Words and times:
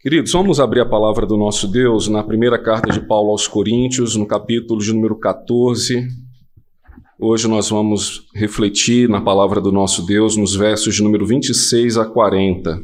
Queridos, 0.00 0.32
vamos 0.32 0.60
abrir 0.60 0.80
a 0.80 0.86
palavra 0.86 1.24
do 1.24 1.36
nosso 1.36 1.66
Deus 1.66 2.08
na 2.08 2.22
primeira 2.22 2.62
carta 2.62 2.92
de 2.92 3.00
Paulo 3.00 3.30
aos 3.30 3.48
Coríntios, 3.48 4.16
no 4.16 4.26
capítulo 4.26 4.80
de 4.80 4.92
número 4.92 5.18
14. 5.18 6.06
Hoje 7.18 7.48
nós 7.48 7.70
vamos 7.70 8.28
refletir 8.34 9.08
na 9.08 9.20
palavra 9.20 9.60
do 9.60 9.72
nosso 9.72 10.04
Deus 10.04 10.36
nos 10.36 10.54
versos 10.54 10.94
de 10.94 11.02
número 11.02 11.24
26 11.24 11.96
a 11.96 12.04
40. 12.04 12.82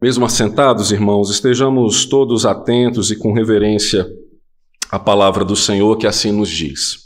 Mesmo 0.00 0.24
assentados, 0.24 0.92
irmãos, 0.92 1.30
estejamos 1.30 2.06
todos 2.06 2.46
atentos 2.46 3.10
e 3.10 3.16
com 3.16 3.32
reverência 3.32 4.06
à 4.90 4.98
palavra 4.98 5.44
do 5.44 5.56
Senhor 5.56 5.96
que 5.96 6.06
assim 6.06 6.30
nos 6.30 6.48
diz. 6.48 7.04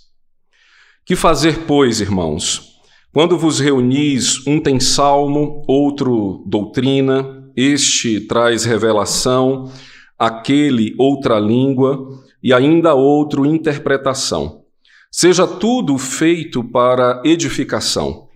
Que 1.07 1.17
fazer, 1.17 1.65
pois, 1.67 2.03
irmãos? 2.03 2.69
Quando 3.11 3.39
vos 3.39 3.59
reunis, 3.59 4.47
um 4.47 4.61
tem 4.61 4.79
salmo, 4.79 5.65
outro 5.67 6.45
doutrina, 6.47 7.38
este 7.59 8.21
traz 8.21 8.65
revelação, 8.65 9.69
aquele 10.17 10.95
outra 10.97 11.41
língua 11.41 12.23
e 12.41 12.53
ainda 12.55 12.95
outro 12.95 13.45
interpretação. 13.45 14.63
Seja 15.11 15.45
tudo 15.45 15.99
feito 15.99 16.63
para 16.63 17.21
edificação. 17.25 18.29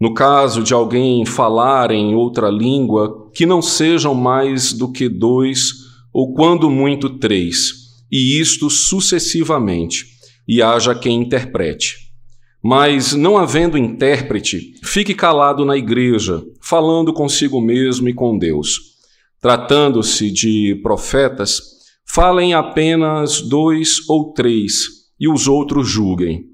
No 0.00 0.14
caso 0.14 0.62
de 0.62 0.72
alguém 0.72 1.26
falar 1.26 1.90
em 1.90 2.14
outra 2.14 2.48
língua, 2.48 3.30
que 3.34 3.44
não 3.44 3.60
sejam 3.60 4.14
mais 4.14 4.72
do 4.72 4.90
que 4.90 5.06
dois, 5.06 5.72
ou 6.10 6.32
quando 6.32 6.70
muito 6.70 7.18
três, 7.18 7.72
e 8.10 8.40
isto 8.40 8.70
sucessivamente, 8.70 10.06
e 10.48 10.62
haja 10.62 10.94
quem 10.94 11.20
interprete. 11.20 12.01
Mas, 12.62 13.12
não 13.12 13.36
havendo 13.36 13.76
intérprete, 13.76 14.74
fique 14.84 15.14
calado 15.14 15.64
na 15.64 15.76
igreja, 15.76 16.44
falando 16.60 17.12
consigo 17.12 17.60
mesmo 17.60 18.08
e 18.08 18.14
com 18.14 18.38
Deus. 18.38 18.92
Tratando-se 19.40 20.30
de 20.30 20.78
profetas, 20.80 21.60
falem 22.06 22.54
apenas 22.54 23.40
dois 23.40 24.08
ou 24.08 24.32
três, 24.32 24.84
e 25.18 25.28
os 25.28 25.48
outros 25.48 25.88
julguem. 25.88 26.44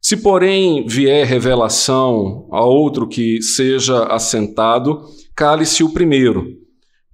Se, 0.00 0.16
porém, 0.16 0.86
vier 0.86 1.26
revelação 1.26 2.48
a 2.50 2.64
outro 2.64 3.06
que 3.06 3.42
seja 3.42 4.04
assentado, 4.04 5.02
cale-se 5.36 5.84
o 5.84 5.92
primeiro, 5.92 6.46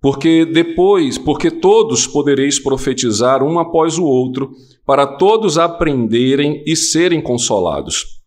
porque 0.01 0.45
depois, 0.45 1.19
porque 1.19 1.51
todos 1.51 2.07
podereis 2.07 2.61
profetizar 2.61 3.43
um 3.43 3.59
após 3.59 3.99
o 3.99 4.05
outro, 4.05 4.53
para 4.87 5.07
todos 5.07 5.59
aprenderem 5.59 6.63
e 6.65 6.77
serem 6.77 7.21
consolados. 7.21 8.20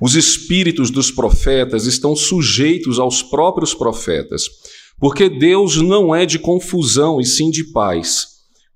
Os 0.00 0.14
espíritos 0.14 0.90
dos 0.90 1.10
profetas 1.10 1.86
estão 1.86 2.16
sujeitos 2.16 2.98
aos 2.98 3.22
próprios 3.22 3.74
profetas, 3.74 4.44
porque 4.98 5.28
Deus 5.28 5.76
não 5.76 6.14
é 6.14 6.24
de 6.24 6.38
confusão 6.38 7.20
e 7.20 7.24
sim 7.24 7.50
de 7.50 7.64
paz. 7.72 8.26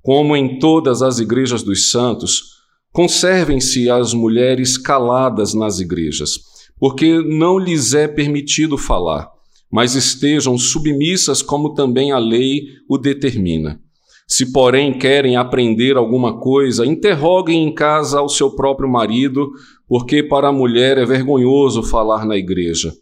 Como 0.03 0.37
em 0.37 0.59
todas 0.59 1.03
as 1.03 1.19
igrejas 1.19 1.63
dos 1.63 1.91
santos, 1.91 2.57
conservem-se 2.93 3.91
as 3.91 4.15
mulheres 4.15 4.79
caladas 4.79 5.53
nas 5.53 5.81
igrejas, 5.81 6.39
porque 6.79 7.23
não 7.23 7.59
lhes 7.59 7.93
é 7.93 8.09
permitido 8.09 8.79
falar, 8.79 9.29
mas 9.71 9.95
estejam 9.95 10.57
submissas 10.57 11.43
como 11.43 11.75
também 11.75 12.13
a 12.13 12.19
lei 12.19 12.63
o 12.89 12.97
determina. 12.97 13.81
Se, 14.29 14.51
porém, 14.51 14.99
querem 14.99 15.37
aprender 15.37 15.97
alguma 15.97 16.41
coisa, 16.41 16.85
interroguem 16.85 17.65
em 17.65 17.73
casa 17.73 18.19
ao 18.19 18.29
seu 18.29 18.51
próprio 18.51 18.89
marido, 18.89 19.53
porque 19.89 20.23
para 20.23 20.49
a 20.49 20.53
mulher 20.53 20.99
é 20.99 21.05
vergonhoso 21.05 21.83
falar 21.83 22.25
na 22.25 22.37
igreja. 22.37 22.93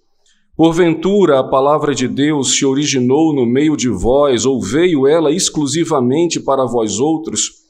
Porventura, 0.57 1.41
a 1.41 1.45
palavra 1.45 1.95
de 1.95 2.07
Deus 2.07 2.57
se 2.57 2.65
originou 2.65 3.35
no 3.35 3.45
meio 3.45 3.77
de 3.77 3.89
vós, 3.89 4.47
ou 4.47 4.63
veio 4.63 5.07
ela 5.07 5.33
exclusivamente 5.33 6.39
para 6.39 6.65
vós 6.65 7.01
outros? 7.01 7.65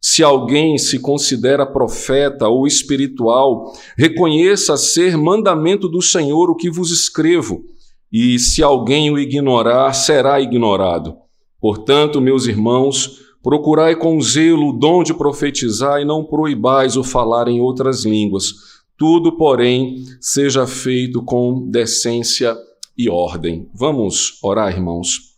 Se 0.00 0.22
alguém 0.22 0.78
se 0.78 0.98
considera 0.98 1.66
profeta 1.66 2.48
ou 2.48 2.66
espiritual, 2.66 3.72
reconheça 3.98 4.78
ser 4.78 5.18
mandamento 5.18 5.86
do 5.86 6.00
Senhor 6.00 6.50
o 6.50 6.56
que 6.56 6.70
vos 6.70 6.90
escrevo, 6.90 7.62
e 8.10 8.38
se 8.38 8.62
alguém 8.62 9.10
o 9.10 9.18
ignorar, 9.18 9.92
será 9.92 10.40
ignorado. 10.40 11.14
Portanto, 11.60 12.22
meus 12.22 12.46
irmãos, 12.46 13.18
procurai 13.42 13.96
com 13.96 14.20
zelo 14.20 14.68
o 14.68 14.72
dom 14.72 15.02
de 15.02 15.14
profetizar 15.14 16.00
e 16.00 16.04
não 16.04 16.24
proibais 16.24 16.96
o 16.96 17.04
falar 17.04 17.48
em 17.48 17.60
outras 17.60 18.04
línguas. 18.04 18.52
Tudo, 18.96 19.36
porém, 19.36 20.04
seja 20.20 20.66
feito 20.66 21.22
com 21.22 21.66
decência 21.70 22.56
e 22.96 23.08
ordem. 23.08 23.68
Vamos 23.74 24.38
orar, 24.42 24.72
irmãos. 24.72 25.30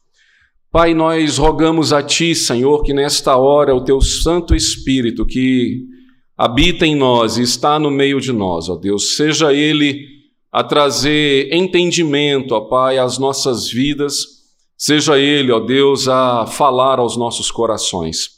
Pai, 0.71 0.95
nós 0.95 1.39
rogamos 1.39 1.93
a 1.93 2.03
Ti, 2.03 2.35
Senhor, 2.35 2.83
que 2.83 2.93
nesta 2.93 3.37
hora 3.37 3.75
o 3.75 3.85
Teu 3.85 4.01
Santo 4.01 4.55
Espírito 4.55 5.25
que 5.25 5.85
habita 6.37 6.87
em 6.87 6.97
nós 6.97 7.37
e 7.37 7.43
está 7.43 7.79
no 7.79 7.91
meio 7.91 8.21
de 8.21 8.33
nós, 8.33 8.69
ó 8.69 8.75
Deus, 8.75 9.17
seja 9.17 9.53
Ele 9.53 10.09
a 10.51 10.65
trazer 10.65 11.53
entendimento, 11.55 12.53
ó 12.53 12.63
Pai, 12.63 12.99
às 12.99 13.17
nossas 13.19 13.69
vidas 13.69 14.42
Seja 14.85 15.17
Ele, 15.17 15.53
ó 15.53 15.61
Deus, 15.61 16.09
a 16.09 16.45
falar 16.45 16.99
aos 16.99 17.17
nossos 17.17 17.53
corações. 17.53 18.31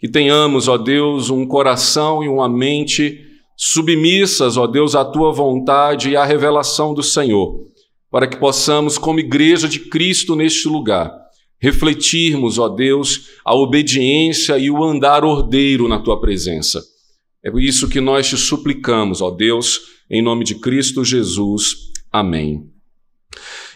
Que 0.00 0.08
tenhamos, 0.08 0.66
ó 0.66 0.76
Deus, 0.76 1.30
um 1.30 1.46
coração 1.46 2.24
e 2.24 2.28
uma 2.28 2.48
mente 2.48 3.20
submissas, 3.56 4.56
ó 4.56 4.66
Deus, 4.66 4.96
à 4.96 5.04
tua 5.04 5.32
vontade 5.32 6.10
e 6.10 6.16
à 6.16 6.24
revelação 6.24 6.92
do 6.92 7.04
Senhor, 7.04 7.68
para 8.10 8.26
que 8.26 8.36
possamos, 8.36 8.98
como 8.98 9.20
igreja 9.20 9.68
de 9.68 9.78
Cristo 9.78 10.34
neste 10.34 10.66
lugar, 10.66 11.16
refletirmos, 11.60 12.58
ó 12.58 12.68
Deus, 12.68 13.28
a 13.44 13.54
obediência 13.54 14.58
e 14.58 14.68
o 14.68 14.82
andar 14.82 15.24
ordeiro 15.24 15.86
na 15.86 16.00
tua 16.00 16.20
presença. 16.20 16.82
É 17.44 17.50
isso 17.60 17.88
que 17.88 18.00
nós 18.00 18.28
te 18.28 18.36
suplicamos, 18.36 19.22
ó 19.22 19.30
Deus, 19.30 19.82
em 20.10 20.20
nome 20.20 20.42
de 20.42 20.56
Cristo 20.56 21.04
Jesus. 21.04 21.76
Amém. 22.10 22.75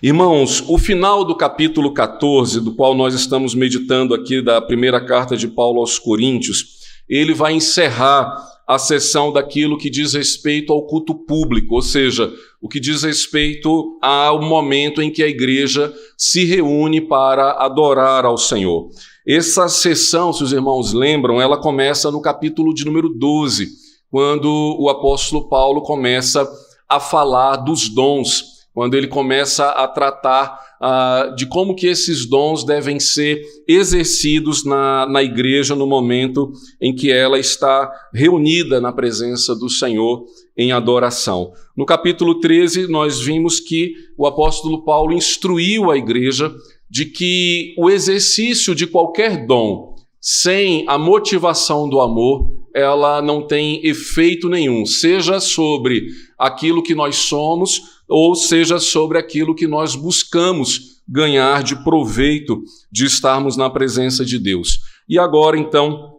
Irmãos, 0.03 0.65
o 0.67 0.79
final 0.79 1.25
do 1.25 1.37
capítulo 1.37 1.93
14, 1.93 2.61
do 2.61 2.75
qual 2.75 2.95
nós 2.95 3.13
estamos 3.15 3.55
meditando 3.55 4.15
aqui 4.15 4.41
da 4.41 4.61
primeira 4.61 5.05
carta 5.05 5.37
de 5.37 5.47
Paulo 5.47 5.81
aos 5.81 5.99
Coríntios, 5.99 6.81
ele 7.07 7.35
vai 7.35 7.53
encerrar 7.53 8.35
a 8.67 8.79
sessão 8.79 9.33
daquilo 9.33 9.77
que 9.77 9.91
diz 9.91 10.15
respeito 10.15 10.73
ao 10.73 10.87
culto 10.87 11.13
público, 11.13 11.75
ou 11.75 11.83
seja, 11.83 12.33
o 12.63 12.69
que 12.69 12.79
diz 12.79 13.03
respeito 13.03 13.99
ao 14.01 14.41
momento 14.41 15.03
em 15.03 15.11
que 15.11 15.23
a 15.23 15.29
igreja 15.29 15.93
se 16.17 16.45
reúne 16.45 17.01
para 17.01 17.63
adorar 17.63 18.25
ao 18.25 18.39
Senhor. 18.39 18.89
Essa 19.27 19.69
sessão, 19.69 20.33
se 20.33 20.45
os 20.45 20.53
irmãos 20.53 20.93
lembram, 20.93 21.41
ela 21.41 21.59
começa 21.59 22.11
no 22.11 22.23
capítulo 22.23 22.73
de 22.73 22.85
número 22.85 23.09
12, 23.09 23.69
quando 24.09 24.77
o 24.79 24.89
apóstolo 24.89 25.49
Paulo 25.49 25.83
começa 25.83 26.49
a 26.89 26.99
falar 26.99 27.57
dos 27.57 27.89
dons 27.89 28.50
quando 28.73 28.97
ele 28.97 29.09
começa 29.09 29.69
a 29.71 29.89
tratar 29.89 30.59
uh, 30.81 31.35
de 31.35 31.47
como 31.47 31.75
que 31.75 31.87
esses 31.87 32.27
dons 32.29 32.65
devem 32.65 33.01
ser 33.01 33.43
exercidos 33.67 34.65
na, 34.65 35.07
na 35.07 35.23
igreja 35.23 35.75
no 35.75 35.87
momento 35.87 36.53
em 36.81 36.95
que 36.95 37.11
ela 37.11 37.39
está 37.39 37.91
reunida 38.15 38.81
na 38.81 38.93
presença 38.93 39.55
do 39.55 39.69
Senhor 39.69 40.25
em 40.57 40.73
adoração. 40.73 41.53
No 41.77 41.85
capítulo 41.85 42.39
13, 42.39 42.87
nós 42.89 43.21
vimos 43.21 43.59
que 43.61 43.95
o 44.17 44.27
apóstolo 44.27 44.85
Paulo 44.85 45.13
instruiu 45.13 45.91
a 45.91 45.97
igreja 45.97 46.55
de 46.89 47.07
que 47.07 47.75
o 47.79 47.89
exercício 47.89 48.75
de 48.75 48.87
qualquer 48.87 49.47
dom 49.47 49.91
sem 50.21 50.85
a 50.87 50.99
motivação 50.99 51.89
do 51.89 51.99
amor, 52.01 52.51
ela 52.75 53.23
não 53.23 53.47
tem 53.47 53.85
efeito 53.87 54.49
nenhum, 54.49 54.85
seja 54.85 55.41
sobre 55.41 56.07
aquilo 56.39 56.83
que 56.83 56.95
nós 56.95 57.17
somos, 57.17 57.81
ou 58.11 58.35
seja 58.35 58.81
sobre 58.81 59.17
aquilo 59.17 59.55
que 59.55 59.69
nós 59.69 59.95
buscamos 59.95 61.01
ganhar 61.09 61.63
de 61.63 61.83
proveito 61.85 62.61
de 62.91 63.07
estarmos 63.07 63.57
na 63.57 63.71
presença 63.71 64.25
de 64.25 64.39
Deus. 64.39 64.81
E 65.09 65.19
agora, 65.19 65.57
então, 65.57 66.17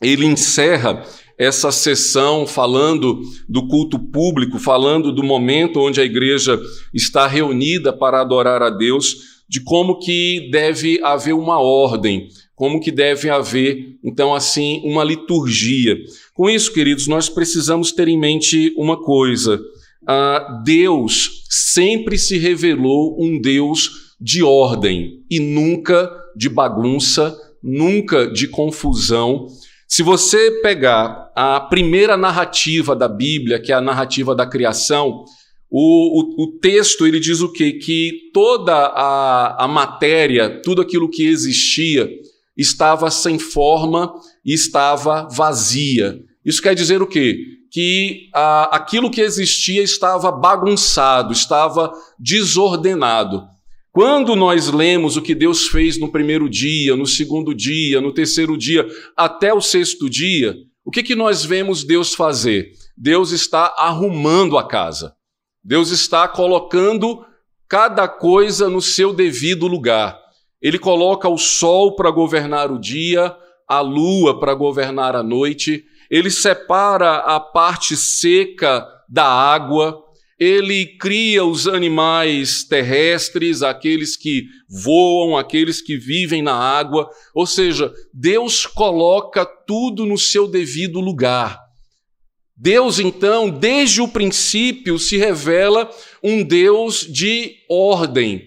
ele 0.00 0.24
encerra 0.24 1.04
essa 1.36 1.72
sessão 1.72 2.46
falando 2.46 3.20
do 3.48 3.66
culto 3.66 3.98
público, 3.98 4.58
falando 4.58 5.12
do 5.12 5.24
momento 5.24 5.80
onde 5.80 6.00
a 6.00 6.04
igreja 6.04 6.60
está 6.94 7.26
reunida 7.26 7.92
para 7.92 8.20
adorar 8.20 8.62
a 8.62 8.70
Deus, 8.70 9.32
de 9.48 9.60
como 9.60 9.98
que 9.98 10.48
deve 10.50 11.00
haver 11.02 11.34
uma 11.34 11.58
ordem, 11.58 12.28
como 12.54 12.80
que 12.80 12.92
deve 12.92 13.28
haver, 13.28 13.96
então, 14.04 14.34
assim, 14.34 14.80
uma 14.84 15.02
liturgia. 15.02 15.96
Com 16.32 16.48
isso, 16.48 16.72
queridos, 16.72 17.08
nós 17.08 17.28
precisamos 17.28 17.90
ter 17.90 18.06
em 18.08 18.18
mente 18.18 18.72
uma 18.76 18.96
coisa 18.96 19.60
uh, 20.08 20.62
Deus 20.64 21.44
sempre 21.48 22.18
se 22.18 22.38
revelou 22.38 23.16
um 23.20 23.40
Deus 23.40 24.14
de 24.20 24.42
ordem 24.42 25.24
e 25.30 25.40
nunca 25.40 26.10
de 26.36 26.48
bagunça, 26.48 27.36
nunca 27.62 28.30
de 28.30 28.48
confusão. 28.48 29.46
Se 29.88 30.02
você 30.02 30.62
pegar 30.62 31.30
a 31.34 31.60
primeira 31.60 32.16
narrativa 32.16 32.96
da 32.96 33.08
Bíblia, 33.08 33.60
que 33.60 33.72
é 33.72 33.74
a 33.74 33.80
narrativa 33.80 34.34
da 34.34 34.46
criação, 34.46 35.24
O, 35.74 36.20
o, 36.20 36.44
o, 36.44 36.58
texto 36.60 37.06
ele 37.06 37.18
diz 37.18 37.40
o 37.40 37.50
quê? 37.50 37.72
Que 37.72 38.30
toda 38.34 38.74
a, 38.74 39.64
a 39.64 39.66
matéria, 39.66 40.60
tudo 40.62 40.82
aquilo 40.82 41.08
que 41.08 41.24
existia, 41.26 42.06
estava 42.54 43.10
sem 43.10 43.38
forma 43.38 44.12
e 44.44 44.52
estava 44.52 45.26
vazia. 45.30 46.18
Isso 46.44 46.60
quer 46.62 46.74
dizer 46.74 47.00
o 47.00 47.06
quê? 47.06 47.36
Que 47.70 48.28
a, 48.34 48.76
aquilo 48.76 49.10
que 49.10 49.20
existia 49.20 49.82
estava 49.82 50.30
bagunçado, 50.30 51.32
estava 51.32 51.92
desordenado. 52.18 53.44
Quando 53.92 54.34
nós 54.34 54.68
lemos 54.68 55.16
o 55.16 55.22
que 55.22 55.34
Deus 55.34 55.68
fez 55.68 55.98
no 55.98 56.10
primeiro 56.10 56.48
dia, 56.48 56.96
no 56.96 57.06
segundo 57.06 57.54
dia, 57.54 58.00
no 58.00 58.12
terceiro 58.12 58.56
dia, 58.56 58.86
até 59.16 59.52
o 59.52 59.60
sexto 59.60 60.08
dia, 60.08 60.56
o 60.84 60.90
que, 60.90 61.02
que 61.02 61.14
nós 61.14 61.44
vemos 61.44 61.84
Deus 61.84 62.14
fazer? 62.14 62.72
Deus 62.96 63.30
está 63.30 63.74
arrumando 63.78 64.58
a 64.58 64.66
casa. 64.66 65.14
Deus 65.62 65.90
está 65.90 66.26
colocando 66.26 67.24
cada 67.68 68.08
coisa 68.08 68.68
no 68.68 68.80
seu 68.80 69.12
devido 69.12 69.66
lugar. 69.66 70.18
Ele 70.60 70.78
coloca 70.78 71.28
o 71.28 71.38
sol 71.38 71.94
para 71.94 72.10
governar 72.10 72.70
o 72.72 72.78
dia, 72.78 73.34
a 73.68 73.80
lua 73.80 74.38
para 74.40 74.54
governar 74.54 75.14
a 75.14 75.22
noite, 75.22 75.84
ele 76.12 76.30
separa 76.30 77.20
a 77.20 77.40
parte 77.40 77.96
seca 77.96 78.86
da 79.08 79.24
água, 79.24 79.98
ele 80.38 80.84
cria 80.98 81.42
os 81.42 81.66
animais 81.66 82.64
terrestres, 82.64 83.62
aqueles 83.62 84.14
que 84.14 84.44
voam, 84.68 85.38
aqueles 85.38 85.80
que 85.80 85.96
vivem 85.96 86.42
na 86.42 86.52
água, 86.52 87.08
ou 87.34 87.46
seja, 87.46 87.90
Deus 88.12 88.66
coloca 88.66 89.46
tudo 89.46 90.04
no 90.04 90.18
seu 90.18 90.46
devido 90.46 91.00
lugar. 91.00 91.58
Deus, 92.54 92.98
então, 92.98 93.48
desde 93.48 94.02
o 94.02 94.08
princípio, 94.08 94.98
se 94.98 95.16
revela 95.16 95.90
um 96.22 96.44
Deus 96.44 97.06
de 97.10 97.54
ordem, 97.70 98.42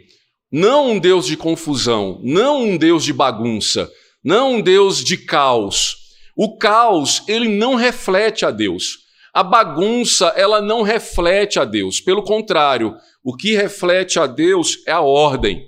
não 0.52 0.92
um 0.92 1.00
Deus 1.00 1.26
de 1.26 1.36
confusão, 1.36 2.22
não 2.24 2.62
um 2.62 2.78
Deus 2.78 3.04
de 3.04 3.12
bagunça, 3.12 3.90
não 4.24 4.56
um 4.56 4.62
Deus 4.62 5.04
de 5.04 5.18
caos. 5.18 6.05
O 6.36 6.58
caos, 6.58 7.24
ele 7.28 7.48
não 7.48 7.76
reflete 7.76 8.46
a 8.46 8.52
Deus. 8.52 9.06
A 9.34 9.44
bagunça, 9.44 10.28
ela 10.36 10.62
não 10.62 10.82
reflete 10.82 11.60
a 11.60 11.66
Deus. 11.66 12.02
Pelo 12.02 12.24
contrário, 12.24 12.96
o 13.24 13.36
que 13.36 13.56
reflete 13.56 14.20
a 14.20 14.26
Deus 14.28 14.78
é 14.88 14.92
a 14.92 15.02
ordem. 15.02 15.66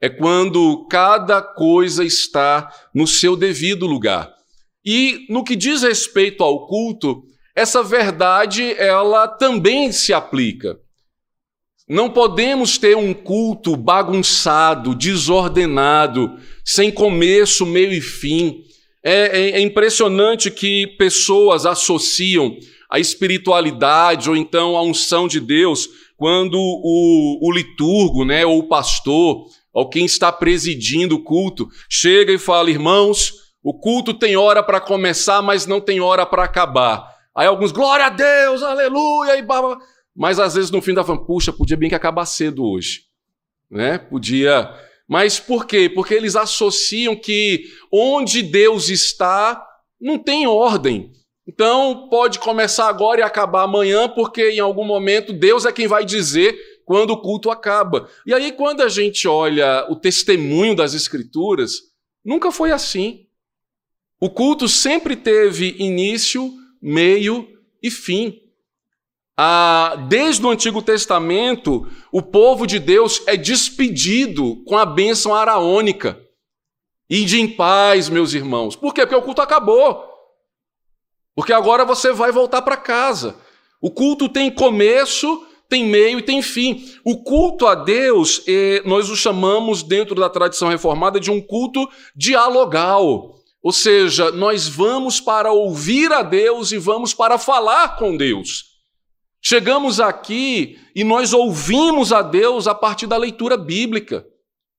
É 0.00 0.08
quando 0.08 0.86
cada 0.88 1.42
coisa 1.42 2.04
está 2.04 2.70
no 2.94 3.06
seu 3.06 3.36
devido 3.36 3.86
lugar. 3.86 4.32
E 4.84 5.26
no 5.28 5.44
que 5.44 5.54
diz 5.54 5.82
respeito 5.82 6.42
ao 6.42 6.66
culto, 6.66 7.22
essa 7.54 7.82
verdade 7.82 8.72
ela 8.78 9.28
também 9.28 9.92
se 9.92 10.12
aplica. 10.12 10.78
Não 11.88 12.08
podemos 12.08 12.78
ter 12.78 12.96
um 12.96 13.12
culto 13.12 13.76
bagunçado, 13.76 14.94
desordenado, 14.94 16.38
sem 16.64 16.90
começo, 16.90 17.66
meio 17.66 17.92
e 17.92 18.00
fim. 18.00 18.62
É, 19.02 19.12
é, 19.12 19.50
é, 19.52 19.60
impressionante 19.60 20.50
que 20.50 20.86
pessoas 20.98 21.64
associam 21.64 22.56
a 22.90 22.98
espiritualidade 22.98 24.28
ou 24.28 24.36
então 24.36 24.76
a 24.76 24.82
unção 24.82 25.26
de 25.26 25.40
Deus 25.40 25.88
quando 26.16 26.58
o, 26.58 27.38
o 27.40 27.50
liturgo, 27.50 28.26
né, 28.26 28.44
ou 28.44 28.58
o 28.58 28.68
pastor, 28.68 29.46
ou 29.72 29.88
quem 29.88 30.04
está 30.04 30.30
presidindo 30.30 31.14
o 31.14 31.24
culto, 31.24 31.68
chega 31.88 32.30
e 32.30 32.38
fala: 32.38 32.70
irmãos, 32.70 33.32
o 33.62 33.72
culto 33.72 34.12
tem 34.12 34.36
hora 34.36 34.62
para 34.62 34.80
começar, 34.80 35.40
mas 35.40 35.66
não 35.66 35.80
tem 35.80 36.00
hora 36.00 36.26
para 36.26 36.44
acabar. 36.44 37.08
Aí 37.34 37.46
alguns, 37.46 37.72
glória 37.72 38.06
a 38.06 38.10
Deus, 38.10 38.62
aleluia, 38.62 39.38
e 39.38 39.42
blá. 39.42 39.78
mas 40.14 40.38
às 40.38 40.54
vezes 40.54 40.70
no 40.70 40.82
fim 40.82 40.92
da 40.92 41.04
falando, 41.04 41.24
puxa, 41.24 41.52
podia 41.52 41.76
bem 41.76 41.88
que 41.88 41.94
acabar 41.94 42.26
cedo 42.26 42.64
hoje. 42.64 43.04
Né? 43.70 43.96
Podia. 43.96 44.68
Mas 45.10 45.40
por 45.40 45.66
quê? 45.66 45.90
Porque 45.92 46.14
eles 46.14 46.36
associam 46.36 47.16
que 47.16 47.64
onde 47.90 48.44
Deus 48.44 48.88
está 48.88 49.60
não 50.00 50.16
tem 50.16 50.46
ordem. 50.46 51.12
Então 51.44 52.06
pode 52.08 52.38
começar 52.38 52.88
agora 52.88 53.18
e 53.18 53.24
acabar 53.24 53.64
amanhã, 53.64 54.08
porque 54.08 54.52
em 54.52 54.60
algum 54.60 54.84
momento 54.84 55.32
Deus 55.32 55.66
é 55.66 55.72
quem 55.72 55.88
vai 55.88 56.04
dizer 56.04 56.56
quando 56.84 57.10
o 57.10 57.20
culto 57.20 57.50
acaba. 57.50 58.08
E 58.24 58.32
aí, 58.32 58.52
quando 58.52 58.82
a 58.82 58.88
gente 58.88 59.26
olha 59.26 59.84
o 59.90 59.96
testemunho 59.96 60.76
das 60.76 60.94
Escrituras, 60.94 61.72
nunca 62.24 62.52
foi 62.52 62.70
assim. 62.70 63.26
O 64.20 64.30
culto 64.30 64.68
sempre 64.68 65.16
teve 65.16 65.74
início, 65.80 66.52
meio 66.80 67.48
e 67.82 67.90
fim. 67.90 68.40
Ah, 69.42 69.96
desde 70.06 70.44
o 70.44 70.50
Antigo 70.50 70.82
Testamento, 70.82 71.88
o 72.12 72.20
povo 72.20 72.66
de 72.66 72.78
Deus 72.78 73.22
é 73.26 73.38
despedido 73.38 74.62
com 74.66 74.76
a 74.76 74.84
bênção 74.84 75.34
araônica. 75.34 76.20
Ide 77.08 77.40
em 77.40 77.48
paz, 77.48 78.10
meus 78.10 78.34
irmãos. 78.34 78.76
Por 78.76 78.92
quê? 78.92 79.00
Porque 79.00 79.16
o 79.16 79.22
culto 79.22 79.40
acabou. 79.40 80.04
Porque 81.34 81.54
agora 81.54 81.86
você 81.86 82.12
vai 82.12 82.30
voltar 82.30 82.60
para 82.60 82.76
casa. 82.76 83.34
O 83.80 83.90
culto 83.90 84.28
tem 84.28 84.50
começo, 84.50 85.42
tem 85.70 85.86
meio 85.86 86.18
e 86.18 86.22
tem 86.22 86.42
fim. 86.42 86.84
O 87.02 87.22
culto 87.22 87.66
a 87.66 87.74
Deus, 87.74 88.42
eh, 88.46 88.82
nós 88.84 89.08
o 89.08 89.16
chamamos, 89.16 89.82
dentro 89.82 90.14
da 90.16 90.28
tradição 90.28 90.68
reformada, 90.68 91.18
de 91.18 91.30
um 91.30 91.40
culto 91.40 91.88
dialogal. 92.14 93.36
Ou 93.62 93.72
seja, 93.72 94.30
nós 94.32 94.68
vamos 94.68 95.18
para 95.18 95.50
ouvir 95.50 96.12
a 96.12 96.22
Deus 96.22 96.72
e 96.72 96.76
vamos 96.76 97.14
para 97.14 97.38
falar 97.38 97.96
com 97.96 98.18
Deus. 98.18 98.69
Chegamos 99.42 100.00
aqui 100.00 100.78
e 100.94 101.02
nós 101.02 101.32
ouvimos 101.32 102.12
a 102.12 102.20
Deus 102.20 102.66
a 102.66 102.74
partir 102.74 103.06
da 103.06 103.16
leitura 103.16 103.56
bíblica. 103.56 104.24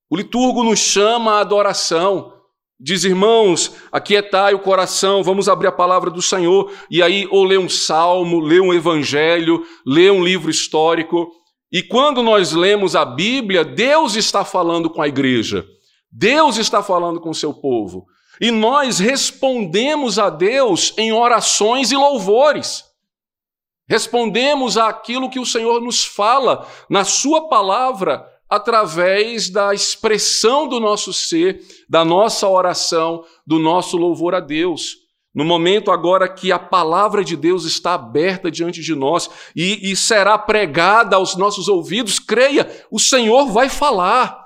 O 0.10 0.16
liturgo 0.16 0.64
nos 0.64 0.80
chama 0.80 1.34
à 1.34 1.40
adoração. 1.40 2.34
Diz, 2.80 3.04
irmãos, 3.04 3.76
aquietai 3.92 4.54
o 4.54 4.60
coração, 4.60 5.24
vamos 5.24 5.48
abrir 5.48 5.68
a 5.68 5.72
palavra 5.72 6.10
do 6.10 6.22
Senhor. 6.22 6.72
E 6.90 7.02
aí, 7.02 7.28
ou 7.30 7.44
lê 7.44 7.58
um 7.58 7.70
salmo, 7.70 8.40
lê 8.40 8.60
um 8.60 8.74
evangelho, 8.74 9.64
lê 9.86 10.10
um 10.12 10.24
livro 10.24 10.50
histórico. 10.50 11.32
E 11.72 11.82
quando 11.82 12.22
nós 12.22 12.52
lemos 12.52 12.96
a 12.96 13.06
Bíblia, 13.06 13.64
Deus 13.64 14.16
está 14.16 14.44
falando 14.44 14.90
com 14.90 15.02
a 15.02 15.08
igreja. 15.08 15.66
Deus 16.12 16.58
está 16.58 16.84
falando 16.84 17.22
com 17.22 17.30
o 17.30 17.36
seu 17.36 17.54
povo. 17.54 18.06
E 18.42 18.52
nós 18.52 19.00
respondemos 19.00 20.20
a 20.20 20.30
Deus 20.30 20.94
em 20.98 21.12
orações 21.12 21.92
e 21.92 21.96
louvores. 21.96 22.84
Respondemos 23.92 24.78
àquilo 24.78 25.30
que 25.30 25.38
o 25.38 25.46
Senhor 25.46 25.82
nos 25.82 26.06
fala 26.06 26.66
na 26.90 27.04
Sua 27.04 27.50
palavra, 27.50 28.26
através 28.50 29.50
da 29.50 29.74
expressão 29.74 30.66
do 30.66 30.80
nosso 30.80 31.12
ser, 31.12 31.62
da 31.90 32.06
nossa 32.06 32.48
oração, 32.48 33.26
do 33.46 33.60
nosso 33.60 33.98
louvor 33.98 34.34
a 34.34 34.40
Deus. 34.40 34.96
No 35.36 35.44
momento 35.44 35.92
agora 35.92 36.30
que 36.30 36.54
a 36.54 36.60
palavra 36.60 37.22
de 37.22 37.36
Deus 37.36 37.66
está 37.66 37.96
aberta 37.96 38.50
diante 38.50 38.80
de 38.80 38.96
nós 38.96 39.30
e, 39.54 39.92
e 39.92 39.94
será 39.98 40.38
pregada 40.38 41.18
aos 41.18 41.36
nossos 41.36 41.68
ouvidos, 41.68 42.18
creia, 42.18 42.70
o 42.90 42.98
Senhor 42.98 43.48
vai 43.48 43.68
falar, 43.68 44.42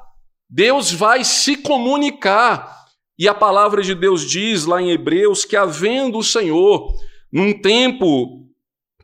Deus 0.50 0.91
vai 0.91 1.24
se 1.24 1.55
comunicar. 1.55 2.88
E 3.17 3.27
a 3.27 3.34
palavra 3.36 3.84
de 3.84 3.93
Deus 3.93 4.27
diz 4.27 4.65
lá 4.65 4.81
em 4.81 4.89
Hebreus 4.89 5.46
que, 5.46 5.55
havendo 5.55 6.17
o 6.17 6.24
Senhor, 6.24 6.96
num 7.31 7.53
tempo 7.53 8.44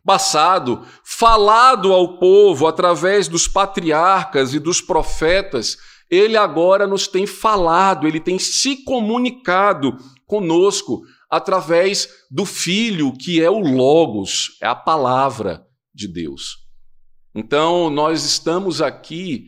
passado, 0.06 0.86
falado 1.04 1.94
ao 1.94 2.18
povo 2.18 2.68
através 2.68 3.28
dos 3.28 3.48
patriarcas 3.48 4.54
e 4.54 4.60
dos 4.60 4.82
profetas, 4.82 5.78
ele 6.10 6.36
agora 6.36 6.86
nos 6.86 7.08
tem 7.08 7.26
falado, 7.26 8.08
ele 8.08 8.20
tem 8.20 8.38
se 8.38 8.84
comunicado 8.84 9.98
conosco 10.28 11.02
através 11.30 12.10
do 12.30 12.46
Filho, 12.46 13.14
que 13.14 13.42
é 13.42 13.50
o 13.50 13.60
Logos, 13.60 14.58
é 14.62 14.68
a 14.68 14.76
palavra 14.76 15.66
de 15.94 16.08
Deus. 16.08 16.58
Então, 17.34 17.90
nós 17.90 18.26
estamos 18.26 18.82
aqui 18.82 19.46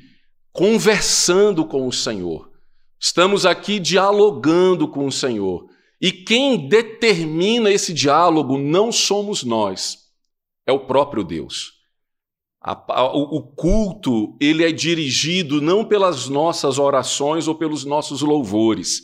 conversando 0.53 1.65
com 1.65 1.86
o 1.86 1.91
Senhor. 1.91 2.50
Estamos 2.98 3.45
aqui 3.45 3.79
dialogando 3.79 4.88
com 4.88 5.05
o 5.05 5.12
Senhor. 5.12 5.65
E 6.00 6.12
quem 6.12 6.69
determina 6.69 7.69
esse 7.69 7.93
diálogo 7.93 8.57
não 8.57 8.91
somos 8.91 9.43
nós, 9.43 10.02
é 10.65 10.72
o 10.72 10.86
próprio 10.86 11.24
Deus. 11.24 11.74
o 12.63 13.41
culto, 13.41 14.38
ele 14.39 14.63
é 14.63 14.72
dirigido 14.72 15.62
não 15.62 15.84
pelas 15.86 16.29
nossas 16.29 16.79
orações 16.79 17.48
ou 17.48 17.55
pelos 17.55 17.84
nossos 17.84 18.22
louvores. 18.22 19.01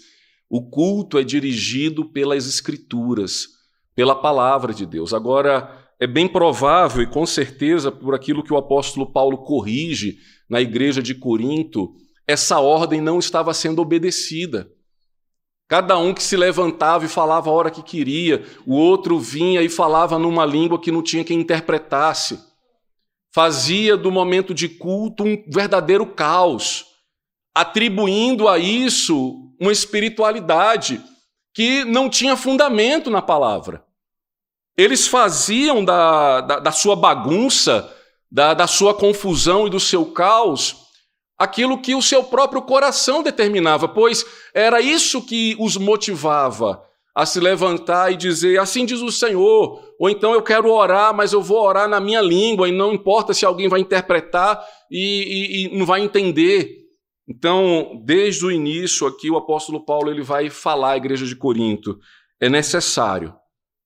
O 0.50 0.70
culto 0.70 1.18
é 1.18 1.24
dirigido 1.24 2.06
pelas 2.06 2.48
escrituras, 2.48 3.48
pela 3.96 4.16
palavra 4.16 4.74
de 4.74 4.86
Deus. 4.86 5.13
Agora, 5.13 5.89
é 6.00 6.08
bem 6.08 6.28
provável 6.28 7.04
e 7.04 7.08
com 7.08 7.25
certeza 7.25 7.92
por 7.92 8.16
aquilo 8.16 8.42
que 8.42 8.54
o 8.54 8.58
apóstolo 8.58 9.12
Paulo 9.12 9.39
corrige 9.39 10.18
na 10.50 10.62
igreja 10.62 11.04
de 11.04 11.13
Corinto, 11.13 11.94
essa 12.25 12.60
ordem 12.60 13.01
não 13.01 13.20
estava 13.20 13.54
sendo 13.54 13.82
obedecida. 13.82 14.72
Cada 15.70 16.00
um 16.00 16.16
que 16.16 16.24
se 16.24 16.36
levantava 16.36 17.06
e 17.06 17.08
falava 17.08 17.48
a 17.48 17.54
hora 17.54 17.70
que 17.70 17.84
queria, 17.84 18.44
o 18.66 18.76
outro 18.76 19.20
vinha 19.20 19.62
e 19.62 19.70
falava 19.70 20.18
numa 20.18 20.44
língua 20.44 20.82
que 20.82 20.92
não 20.92 21.04
tinha 21.04 21.24
quem 21.24 21.40
interpretasse. 21.40 22.40
fazia 23.32 23.96
do 23.96 24.12
momento 24.12 24.56
de 24.56 24.68
culto 24.68 25.24
um 25.24 25.44
verdadeiro 25.48 26.04
caos, 26.08 26.88
atribuindo 27.54 28.48
a 28.48 28.58
isso 28.58 29.54
uma 29.62 29.72
espiritualidade 29.72 31.00
que 31.54 31.86
não 31.86 32.10
tinha 32.10 32.36
fundamento 32.36 33.12
na 33.12 33.22
palavra. 33.22 33.86
Eles 34.76 35.08
faziam 35.08 35.86
da, 35.86 36.42
da, 36.42 36.60
da 36.60 36.72
sua 36.72 36.96
bagunça, 36.96 37.96
da, 38.32 38.56
da 38.56 38.66
sua 38.66 38.96
confusão 38.96 39.68
e 39.68 39.70
do 39.70 39.80
seu 39.80 40.08
caos 40.08 40.88
aquilo 41.39 41.81
que 41.81 41.96
o 41.96 42.01
seu 42.01 42.22
próprio 42.25 42.62
coração 42.62 43.24
determinava, 43.24 43.88
pois 43.88 44.25
era 44.53 44.81
isso 44.81 45.25
que 45.25 45.55
os 45.58 45.77
motivava 45.77 46.84
a 47.15 47.25
se 47.25 47.39
levantar 47.39 48.12
e 48.12 48.17
dizer: 48.17 48.60
Assim 48.60 48.86
diz 48.86 49.00
o 49.00 49.12
Senhor. 49.12 49.81
Ou 49.98 50.10
então 50.10 50.34
eu 50.34 50.41
quero 50.41 50.69
orar, 50.69 51.15
mas 51.15 51.34
eu 51.34 51.41
vou 51.41 51.62
orar 51.62 51.88
na 51.88 52.00
minha 52.00 52.22
língua 52.22 52.67
e 52.67 52.72
não 52.72 52.93
importa 52.93 53.34
se 53.34 53.46
alguém 53.46 53.67
vai 53.67 53.79
interpretar 53.79 54.63
e, 54.91 55.65
e, 55.69 55.75
e 55.75 55.77
não 55.77 55.86
vai 55.86 56.01
entender. 56.01 56.77
Então, 57.27 58.01
desde 58.05 58.46
o 58.46 58.51
início 58.51 59.05
aqui, 59.05 59.29
o 59.29 59.38
apóstolo 59.38 59.86
Paulo 59.86 60.10
ele 60.10 60.24
vai 60.24 60.50
falar 60.50 60.91
à 60.91 60.98
igreja 60.98 61.25
de 61.25 61.36
Corinto: 61.36 61.98
é 62.39 62.50
necessário 62.50 63.34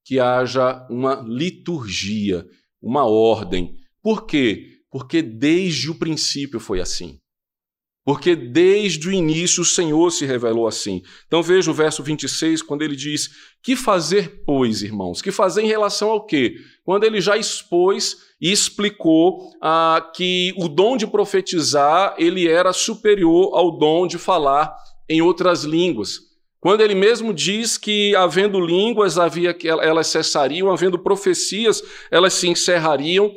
que 0.05 0.19
haja 0.19 0.85
uma 0.89 1.23
liturgia, 1.27 2.45
uma 2.81 3.05
ordem. 3.05 3.75
Por 4.01 4.25
quê? 4.25 4.67
Porque 4.91 5.21
desde 5.21 5.89
o 5.89 5.95
princípio 5.95 6.59
foi 6.59 6.79
assim. 6.79 7.19
Porque 8.05 8.35
desde 8.35 9.07
o 9.07 9.11
início 9.11 9.61
o 9.61 9.65
Senhor 9.65 10.11
se 10.11 10.25
revelou 10.25 10.67
assim. 10.67 11.01
Então 11.25 11.41
veja 11.41 11.71
o 11.71 11.73
verso 11.73 12.03
26, 12.03 12.61
quando 12.61 12.81
ele 12.81 12.95
diz: 12.95 13.29
Que 13.63 13.75
fazer, 13.75 14.43
pois, 14.45 14.83
irmãos? 14.83 15.21
Que 15.21 15.31
fazer 15.31 15.61
em 15.61 15.67
relação 15.67 16.09
ao 16.09 16.25
quê? 16.25 16.55
Quando 16.83 17.05
ele 17.05 17.21
já 17.21 17.37
expôs 17.37 18.17
e 18.41 18.51
explicou 18.51 19.49
ah, 19.61 20.11
que 20.13 20.53
o 20.57 20.67
dom 20.67 20.97
de 20.97 21.07
profetizar 21.07 22.13
ele 22.17 22.45
era 22.45 22.73
superior 22.73 23.51
ao 23.53 23.77
dom 23.77 24.05
de 24.05 24.17
falar 24.17 24.75
em 25.07 25.21
outras 25.21 25.63
línguas. 25.63 26.19
Quando 26.59 26.81
ele 26.81 26.95
mesmo 26.95 27.33
diz 27.33 27.77
que, 27.77 28.15
havendo 28.15 28.59
línguas, 28.59 29.17
havia 29.17 29.53
elas 29.81 30.07
cessariam, 30.07 30.71
havendo 30.71 30.97
profecias, 30.97 31.83
elas 32.09 32.33
se 32.33 32.47
encerrariam, 32.47 33.33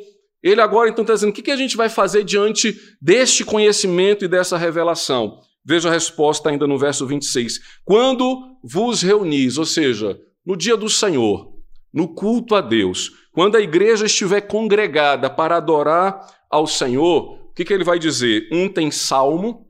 ele 0.47 0.61
agora 0.61 0.89
então 0.89 1.03
está 1.03 1.13
dizendo: 1.13 1.29
o 1.29 1.33
que, 1.33 1.51
a 1.51 1.55
gente 1.55 1.75
vai 1.75 1.89
fazer 1.89 2.23
diante 2.23 2.79
deste 3.01 3.43
conhecimento 3.43 4.25
e 4.25 4.27
dessa 4.27 4.57
revelação? 4.57 5.39
Veja 5.65 5.89
a 5.89 5.91
resposta 5.91 6.49
ainda 6.49 6.65
no 6.65 6.77
verso 6.77 7.05
26. 7.05 7.59
Quando 7.83 8.57
vos 8.63 9.01
reunis, 9.01 9.57
ou 9.57 9.65
seja, 9.65 10.17
no 10.45 10.55
dia 10.55 10.77
do 10.77 10.89
Senhor, 10.89 11.53
no 11.93 12.07
culto 12.07 12.55
a 12.55 12.61
Deus, 12.61 13.11
quando 13.33 13.57
a 13.57 13.61
igreja 13.61 14.05
estiver 14.05 14.41
congregada 14.41 15.29
para 15.29 15.57
adorar 15.57 16.25
ao 16.49 16.65
Senhor, 16.65 17.49
o 17.49 17.53
que 17.53 17.73
ele 17.73 17.83
vai 17.83 17.99
dizer? 17.99 18.47
Um 18.51 18.69
tem 18.69 18.89
salmo, 18.89 19.67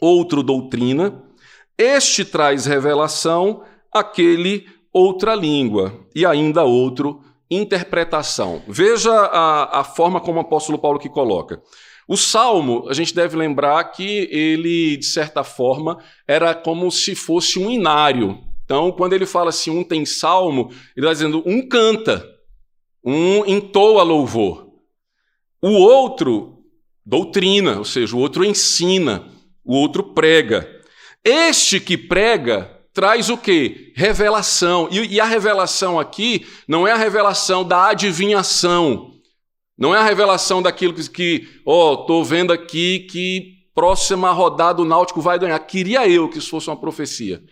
outro 0.00 0.42
doutrina, 0.42 1.22
este 1.76 2.24
traz 2.24 2.66
revelação, 2.66 3.64
aquele 3.92 4.66
outra 4.92 5.34
língua, 5.34 6.06
e 6.14 6.24
ainda 6.24 6.62
outro 6.62 7.20
interpretação. 7.50 8.62
Veja 8.66 9.12
a, 9.12 9.80
a 9.80 9.84
forma 9.84 10.20
como 10.20 10.38
o 10.38 10.42
apóstolo 10.42 10.78
Paulo 10.78 10.98
que 10.98 11.08
coloca. 11.08 11.62
O 12.06 12.16
salmo, 12.16 12.86
a 12.88 12.92
gente 12.92 13.14
deve 13.14 13.36
lembrar 13.36 13.82
que 13.84 14.28
ele, 14.30 14.96
de 14.96 15.06
certa 15.06 15.42
forma, 15.42 15.98
era 16.28 16.54
como 16.54 16.90
se 16.90 17.14
fosse 17.14 17.58
um 17.58 17.70
inário. 17.70 18.38
Então, 18.64 18.92
quando 18.92 19.14
ele 19.14 19.26
fala 19.26 19.48
assim, 19.48 19.70
um 19.70 19.82
tem 19.82 20.04
salmo, 20.04 20.70
ele 20.96 21.06
está 21.06 21.12
dizendo 21.12 21.42
um 21.46 21.66
canta, 21.66 22.26
um 23.04 23.44
entoa 23.46 24.02
louvor. 24.02 24.68
O 25.62 25.70
outro, 25.70 26.58
doutrina, 27.04 27.78
ou 27.78 27.84
seja, 27.84 28.14
o 28.14 28.18
outro 28.18 28.44
ensina, 28.44 29.26
o 29.64 29.74
outro 29.74 30.12
prega. 30.12 30.70
Este 31.24 31.80
que 31.80 31.96
prega 31.96 32.70
traz 32.94 33.28
o 33.28 33.36
que? 33.36 33.92
Revelação. 33.96 34.88
E, 34.90 35.14
e, 35.14 35.20
a 35.20 35.24
revelação 35.24 35.98
aqui 35.98 36.46
não 36.66 36.86
é 36.86 36.92
a 36.92 36.96
revelação 36.96 37.64
da 37.64 37.88
adivinhação. 37.88 39.10
Não 39.76 39.92
é 39.92 39.98
a 39.98 40.04
revelação 40.04 40.62
daquilo 40.62 40.94
que, 40.94 41.48
ó, 41.66 41.90
oh, 41.90 42.00
estou 42.02 42.24
vendo 42.24 42.52
aqui 42.52 43.00
que 43.10 43.54
próxima 43.74 44.30
rodada 44.30 44.80
o 44.80 44.84
Náutico 44.84 45.20
vai 45.20 45.36
ganhar. 45.36 45.58
Queria 45.58 46.08
eu 46.08 46.28
que 46.28 46.38
isso 46.38 46.48
fosse 46.48 46.68
uma 46.70 46.80
profecia. 46.80 47.42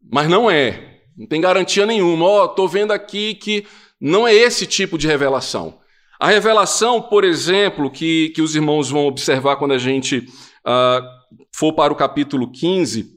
Mas 0.00 0.28
não 0.28 0.48
é. 0.48 1.00
Não 1.16 1.26
tem 1.26 1.40
garantia 1.40 1.84
nenhuma. 1.84 2.24
Ó, 2.24 2.42
oh, 2.42 2.44
estou 2.46 2.68
vendo 2.68 2.92
aqui 2.92 3.34
que 3.34 3.66
não 4.00 4.28
é 4.28 4.32
esse 4.32 4.66
tipo 4.66 4.96
de 4.96 5.08
revelação. 5.08 5.80
A 6.20 6.28
revelação, 6.28 7.02
por 7.02 7.24
exemplo, 7.24 7.90
que, 7.90 8.30
que 8.30 8.40
os 8.40 8.54
irmãos 8.54 8.88
vão 8.88 9.06
observar 9.06 9.56
quando 9.56 9.72
a 9.72 9.78
gente 9.78 10.18
uh, 10.18 11.04
for 11.52 11.72
para 11.72 11.92
o 11.92 11.96
capítulo 11.96 12.50
15, 12.52 13.14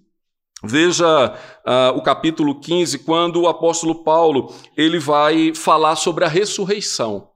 Veja 0.63 1.35
uh, 1.65 1.97
o 1.97 2.01
capítulo 2.01 2.59
15, 2.59 2.99
quando 2.99 3.41
o 3.41 3.47
apóstolo 3.47 4.03
Paulo 4.03 4.51
ele 4.75 4.97
vai 4.97 5.53
falar 5.53 5.95
sobre 5.95 6.25
a 6.25 6.27
ressurreição. 6.27 7.29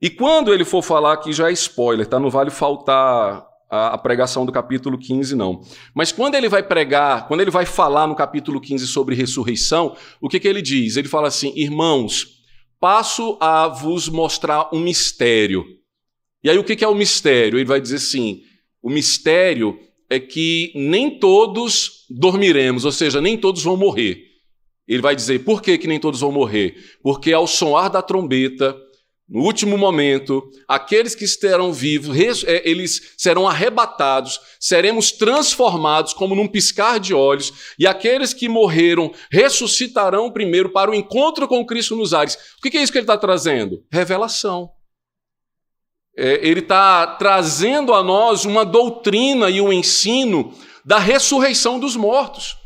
E 0.00 0.08
quando 0.08 0.52
ele 0.52 0.64
for 0.64 0.82
falar, 0.82 1.14
aqui 1.14 1.32
já 1.32 1.50
é 1.50 1.52
spoiler, 1.52 2.06
tá? 2.06 2.18
não 2.18 2.30
vale 2.30 2.50
faltar 2.50 3.46
a, 3.70 3.88
a, 3.94 3.98
pregação 3.98 4.46
do 4.46 4.52
capítulo 4.52 4.98
15, 4.98 5.34
não. 5.34 5.62
Mas 5.94 6.12
quando 6.12 6.34
ele 6.34 6.48
vai 6.48 6.62
pregar, 6.62 7.26
quando 7.28 7.40
ele 7.40 7.50
vai 7.50 7.66
falar 7.66 8.06
no 8.06 8.14
capítulo 8.14 8.60
15 8.60 8.86
sobre 8.86 9.14
ressurreição, 9.14 9.96
o 10.20 10.28
que, 10.28 10.40
que 10.40 10.48
ele 10.48 10.62
diz? 10.62 10.96
Ele 10.96 11.08
fala 11.08 11.28
assim: 11.28 11.52
irmãos, 11.56 12.42
passo 12.80 13.36
a 13.40 13.68
vos 13.68 14.08
mostrar 14.08 14.68
um 14.72 14.80
mistério. 14.80 15.64
E 16.44 16.50
aí 16.50 16.58
o 16.58 16.64
que, 16.64 16.76
que 16.76 16.84
é 16.84 16.88
o 16.88 16.94
mistério? 16.94 17.58
Ele 17.58 17.64
vai 17.64 17.80
dizer 17.80 17.96
assim: 17.96 18.42
o 18.82 18.90
mistério 18.90 19.78
é 20.08 20.20
que 20.20 20.72
nem 20.74 21.18
todos 21.18 21.95
dormiremos, 22.08 22.84
ou 22.84 22.92
seja, 22.92 23.20
nem 23.20 23.36
todos 23.36 23.62
vão 23.62 23.76
morrer. 23.76 24.22
Ele 24.86 25.02
vai 25.02 25.16
dizer, 25.16 25.40
por 25.40 25.60
que, 25.60 25.76
que 25.78 25.88
nem 25.88 25.98
todos 25.98 26.20
vão 26.20 26.30
morrer? 26.30 26.76
Porque 27.02 27.32
ao 27.32 27.46
soar 27.46 27.90
da 27.90 28.00
trombeta, 28.00 28.76
no 29.28 29.42
último 29.42 29.76
momento, 29.76 30.48
aqueles 30.68 31.14
que 31.14 31.24
estarão 31.24 31.72
vivos, 31.72 32.16
é, 32.44 32.62
eles 32.64 33.14
serão 33.16 33.48
arrebatados, 33.48 34.40
seremos 34.60 35.10
transformados 35.10 36.12
como 36.12 36.36
num 36.36 36.46
piscar 36.46 37.00
de 37.00 37.12
olhos, 37.12 37.52
e 37.76 37.86
aqueles 37.86 38.32
que 38.32 38.48
morreram 38.48 39.12
ressuscitarão 39.30 40.30
primeiro 40.30 40.70
para 40.70 40.90
o 40.90 40.94
encontro 40.94 41.48
com 41.48 41.66
Cristo 41.66 41.96
nos 41.96 42.14
ares. 42.14 42.36
O 42.58 42.62
que 42.62 42.78
é 42.78 42.82
isso 42.82 42.92
que 42.92 42.98
ele 42.98 43.02
está 43.04 43.18
trazendo? 43.18 43.82
Revelação 43.90 44.70
é, 46.16 46.40
ele 46.42 46.60
está 46.60 47.06
trazendo 47.06 47.92
a 47.92 48.02
nós 48.02 48.46
uma 48.46 48.64
doutrina 48.64 49.50
e 49.50 49.60
um 49.60 49.72
ensino 49.72 50.54
da 50.86 51.00
ressurreição 51.00 51.80
dos 51.80 51.96
mortos. 51.96 52.56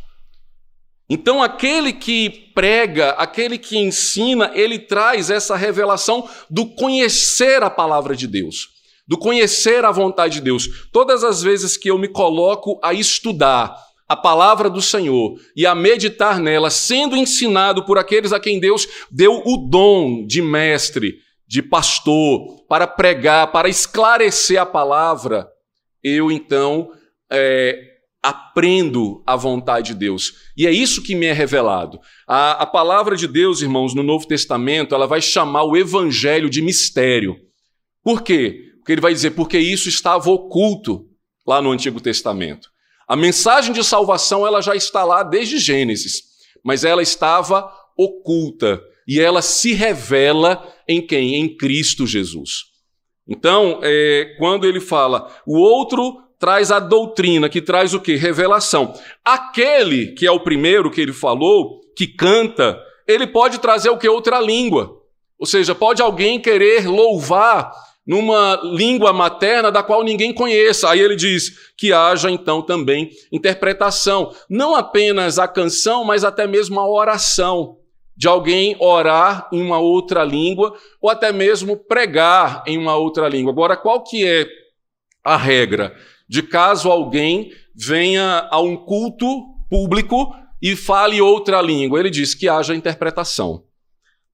Então, 1.08 1.42
aquele 1.42 1.92
que 1.92 2.52
prega, 2.54 3.12
aquele 3.12 3.58
que 3.58 3.78
ensina, 3.78 4.52
ele 4.54 4.78
traz 4.78 5.30
essa 5.30 5.56
revelação 5.56 6.28
do 6.48 6.66
conhecer 6.66 7.62
a 7.62 7.70
palavra 7.70 8.14
de 8.14 8.28
Deus, 8.28 8.68
do 9.08 9.18
conhecer 9.18 9.84
a 9.84 9.90
vontade 9.90 10.34
de 10.34 10.42
Deus. 10.42 10.88
Todas 10.92 11.24
as 11.24 11.42
vezes 11.42 11.76
que 11.76 11.90
eu 11.90 11.98
me 11.98 12.06
coloco 12.06 12.78
a 12.84 12.92
estudar 12.92 13.74
a 14.06 14.14
palavra 14.14 14.68
do 14.68 14.82
Senhor 14.82 15.40
e 15.56 15.66
a 15.66 15.74
meditar 15.74 16.38
nela, 16.38 16.68
sendo 16.68 17.16
ensinado 17.16 17.84
por 17.84 17.98
aqueles 17.98 18.32
a 18.32 18.38
quem 18.38 18.60
Deus 18.60 18.86
deu 19.10 19.42
o 19.44 19.56
dom 19.56 20.26
de 20.26 20.42
mestre, 20.42 21.18
de 21.46 21.62
pastor, 21.62 22.64
para 22.68 22.86
pregar, 22.86 23.50
para 23.50 23.68
esclarecer 23.68 24.60
a 24.60 24.66
palavra, 24.66 25.48
eu 26.04 26.30
então 26.30 26.92
é, 27.30 27.89
aprendo 28.22 29.22
a 29.26 29.34
vontade 29.34 29.88
de 29.88 29.94
Deus. 29.94 30.34
E 30.56 30.66
é 30.66 30.70
isso 30.70 31.02
que 31.02 31.14
me 31.14 31.26
é 31.26 31.32
revelado. 31.32 31.98
A, 32.28 32.62
a 32.62 32.66
palavra 32.66 33.16
de 33.16 33.26
Deus, 33.26 33.62
irmãos, 33.62 33.94
no 33.94 34.02
Novo 34.02 34.26
Testamento, 34.26 34.94
ela 34.94 35.06
vai 35.06 35.20
chamar 35.20 35.64
o 35.64 35.76
evangelho 35.76 36.50
de 36.50 36.60
mistério. 36.60 37.36
Por 38.02 38.22
quê? 38.22 38.72
Porque 38.78 38.92
ele 38.92 39.00
vai 39.00 39.12
dizer, 39.12 39.30
porque 39.30 39.58
isso 39.58 39.88
estava 39.88 40.30
oculto 40.30 41.06
lá 41.46 41.62
no 41.62 41.70
Antigo 41.70 42.00
Testamento. 42.00 42.68
A 43.08 43.16
mensagem 43.16 43.72
de 43.72 43.82
salvação, 43.82 44.46
ela 44.46 44.60
já 44.60 44.74
está 44.74 45.04
lá 45.04 45.22
desde 45.22 45.58
Gênesis, 45.58 46.22
mas 46.64 46.84
ela 46.84 47.02
estava 47.02 47.72
oculta 47.96 48.80
e 49.08 49.20
ela 49.20 49.42
se 49.42 49.72
revela 49.72 50.72
em 50.86 51.04
quem? 51.04 51.34
Em 51.34 51.56
Cristo 51.56 52.06
Jesus. 52.06 52.70
Então, 53.26 53.80
é, 53.82 54.36
quando 54.38 54.66
ele 54.66 54.80
fala, 54.80 55.28
o 55.46 55.58
outro 55.58 56.18
traz 56.40 56.72
a 56.72 56.80
doutrina, 56.80 57.50
que 57.50 57.60
traz 57.60 57.92
o 57.92 58.00
que? 58.00 58.16
Revelação. 58.16 58.94
Aquele 59.22 60.12
que 60.14 60.26
é 60.26 60.32
o 60.32 60.40
primeiro 60.40 60.90
que 60.90 61.00
ele 61.00 61.12
falou, 61.12 61.82
que 61.94 62.06
canta, 62.06 62.80
ele 63.06 63.26
pode 63.26 63.58
trazer 63.58 63.90
o 63.90 63.98
que? 63.98 64.08
Outra 64.08 64.40
língua. 64.40 64.98
Ou 65.38 65.46
seja, 65.46 65.74
pode 65.74 66.00
alguém 66.00 66.40
querer 66.40 66.88
louvar 66.88 67.70
numa 68.06 68.58
língua 68.62 69.12
materna 69.12 69.70
da 69.70 69.82
qual 69.82 70.02
ninguém 70.02 70.32
conheça. 70.32 70.90
Aí 70.90 70.98
ele 70.98 71.14
diz 71.14 71.72
que 71.76 71.92
haja 71.92 72.30
então 72.30 72.62
também 72.62 73.10
interpretação, 73.30 74.34
não 74.48 74.74
apenas 74.74 75.38
a 75.38 75.46
canção, 75.46 76.04
mas 76.04 76.24
até 76.24 76.46
mesmo 76.46 76.80
a 76.80 76.88
oração 76.88 77.76
de 78.16 78.26
alguém 78.26 78.76
orar 78.80 79.48
em 79.52 79.62
uma 79.62 79.78
outra 79.78 80.24
língua 80.24 80.74
ou 81.00 81.10
até 81.10 81.32
mesmo 81.32 81.76
pregar 81.76 82.62
em 82.66 82.78
uma 82.78 82.96
outra 82.96 83.28
língua. 83.28 83.52
Agora, 83.52 83.76
qual 83.76 84.02
que 84.02 84.26
é 84.26 84.46
a 85.22 85.36
regra? 85.36 85.94
De 86.30 86.44
caso 86.44 86.88
alguém 86.88 87.50
venha 87.74 88.46
a 88.52 88.60
um 88.60 88.76
culto 88.76 89.26
público 89.68 90.32
e 90.62 90.76
fale 90.76 91.20
outra 91.20 91.60
língua, 91.60 91.98
ele 91.98 92.08
diz 92.08 92.34
que 92.34 92.48
haja 92.48 92.72
interpretação. 92.72 93.64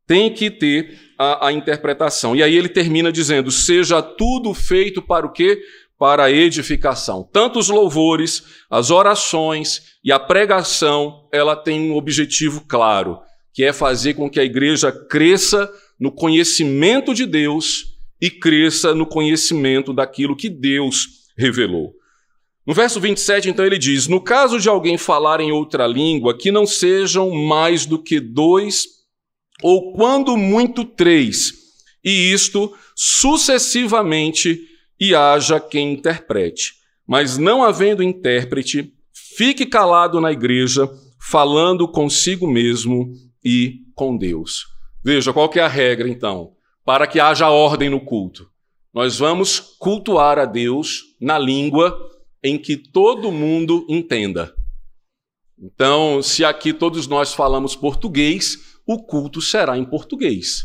Tem 0.06 0.30
que 0.30 0.50
ter 0.50 0.94
a, 1.18 1.46
a 1.46 1.52
interpretação. 1.54 2.36
E 2.36 2.42
aí 2.42 2.54
ele 2.54 2.68
termina 2.68 3.10
dizendo: 3.10 3.50
seja 3.50 4.02
tudo 4.02 4.52
feito 4.52 5.00
para 5.00 5.24
o 5.24 5.32
quê? 5.32 5.58
Para 5.98 6.24
a 6.24 6.30
edificação. 6.30 7.26
Tanto 7.32 7.58
os 7.58 7.70
louvores, 7.70 8.44
as 8.68 8.90
orações 8.90 9.96
e 10.04 10.12
a 10.12 10.18
pregação, 10.18 11.26
ela 11.32 11.56
tem 11.56 11.90
um 11.90 11.96
objetivo 11.96 12.62
claro, 12.68 13.20
que 13.54 13.64
é 13.64 13.72
fazer 13.72 14.12
com 14.12 14.28
que 14.28 14.38
a 14.38 14.44
igreja 14.44 14.92
cresça 14.92 15.66
no 15.98 16.12
conhecimento 16.12 17.14
de 17.14 17.24
Deus 17.24 17.86
e 18.20 18.30
cresça 18.30 18.94
no 18.94 19.06
conhecimento 19.06 19.94
daquilo 19.94 20.36
que 20.36 20.50
Deus 20.50 21.24
revelou. 21.36 21.92
No 22.66 22.74
verso 22.74 23.00
27, 23.00 23.48
então, 23.48 23.64
ele 23.64 23.78
diz: 23.78 24.08
No 24.08 24.20
caso 24.20 24.58
de 24.58 24.68
alguém 24.68 24.98
falar 24.98 25.40
em 25.40 25.52
outra 25.52 25.86
língua, 25.86 26.36
que 26.36 26.50
não 26.50 26.66
sejam 26.66 27.30
mais 27.30 27.86
do 27.86 28.02
que 28.02 28.18
dois 28.18 28.96
ou 29.62 29.92
quando 29.92 30.36
muito 30.36 30.84
três, 30.84 31.52
e 32.04 32.32
isto 32.32 32.74
sucessivamente, 32.94 34.60
e 34.98 35.14
haja 35.14 35.60
quem 35.60 35.92
interprete. 35.92 36.74
Mas 37.06 37.38
não 37.38 37.62
havendo 37.62 38.02
intérprete, 38.02 38.92
fique 39.36 39.64
calado 39.66 40.20
na 40.20 40.32
igreja, 40.32 40.90
falando 41.20 41.86
consigo 41.86 42.46
mesmo 42.46 43.12
e 43.44 43.80
com 43.94 44.16
Deus. 44.16 44.66
Veja, 45.04 45.32
qual 45.32 45.48
que 45.48 45.60
é 45.60 45.62
a 45.62 45.68
regra 45.68 46.08
então? 46.08 46.52
Para 46.84 47.06
que 47.06 47.20
haja 47.20 47.48
ordem 47.48 47.90
no 47.90 48.00
culto. 48.00 48.48
Nós 48.96 49.18
vamos 49.18 49.60
cultuar 49.78 50.38
a 50.38 50.46
Deus 50.46 51.02
na 51.20 51.38
língua 51.38 51.94
em 52.42 52.56
que 52.56 52.78
todo 52.78 53.30
mundo 53.30 53.84
entenda. 53.90 54.54
Então, 55.62 56.22
se 56.22 56.42
aqui 56.42 56.72
todos 56.72 57.06
nós 57.06 57.34
falamos 57.34 57.76
português, 57.76 58.56
o 58.86 59.04
culto 59.04 59.42
será 59.42 59.76
em 59.76 59.84
português. 59.84 60.62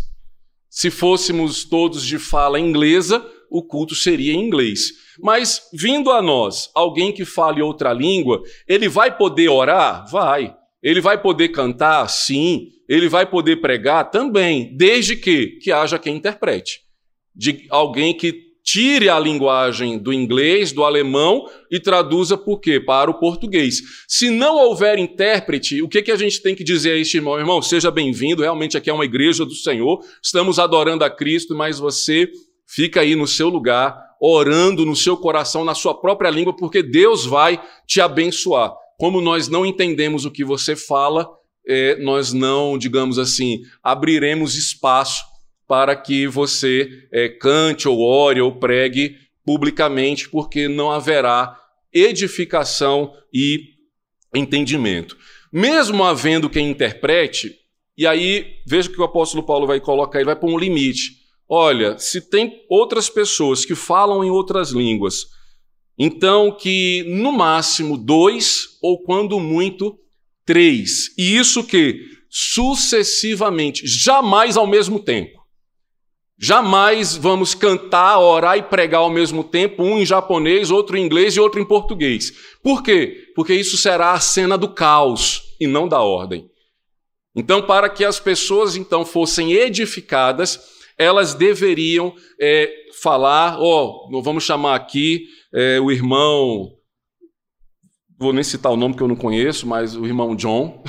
Se 0.69 0.89
fôssemos 0.89 1.65
todos 1.65 2.05
de 2.05 2.17
fala 2.17 2.57
inglesa, 2.57 3.21
o 3.50 3.61
culto 3.61 3.93
seria 3.93 4.31
em 4.31 4.45
inglês. 4.45 4.93
Mas 5.19 5.67
vindo 5.73 6.09
a 6.09 6.21
nós 6.21 6.71
alguém 6.73 7.11
que 7.11 7.25
fale 7.25 7.61
outra 7.61 7.91
língua, 7.91 8.41
ele 8.65 8.88
vai 8.88 9.17
poder 9.17 9.50
orar? 9.50 10.09
Vai. 10.09 10.55
Ele 10.81 11.01
vai 11.01 11.21
poder 11.21 11.50
cantar? 11.50 12.09
Sim. 12.09 12.69
Ele 12.88 13.09
vai 13.09 13.25
poder 13.25 13.57
pregar? 13.57 14.09
Também, 14.09 14.73
desde 14.77 15.17
que 15.17 15.59
que 15.61 15.69
haja 15.69 16.00
quem 16.00 16.15
interprete. 16.15 16.89
De 17.35 17.65
alguém 17.69 18.15
que 18.15 18.51
tire 18.63 19.09
a 19.09 19.19
linguagem 19.19 19.97
do 19.97 20.13
inglês, 20.13 20.71
do 20.71 20.83
alemão 20.83 21.50
e 21.69 21.79
traduza 21.79 22.38
por 22.38 22.59
quê? 22.59 22.79
Para 22.79 23.09
o 23.09 23.19
português. 23.19 23.81
Se 24.07 24.29
não 24.29 24.57
houver 24.57 24.97
intérprete, 24.97 25.81
o 25.81 25.89
que, 25.89 26.01
que 26.01 26.11
a 26.11 26.15
gente 26.15 26.41
tem 26.41 26.55
que 26.55 26.63
dizer 26.63 26.91
a 26.91 26.97
este 26.97 27.17
irmão? 27.17 27.38
Irmão, 27.38 27.61
seja 27.61 27.89
bem-vindo, 27.89 28.41
realmente 28.41 28.77
aqui 28.77 28.89
é 28.89 28.93
uma 28.93 29.05
igreja 29.05 29.45
do 29.45 29.55
Senhor, 29.55 30.00
estamos 30.21 30.59
adorando 30.59 31.03
a 31.03 31.09
Cristo, 31.09 31.55
mas 31.55 31.79
você 31.79 32.29
fica 32.67 33.01
aí 33.01 33.15
no 33.15 33.27
seu 33.27 33.50
lugar, 33.50 33.97
orando 34.21 34.85
no 34.85 34.95
seu 34.95 35.17
coração, 35.17 35.65
na 35.65 35.73
sua 35.73 36.00
própria 36.00 36.29
língua, 36.29 36.55
porque 36.55 36.83
Deus 36.83 37.25
vai 37.25 37.61
te 37.88 38.00
abençoar. 38.00 38.73
Como 38.97 39.19
nós 39.19 39.47
não 39.47 39.65
entendemos 39.65 40.25
o 40.25 40.31
que 40.31 40.45
você 40.45 40.75
fala, 40.75 41.27
é, 41.67 41.95
nós 41.97 42.31
não, 42.31 42.77
digamos 42.77 43.17
assim, 43.17 43.61
abriremos 43.83 44.55
espaço 44.55 45.30
para 45.71 45.95
que 45.95 46.27
você 46.27 47.07
é, 47.13 47.29
cante 47.29 47.87
ou 47.87 48.01
ore 48.01 48.41
ou 48.41 48.51
pregue 48.59 49.15
publicamente, 49.45 50.27
porque 50.27 50.67
não 50.67 50.91
haverá 50.91 51.57
edificação 51.93 53.13
e 53.33 53.69
entendimento. 54.35 55.17
Mesmo 55.49 56.03
havendo 56.03 56.49
quem 56.49 56.69
interprete, 56.69 57.55
e 57.97 58.05
aí 58.05 58.57
veja 58.67 58.89
que 58.89 58.99
o 58.99 59.05
apóstolo 59.05 59.46
Paulo 59.46 59.65
vai 59.65 59.79
colocar, 59.79 60.19
ele 60.19 60.25
vai 60.25 60.35
pôr 60.35 60.50
um 60.50 60.59
limite. 60.59 61.13
Olha, 61.48 61.98
se 61.98 62.19
tem 62.19 62.65
outras 62.69 63.09
pessoas 63.09 63.63
que 63.63 63.74
falam 63.74 64.25
em 64.25 64.29
outras 64.29 64.72
línguas, 64.72 65.27
então 65.98 66.51
que 66.51 67.05
no 67.07 67.31
máximo 67.31 67.98
dois, 67.98 68.77
ou 68.81 69.01
quando 69.03 69.39
muito, 69.39 69.98
três. 70.46 71.17
E 71.17 71.37
isso 71.37 71.63
que 71.63 71.98
sucessivamente, 72.29 73.87
jamais 73.87 74.57
ao 74.57 74.67
mesmo 74.67 75.00
tempo. 75.00 75.40
Jamais 76.43 77.15
vamos 77.15 77.53
cantar, 77.53 78.17
orar 78.17 78.57
e 78.57 78.63
pregar 78.63 79.01
ao 79.01 79.11
mesmo 79.11 79.43
tempo, 79.43 79.83
um 79.83 79.99
em 79.99 80.05
japonês, 80.05 80.71
outro 80.71 80.97
em 80.97 81.05
inglês 81.05 81.35
e 81.35 81.39
outro 81.39 81.61
em 81.61 81.65
português. 81.65 82.31
Por 82.63 82.81
quê? 82.81 83.31
Porque 83.35 83.53
isso 83.53 83.77
será 83.77 84.13
a 84.13 84.19
cena 84.19 84.57
do 84.57 84.73
caos 84.73 85.55
e 85.59 85.67
não 85.67 85.87
da 85.87 86.01
ordem. 86.01 86.49
Então, 87.35 87.61
para 87.61 87.87
que 87.87 88.03
as 88.03 88.19
pessoas 88.19 88.75
então 88.75 89.05
fossem 89.05 89.53
edificadas, 89.53 90.59
elas 90.97 91.35
deveriam 91.35 92.11
é, 92.39 92.73
falar, 92.99 93.57
ó, 93.59 94.07
oh, 94.11 94.21
vamos 94.23 94.43
chamar 94.43 94.73
aqui 94.73 95.27
é, 95.53 95.79
o 95.79 95.91
irmão, 95.91 96.71
vou 98.17 98.33
nem 98.33 98.43
citar 98.43 98.71
o 98.71 98.77
nome 98.77 98.95
que 98.95 99.03
eu 99.03 99.07
não 99.07 99.15
conheço, 99.15 99.67
mas 99.67 99.95
o 99.95 100.07
irmão 100.07 100.35
John, 100.35 100.83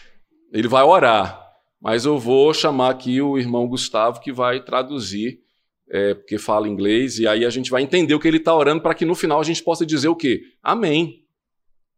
ele 0.50 0.66
vai 0.66 0.82
orar. 0.82 1.43
Mas 1.84 2.06
eu 2.06 2.18
vou 2.18 2.54
chamar 2.54 2.88
aqui 2.88 3.20
o 3.20 3.36
irmão 3.36 3.68
Gustavo 3.68 4.18
que 4.18 4.32
vai 4.32 4.58
traduzir, 4.64 5.42
é, 5.90 6.14
porque 6.14 6.38
fala 6.38 6.66
inglês, 6.66 7.18
e 7.18 7.28
aí 7.28 7.44
a 7.44 7.50
gente 7.50 7.70
vai 7.70 7.82
entender 7.82 8.14
o 8.14 8.18
que 8.18 8.26
ele 8.26 8.38
está 8.38 8.56
orando 8.56 8.80
para 8.80 8.94
que 8.94 9.04
no 9.04 9.14
final 9.14 9.38
a 9.38 9.44
gente 9.44 9.62
possa 9.62 9.84
dizer 9.84 10.08
o 10.08 10.16
quê? 10.16 10.40
Amém. 10.62 11.26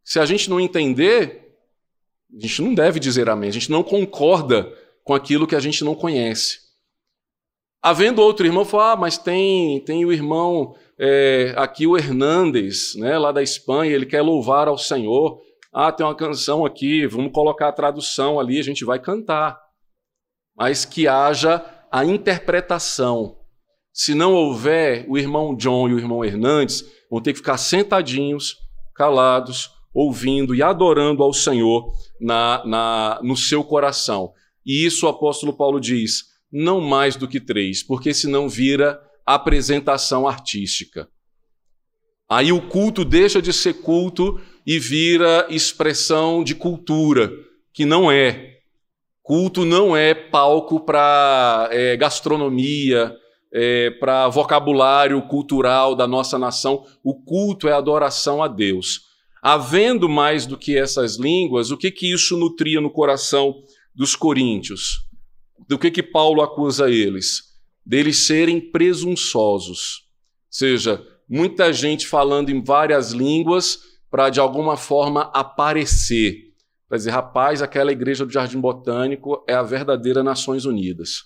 Se 0.03 0.19
a 0.19 0.25
gente 0.25 0.49
não 0.49 0.59
entender, 0.59 1.55
a 2.35 2.41
gente 2.41 2.61
não 2.61 2.73
deve 2.73 2.99
dizer 2.99 3.29
amém, 3.29 3.47
a 3.47 3.53
gente 3.53 3.71
não 3.71 3.81
concorda 3.81 4.69
com 5.05 5.13
aquilo 5.13 5.47
que 5.47 5.55
a 5.55 5.59
gente 5.61 5.85
não 5.85 5.95
conhece. 5.95 6.59
Havendo 7.81 8.21
outro 8.21 8.45
irmão, 8.45 8.65
falar, 8.65 8.91
ah, 8.91 8.95
mas 8.97 9.17
tem, 9.17 9.79
tem 9.85 10.03
o 10.03 10.11
irmão 10.11 10.75
é, 10.99 11.53
aqui, 11.55 11.87
o 11.87 11.97
Hernandes, 11.97 12.93
né, 12.95 13.17
lá 13.17 13.31
da 13.31 13.41
Espanha, 13.41 13.93
ele 13.93 14.05
quer 14.05 14.21
louvar 14.21 14.67
ao 14.67 14.77
Senhor. 14.77 15.41
Ah, 15.71 15.93
tem 15.93 16.05
uma 16.05 16.13
canção 16.13 16.65
aqui, 16.65 17.07
vamos 17.07 17.31
colocar 17.31 17.69
a 17.69 17.71
tradução 17.71 18.37
ali, 18.37 18.59
a 18.59 18.63
gente 18.63 18.83
vai 18.83 18.99
cantar 18.99 19.65
mas 20.57 20.85
que 20.85 21.07
haja 21.07 21.63
a 21.91 22.03
interpretação. 22.03 23.37
Se 23.93 24.13
não 24.13 24.33
houver, 24.33 25.05
o 25.07 25.17
irmão 25.17 25.55
John 25.55 25.89
e 25.89 25.93
o 25.93 25.99
irmão 25.99 26.23
Hernandes 26.23 26.83
vão 27.09 27.21
ter 27.21 27.33
que 27.33 27.39
ficar 27.39 27.57
sentadinhos, 27.57 28.57
calados, 28.95 29.71
ouvindo 29.93 30.53
e 30.53 30.61
adorando 30.61 31.23
ao 31.23 31.33
Senhor 31.33 31.91
na, 32.19 32.63
na, 32.65 33.19
no 33.23 33.35
seu 33.35 33.63
coração. 33.63 34.33
E 34.65 34.85
isso 34.85 35.05
o 35.05 35.09
apóstolo 35.09 35.53
Paulo 35.53 35.79
diz: 35.79 36.25
não 36.51 36.81
mais 36.81 37.15
do 37.15 37.27
que 37.27 37.39
três, 37.39 37.81
porque 37.81 38.13
senão 38.13 38.47
vira 38.47 39.01
apresentação 39.25 40.27
artística. 40.27 41.09
Aí 42.29 42.51
o 42.51 42.61
culto 42.61 43.05
deixa 43.05 43.41
de 43.41 43.53
ser 43.53 43.75
culto 43.75 44.39
e 44.65 44.77
vira 44.77 45.47
expressão 45.49 46.43
de 46.43 46.53
cultura, 46.53 47.31
que 47.73 47.85
não 47.85 48.11
é. 48.11 48.56
Culto 49.27 49.65
não 49.65 49.93
é 49.93 50.15
palco 50.15 50.79
para 50.79 51.67
é, 51.69 51.97
gastronomia, 51.97 53.13
é, 53.53 53.91
para 53.91 54.29
vocabulário 54.29 55.21
cultural 55.23 55.93
da 55.95 56.07
nossa 56.07 56.39
nação. 56.39 56.85
O 57.03 57.13
culto 57.13 57.67
é 57.67 57.73
adoração 57.73 58.41
a 58.41 58.47
Deus. 58.47 59.01
Havendo 59.43 60.07
mais 60.07 60.45
do 60.45 60.57
que 60.57 60.77
essas 60.77 61.17
línguas, 61.17 61.71
o 61.71 61.77
que, 61.77 61.91
que 61.91 62.09
isso 62.09 62.37
nutria 62.37 62.79
no 62.79 62.89
coração 62.89 63.53
dos 63.93 64.15
coríntios? 64.15 64.99
Do 65.67 65.77
que, 65.77 65.91
que 65.91 66.01
Paulo 66.01 66.41
acusa 66.41 66.89
eles? 66.89 67.41
Deles 67.85 68.27
serem 68.27 68.61
presunçosos. 68.61 70.03
Ou 70.05 70.51
seja, 70.51 71.05
muita 71.29 71.73
gente 71.73 72.07
falando 72.07 72.49
em 72.49 72.63
várias 72.63 73.11
línguas 73.11 73.77
para 74.09 74.29
de 74.29 74.39
alguma 74.39 74.77
forma 74.77 75.29
aparecer 75.33 76.46
para 76.87 76.97
dizer, 76.97 77.11
rapaz, 77.11 77.61
aquela 77.61 77.91
igreja 77.91 78.25
do 78.25 78.31
Jardim 78.31 78.59
Botânico 78.59 79.43
é 79.47 79.53
a 79.53 79.63
verdadeira 79.63 80.23
Nações 80.23 80.65
Unidas. 80.65 81.25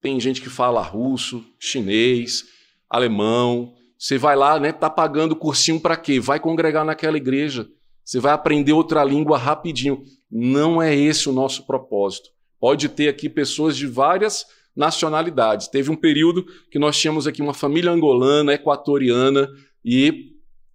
Tem 0.00 0.18
gente 0.18 0.40
que 0.40 0.48
fala 0.48 0.82
russo, 0.82 1.44
chinês, 1.60 2.44
alemão. 2.90 3.74
Você 3.96 4.18
vai 4.18 4.34
lá, 4.34 4.58
né? 4.58 4.72
Tá 4.72 4.90
pagando 4.90 5.36
cursinho 5.36 5.78
para 5.78 5.96
quê? 5.96 6.18
Vai 6.18 6.40
congregar 6.40 6.84
naquela 6.84 7.16
igreja. 7.16 7.68
Você 8.04 8.18
vai 8.18 8.32
aprender 8.32 8.72
outra 8.72 9.04
língua 9.04 9.38
rapidinho. 9.38 10.02
Não 10.28 10.82
é 10.82 10.94
esse 10.94 11.28
o 11.28 11.32
nosso 11.32 11.64
propósito. 11.64 12.30
Pode 12.58 12.88
ter 12.88 13.08
aqui 13.08 13.28
pessoas 13.28 13.76
de 13.76 13.86
várias 13.86 14.44
nacionalidades. 14.74 15.68
Teve 15.68 15.90
um 15.90 15.96
período 15.96 16.44
que 16.68 16.80
nós 16.80 16.98
tínhamos 16.98 17.28
aqui 17.28 17.40
uma 17.40 17.54
família 17.54 17.92
angolana, 17.92 18.54
equatoriana 18.54 19.48
e 19.84 20.32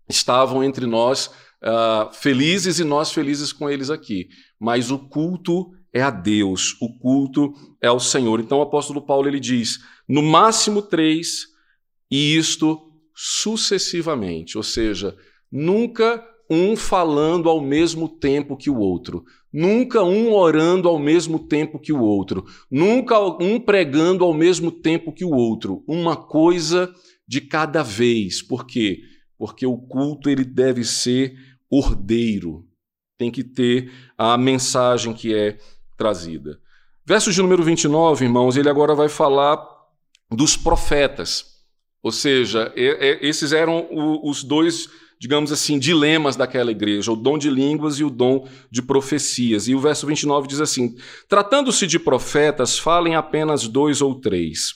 estavam 0.07 0.63
entre 0.63 0.85
nós 0.85 1.31
uh, 1.63 2.13
felizes 2.13 2.79
e 2.79 2.83
nós 2.83 3.11
felizes 3.11 3.51
com 3.51 3.69
eles 3.69 3.89
aqui. 3.89 4.27
Mas 4.59 4.91
o 4.91 4.99
culto 4.99 5.71
é 5.93 6.01
a 6.01 6.09
Deus, 6.09 6.75
o 6.81 6.97
culto 6.97 7.53
é 7.81 7.87
ao 7.87 7.99
Senhor. 7.99 8.39
Então 8.39 8.59
o 8.59 8.63
apóstolo 8.63 9.01
Paulo 9.01 9.27
ele 9.27 9.39
diz: 9.39 9.79
no 10.07 10.21
máximo 10.21 10.81
três, 10.81 11.47
e 12.09 12.35
isto 12.35 12.91
sucessivamente, 13.15 14.57
ou 14.57 14.63
seja, 14.63 15.15
nunca 15.51 16.23
um 16.49 16.75
falando 16.77 17.49
ao 17.49 17.59
mesmo 17.59 18.07
tempo 18.07 18.55
que 18.55 18.69
o 18.69 18.77
outro, 18.77 19.25
nunca 19.51 20.03
um 20.03 20.31
orando 20.31 20.87
ao 20.87 20.99
mesmo 20.99 21.39
tempo 21.39 21.79
que 21.79 21.91
o 21.91 22.01
outro, 22.01 22.45
nunca 22.71 23.19
um 23.19 23.59
pregando 23.59 24.23
ao 24.23 24.33
mesmo 24.33 24.71
tempo 24.71 25.11
que 25.11 25.25
o 25.25 25.31
outro, 25.31 25.83
uma 25.87 26.15
coisa 26.15 26.93
de 27.27 27.41
cada 27.41 27.83
vez. 27.83 28.41
Por 28.41 28.65
quê? 28.65 29.01
Porque 29.37 29.65
o 29.65 29.77
culto 29.77 30.29
ele 30.29 30.45
deve 30.45 30.83
ser 30.83 31.35
ordeiro, 31.69 32.65
tem 33.17 33.31
que 33.31 33.43
ter 33.43 33.91
a 34.17 34.37
mensagem 34.37 35.13
que 35.13 35.33
é 35.33 35.57
trazida. 35.97 36.59
Verso 37.05 37.31
de 37.31 37.41
número 37.41 37.63
29, 37.63 38.25
irmãos, 38.25 38.57
ele 38.57 38.69
agora 38.69 38.93
vai 38.93 39.09
falar 39.09 39.65
dos 40.29 40.55
profetas. 40.57 41.57
Ou 42.03 42.11
seja, 42.11 42.71
esses 42.75 43.51
eram 43.51 43.87
os 44.23 44.43
dois, 44.43 44.89
digamos 45.19 45.51
assim, 45.51 45.79
dilemas 45.79 46.35
daquela 46.35 46.71
igreja, 46.71 47.11
o 47.11 47.15
dom 47.15 47.37
de 47.37 47.49
línguas 47.49 47.99
e 47.99 48.03
o 48.03 48.09
dom 48.09 48.47
de 48.69 48.81
profecias. 48.81 49.67
E 49.67 49.75
o 49.75 49.79
verso 49.79 50.05
29 50.05 50.47
diz 50.47 50.61
assim: 50.61 50.95
Tratando-se 51.27 51.87
de 51.87 51.97
profetas, 51.97 52.77
falem 52.77 53.15
apenas 53.15 53.67
dois 53.67 54.01
ou 54.01 54.15
três, 54.19 54.73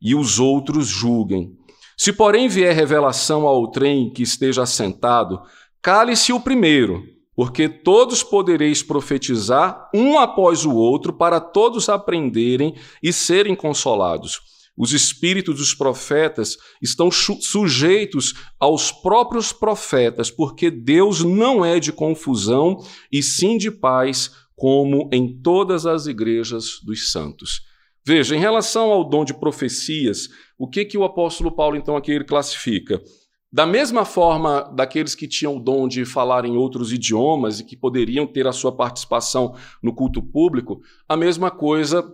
e 0.00 0.14
os 0.14 0.38
outros 0.40 0.88
julguem. 0.88 1.56
Se, 1.96 2.12
porém, 2.12 2.48
vier 2.48 2.74
revelação 2.74 3.46
ao 3.46 3.70
trem 3.70 4.12
que 4.12 4.22
esteja 4.22 4.62
assentado, 4.62 5.42
cale-se 5.82 6.32
o 6.32 6.40
primeiro 6.40 7.18
porque 7.38 7.68
todos 7.68 8.24
podereis 8.24 8.82
profetizar 8.82 9.88
um 9.94 10.18
após 10.18 10.64
o 10.64 10.74
outro, 10.74 11.12
para 11.12 11.38
todos 11.38 11.88
aprenderem 11.88 12.74
e 13.00 13.12
serem 13.12 13.54
consolados. 13.54 14.40
Os 14.76 14.92
espíritos 14.92 15.56
dos 15.58 15.72
profetas 15.72 16.56
estão 16.82 17.12
sujeitos 17.12 18.34
aos 18.58 18.90
próprios 18.90 19.52
profetas, 19.52 20.32
porque 20.32 20.68
Deus 20.68 21.22
não 21.22 21.64
é 21.64 21.78
de 21.78 21.92
confusão 21.92 22.76
e 23.12 23.22
sim 23.22 23.56
de 23.56 23.70
paz, 23.70 24.32
como 24.56 25.08
em 25.12 25.40
todas 25.40 25.86
as 25.86 26.08
igrejas 26.08 26.80
dos 26.82 27.12
santos. 27.12 27.60
Veja, 28.04 28.34
em 28.34 28.40
relação 28.40 28.90
ao 28.90 29.08
dom 29.08 29.24
de 29.24 29.32
profecias, 29.32 30.28
o 30.58 30.68
que 30.68 30.84
que 30.84 30.98
o 30.98 31.04
apóstolo 31.04 31.54
Paulo 31.54 31.76
então 31.76 31.96
aqui 31.96 32.10
ele 32.10 32.24
classifica? 32.24 33.00
Da 33.50 33.64
mesma 33.64 34.04
forma 34.04 34.70
daqueles 34.74 35.14
que 35.14 35.26
tinham 35.26 35.56
o 35.56 35.60
dom 35.60 35.88
de 35.88 36.04
falar 36.04 36.44
em 36.44 36.56
outros 36.56 36.92
idiomas 36.92 37.60
e 37.60 37.64
que 37.64 37.76
poderiam 37.76 38.26
ter 38.26 38.46
a 38.46 38.52
sua 38.52 38.70
participação 38.70 39.54
no 39.82 39.94
culto 39.94 40.22
público, 40.22 40.82
a 41.08 41.16
mesma 41.16 41.50
coisa 41.50 42.06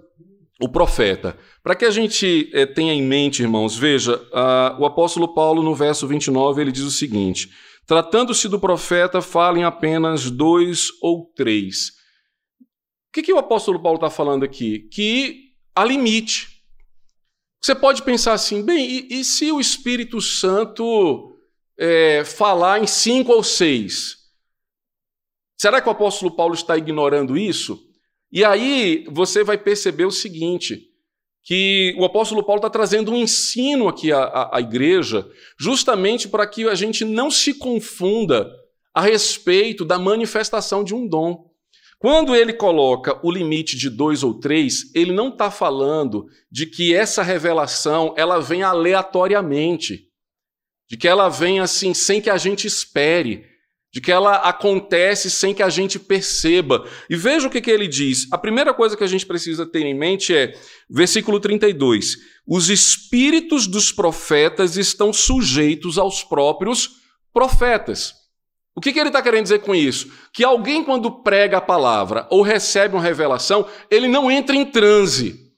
o 0.61 0.69
profeta. 0.69 1.37
Para 1.63 1.75
que 1.75 1.85
a 1.85 1.91
gente 1.91 2.51
eh, 2.53 2.67
tenha 2.67 2.93
em 2.93 3.03
mente, 3.03 3.43
irmãos, 3.43 3.77
veja, 3.77 4.17
uh, 4.17 4.81
o 4.81 4.87
apóstolo 4.87 5.35
Paulo, 5.35 5.63
no 5.63 5.75
verso 5.75 6.07
29, 6.07 6.61
ele 6.61 6.71
diz 6.71 6.85
o 6.85 6.91
seguinte: 6.91 7.51
Tratando-se 7.87 8.49
do 8.49 8.61
profeta, 8.61 9.21
falem 9.21 9.65
apenas 9.65 10.31
dois 10.31 10.89
ou 11.03 11.33
três. 11.35 11.89
O 13.09 13.13
que, 13.13 13.23
que 13.23 13.33
o 13.33 13.39
apóstolo 13.39 13.81
Paulo 13.81 13.97
está 13.97 14.11
falando 14.11 14.45
aqui? 14.45 14.89
Que 14.91 15.53
há 15.75 15.85
limite. 15.85 16.54
Você 17.65 17.75
pode 17.75 18.03
pensar 18.03 18.35
assim, 18.35 18.61
bem, 18.61 18.87
e, 18.87 19.21
e 19.21 19.25
se 19.25 19.51
o 19.51 19.59
Espírito 19.59 20.21
Santo 20.21 21.35
é, 21.79 22.23
falar 22.23 22.83
em 22.83 22.87
cinco 22.87 23.33
ou 23.33 23.43
seis? 23.43 24.19
Será 25.57 25.81
que 25.81 25.89
o 25.89 25.93
apóstolo 25.93 26.37
Paulo 26.37 26.53
está 26.53 26.77
ignorando 26.77 27.39
isso? 27.39 27.83
E 28.31 28.45
aí 28.45 29.07
você 29.11 29.43
vai 29.43 29.57
perceber 29.57 30.05
o 30.05 30.11
seguinte: 30.11 30.91
que 31.43 31.97
o 31.97 32.05
apóstolo 32.05 32.45
Paulo 32.45 32.59
está 32.59 32.69
trazendo 32.69 33.11
um 33.11 33.17
ensino 33.17 33.89
aqui 33.89 34.13
à, 34.13 34.25
à, 34.25 34.59
à 34.59 34.61
igreja, 34.61 35.27
justamente 35.59 36.29
para 36.29 36.47
que 36.47 36.69
a 36.69 36.75
gente 36.75 37.03
não 37.03 37.31
se 37.31 37.55
confunda 37.55 38.55
a 38.93 39.01
respeito 39.01 39.87
da 39.87 39.99
manifestação 39.99 40.85
de 40.85 40.95
um 40.95 41.09
dom. 41.09 41.51
Quando 42.05 42.37
ele 42.37 42.53
coloca 42.53 43.19
o 43.23 43.33
limite 43.33 43.79
de 43.79 43.89
dois 43.89 44.23
ou 44.23 44.39
três, 44.39 44.95
ele 44.95 45.11
não 45.11 45.29
está 45.29 45.51
falando 45.51 46.27
de 46.53 46.67
que 46.67 46.95
essa 46.95 47.23
revelação 47.23 48.13
ela 48.15 48.39
vem 48.43 48.63
aleatoriamente, 48.63 50.11
de 50.87 50.99
que 50.99 51.09
ela 51.09 51.31
vem 51.31 51.61
assim 51.61 51.95
sem 51.95 52.21
que 52.21 52.29
a 52.29 52.37
gente 52.37 52.67
espere, 52.67 53.47
de 53.91 54.03
que 54.03 54.13
ela 54.13 54.35
acontece 54.35 55.31
sem 55.31 55.55
que 55.55 55.63
a 55.63 55.71
gente 55.71 55.99
perceba. 55.99 56.87
E 57.09 57.17
veja 57.17 57.49
o 57.49 57.51
que, 57.51 57.63
que 57.63 57.71
ele 57.71 57.89
diz. 57.89 58.31
A 58.31 58.37
primeira 58.37 58.75
coisa 58.75 58.99
que 58.99 59.05
a 59.05 59.07
gente 59.07 59.25
precisa 59.25 59.65
ter 59.65 59.87
em 59.87 59.95
mente 59.95 60.37
é, 60.37 60.53
versículo 60.91 61.41
32, 61.41 62.19
os 62.47 62.69
espíritos 62.69 63.67
dos 63.67 63.91
profetas 63.91 64.77
estão 64.77 65.11
sujeitos 65.11 65.97
aos 65.97 66.23
próprios 66.23 66.97
profetas. 67.33 68.24
O 68.77 68.81
que, 68.81 68.93
que 68.93 68.99
ele 68.99 69.09
está 69.09 69.23
querendo 69.23 69.45
dizer 69.45 69.61
com 69.61 69.75
isso? 69.75 70.11
Que 70.33 70.43
alguém, 70.43 70.83
quando 70.83 71.23
prega 71.23 71.59
a 71.59 71.61
palavra 71.61 72.27
ou 72.29 72.43
recebe 72.43 72.95
uma 72.95 73.03
revelação, 73.03 73.67
ele 73.89 74.09
não 74.09 74.31
entra 74.31 74.57
em 74.57 74.65
transe, 74.65 75.53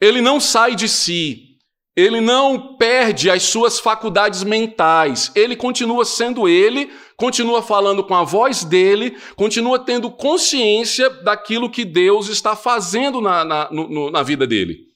ele 0.00 0.22
não 0.22 0.40
sai 0.40 0.74
de 0.74 0.88
si, 0.88 1.52
ele 1.94 2.20
não 2.20 2.76
perde 2.78 3.28
as 3.28 3.42
suas 3.42 3.78
faculdades 3.78 4.42
mentais, 4.42 5.30
ele 5.34 5.54
continua 5.54 6.06
sendo 6.06 6.48
ele, 6.48 6.90
continua 7.18 7.60
falando 7.60 8.02
com 8.02 8.14
a 8.14 8.24
voz 8.24 8.64
dele, 8.64 9.18
continua 9.36 9.78
tendo 9.78 10.10
consciência 10.10 11.10
daquilo 11.10 11.68
que 11.68 11.84
Deus 11.84 12.28
está 12.30 12.56
fazendo 12.56 13.20
na, 13.20 13.44
na, 13.44 13.70
no, 13.70 14.10
na 14.10 14.22
vida 14.22 14.46
dele. 14.46 14.86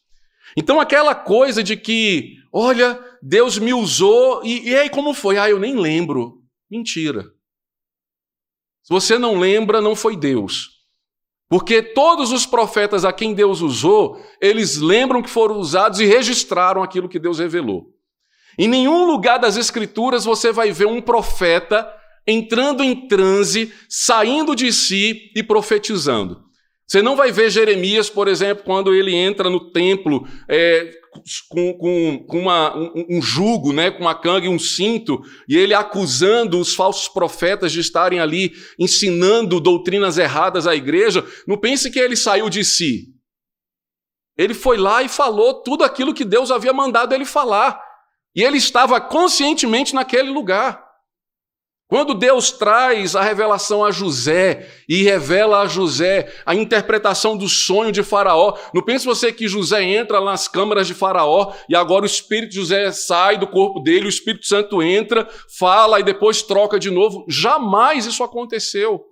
Então, 0.57 0.81
aquela 0.81 1.15
coisa 1.15 1.63
de 1.63 1.77
que, 1.77 2.37
olha, 2.51 2.99
Deus 3.23 3.59
me 3.59 3.75
usou, 3.75 4.41
e, 4.43 4.71
e 4.71 4.75
aí 4.75 4.89
como 4.89 5.13
foi? 5.13 5.37
Ah, 5.37 5.51
eu 5.51 5.61
nem 5.61 5.77
lembro. 5.77 6.41
Mentira. 6.71 7.36
Se 8.87 8.93
você 8.93 9.19
não 9.19 9.37
lembra, 9.37 9.81
não 9.81 9.97
foi 9.97 10.17
Deus. 10.17 10.77
Porque 11.49 11.83
todos 11.83 12.31
os 12.31 12.47
profetas 12.47 13.05
a 13.05 13.13
quem 13.13 13.35
Deus 13.35 13.61
usou, 13.61 14.25
eles 14.41 14.77
lembram 14.77 15.21
que 15.21 15.29
foram 15.29 15.57
usados 15.57 15.99
e 15.99 16.05
registraram 16.05 16.85
aquilo 16.85 17.09
que 17.09 17.19
Deus 17.19 17.41
revelou. 17.41 17.89
Em 18.57 18.69
nenhum 18.69 19.05
lugar 19.05 19.39
das 19.41 19.57
Escrituras 19.57 20.25
você 20.25 20.53
vai 20.53 20.71
ver 20.71 20.87
um 20.87 21.03
profeta 21.03 21.93
entrando 22.25 22.85
em 22.85 23.09
transe, 23.09 23.75
saindo 23.89 24.55
de 24.55 24.73
si 24.73 25.33
e 25.35 25.43
profetizando. 25.43 26.45
Você 26.87 27.03
não 27.03 27.17
vai 27.17 27.33
ver 27.33 27.51
Jeremias, 27.51 28.09
por 28.09 28.29
exemplo, 28.29 28.65
quando 28.65 28.95
ele 28.95 29.15
entra 29.15 29.51
no 29.51 29.73
templo 29.73 30.27
é, 30.49 30.93
com, 31.49 31.73
com, 31.75 32.25
com 32.29 32.39
uma, 32.39 32.77
um, 32.77 33.07
um, 33.11 33.23
jugo, 33.23 33.73
né, 33.73 33.91
com 33.91 34.03
uma 34.03 34.15
canga 34.15 34.47
e 34.47 34.49
um 34.49 34.59
cinto, 34.59 35.21
e 35.49 35.57
ele 35.57 35.75
acusando 35.75 36.61
os 36.61 36.75
falsos 36.75 37.09
profetas 37.09 37.73
de 37.73 37.81
estarem 37.81 38.21
ali 38.21 38.53
ensinando 38.79 39.61
doutrinas 39.61 40.17
erradas 40.17 40.67
à 40.67 40.77
igreja, 40.77 41.27
não 41.47 41.59
pense 41.59 41.91
que 41.91 41.99
ele 41.99 42.15
saiu 42.15 42.49
de 42.49 42.65
si. 42.65 43.09
Ele 44.39 44.55
foi 44.55 44.77
lá 44.77 45.03
e 45.03 45.09
falou 45.09 45.63
tudo 45.63 45.83
aquilo 45.83 46.15
que 46.15 46.25
Deus 46.25 46.51
havia 46.51 46.73
mandado 46.73 47.15
ele 47.15 47.25
falar. 47.25 47.81
E 48.35 48.43
ele 48.43 48.59
estava 48.59 49.01
conscientemente 49.01 49.95
naquele 49.95 50.31
lugar. 50.31 50.86
Quando 51.89 52.15
Deus 52.15 52.51
traz 52.51 53.15
a 53.15 53.23
revelação 53.23 53.85
a 53.85 53.93
José 53.93 54.69
e 54.89 55.05
revela 55.05 55.61
a 55.61 55.69
José 55.69 56.33
a 56.45 56.53
interpretação 56.53 57.37
do 57.37 57.49
sonho 57.49 57.93
de 57.93 58.03
Faraó, 58.03 58.59
não 58.75 58.83
pense 58.83 59.07
você 59.07 59.33
que 59.33 59.47
José 59.47 59.85
entra 59.85 60.21
nas 60.21 60.49
câmaras 60.49 60.89
de 60.89 60.95
Faraó 60.95 61.53
e 61.69 61.77
agora 61.77 62.03
o 62.03 62.07
espírito 62.07 62.51
de 62.51 62.57
José 62.57 62.91
sai 62.91 63.39
do 63.39 63.47
corpo 63.47 63.79
dele, 63.79 64.07
o 64.07 64.09
Espírito 64.09 64.47
Santo 64.47 64.83
entra, 64.83 65.29
fala 65.57 66.01
e 66.01 66.03
depois 66.03 66.43
troca 66.43 66.77
de 66.77 66.91
novo. 66.91 67.25
Jamais 67.29 68.05
isso 68.05 68.25
aconteceu. 68.25 69.05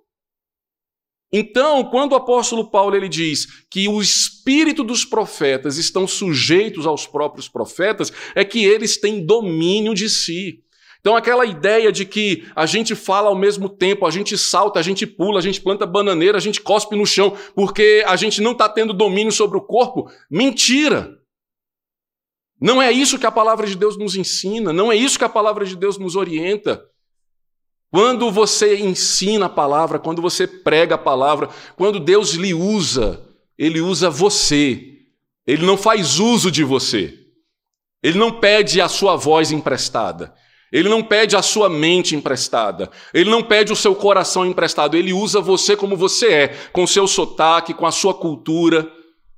Então, 1.32 1.84
quando 1.84 2.12
o 2.12 2.16
apóstolo 2.16 2.70
Paulo 2.70 2.96
ele 2.96 3.08
diz 3.08 3.46
que 3.70 3.88
o 3.88 4.00
espírito 4.00 4.82
dos 4.82 5.04
profetas 5.04 5.78
estão 5.78 6.08
sujeitos 6.08 6.86
aos 6.86 7.06
próprios 7.06 7.48
profetas, 7.48 8.12
é 8.34 8.44
que 8.44 8.64
eles 8.64 9.00
têm 9.00 9.24
domínio 9.24 9.94
de 9.94 10.08
si. 10.08 10.63
Então, 11.04 11.16
aquela 11.16 11.44
ideia 11.44 11.92
de 11.92 12.06
que 12.06 12.48
a 12.56 12.64
gente 12.64 12.94
fala 12.94 13.28
ao 13.28 13.36
mesmo 13.36 13.68
tempo, 13.68 14.06
a 14.06 14.10
gente 14.10 14.38
salta, 14.38 14.80
a 14.80 14.82
gente 14.82 15.06
pula, 15.06 15.38
a 15.38 15.42
gente 15.42 15.60
planta 15.60 15.84
bananeira, 15.84 16.38
a 16.38 16.40
gente 16.40 16.62
cospe 16.62 16.96
no 16.96 17.04
chão, 17.04 17.36
porque 17.54 18.02
a 18.06 18.16
gente 18.16 18.40
não 18.40 18.52
está 18.52 18.70
tendo 18.70 18.94
domínio 18.94 19.30
sobre 19.30 19.58
o 19.58 19.60
corpo, 19.60 20.10
mentira! 20.30 21.14
Não 22.58 22.80
é 22.80 22.90
isso 22.90 23.18
que 23.18 23.26
a 23.26 23.30
palavra 23.30 23.66
de 23.66 23.76
Deus 23.76 23.98
nos 23.98 24.16
ensina, 24.16 24.72
não 24.72 24.90
é 24.90 24.96
isso 24.96 25.18
que 25.18 25.26
a 25.26 25.28
palavra 25.28 25.66
de 25.66 25.76
Deus 25.76 25.98
nos 25.98 26.16
orienta. 26.16 26.82
Quando 27.90 28.30
você 28.30 28.78
ensina 28.78 29.44
a 29.44 29.50
palavra, 29.50 29.98
quando 29.98 30.22
você 30.22 30.46
prega 30.46 30.94
a 30.94 30.98
palavra, 30.98 31.50
quando 31.76 32.00
Deus 32.00 32.30
lhe 32.30 32.54
usa, 32.54 33.22
Ele 33.58 33.82
usa 33.82 34.08
você, 34.08 35.00
Ele 35.46 35.66
não 35.66 35.76
faz 35.76 36.18
uso 36.18 36.50
de 36.50 36.64
você, 36.64 37.12
Ele 38.02 38.16
não 38.16 38.40
pede 38.40 38.80
a 38.80 38.88
sua 38.88 39.16
voz 39.16 39.52
emprestada. 39.52 40.34
Ele 40.74 40.88
não 40.88 41.04
pede 41.04 41.36
a 41.36 41.40
sua 41.40 41.68
mente 41.68 42.16
emprestada. 42.16 42.90
Ele 43.14 43.30
não 43.30 43.44
pede 43.44 43.72
o 43.72 43.76
seu 43.76 43.94
coração 43.94 44.44
emprestado. 44.44 44.96
Ele 44.96 45.12
usa 45.12 45.40
você 45.40 45.76
como 45.76 45.96
você 45.96 46.26
é, 46.26 46.48
com 46.72 46.84
seu 46.84 47.06
sotaque, 47.06 47.72
com 47.72 47.86
a 47.86 47.92
sua 47.92 48.12
cultura, 48.12 48.90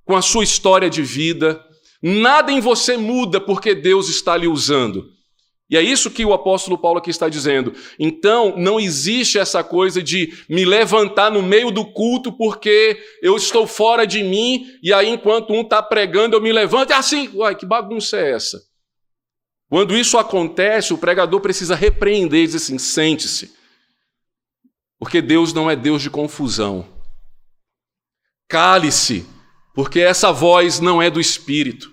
com 0.07 0.16
a 0.16 0.22
sua 0.22 0.44
história 0.44 0.88
de 0.88 1.03
vida. 1.03 1.62
Nada 2.03 2.51
em 2.51 2.59
você 2.59 2.96
muda 2.96 3.38
porque 3.38 3.75
Deus 3.75 4.09
está 4.09 4.35
lhe 4.35 4.49
usando. 4.49 5.11
E 5.68 5.77
é 5.77 5.83
isso 5.83 6.11
que 6.11 6.25
o 6.25 6.33
apóstolo 6.33 6.79
Paulo 6.79 7.01
aqui 7.01 7.11
está 7.11 7.29
dizendo. 7.29 7.75
Então, 7.99 8.55
não 8.57 8.81
existe 8.81 9.38
essa 9.38 9.62
coisa 9.62 10.03
de 10.03 10.33
me 10.49 10.64
levantar 10.64 11.31
no 11.31 11.42
meio 11.42 11.70
do 11.70 11.85
culto 11.85 12.33
porque 12.33 12.99
eu 13.20 13.37
estou 13.37 13.66
fora 13.66 14.07
de 14.07 14.22
mim 14.22 14.64
e 14.83 14.90
aí, 14.90 15.11
enquanto 15.11 15.53
um 15.53 15.61
está 15.61 15.83
pregando, 15.83 16.35
eu 16.35 16.40
me 16.40 16.51
levanto 16.51 16.90
e 16.90 16.92
assim, 16.94 17.29
uai, 17.35 17.55
que 17.55 17.66
bagunça 17.66 18.16
é 18.16 18.33
essa? 18.33 18.59
Quando 19.69 19.97
isso 19.97 20.17
acontece, 20.17 20.95
o 20.95 20.99
pregador 20.99 21.41
precisa 21.41 21.75
repreender 21.75 22.45
e 22.45 22.47
dizer 22.47 22.59
assim: 22.59 22.79
sente-se. 22.79 23.55
Porque 24.99 25.21
Deus 25.21 25.53
não 25.53 25.71
é 25.71 25.77
Deus 25.77 26.01
de 26.03 26.09
confusão. 26.09 26.87
Cale-se, 28.49 29.27
porque 29.75 30.01
essa 30.01 30.33
voz 30.33 30.79
não 30.79 31.03
é 31.03 31.11
do 31.11 31.21
Espírito, 31.21 31.93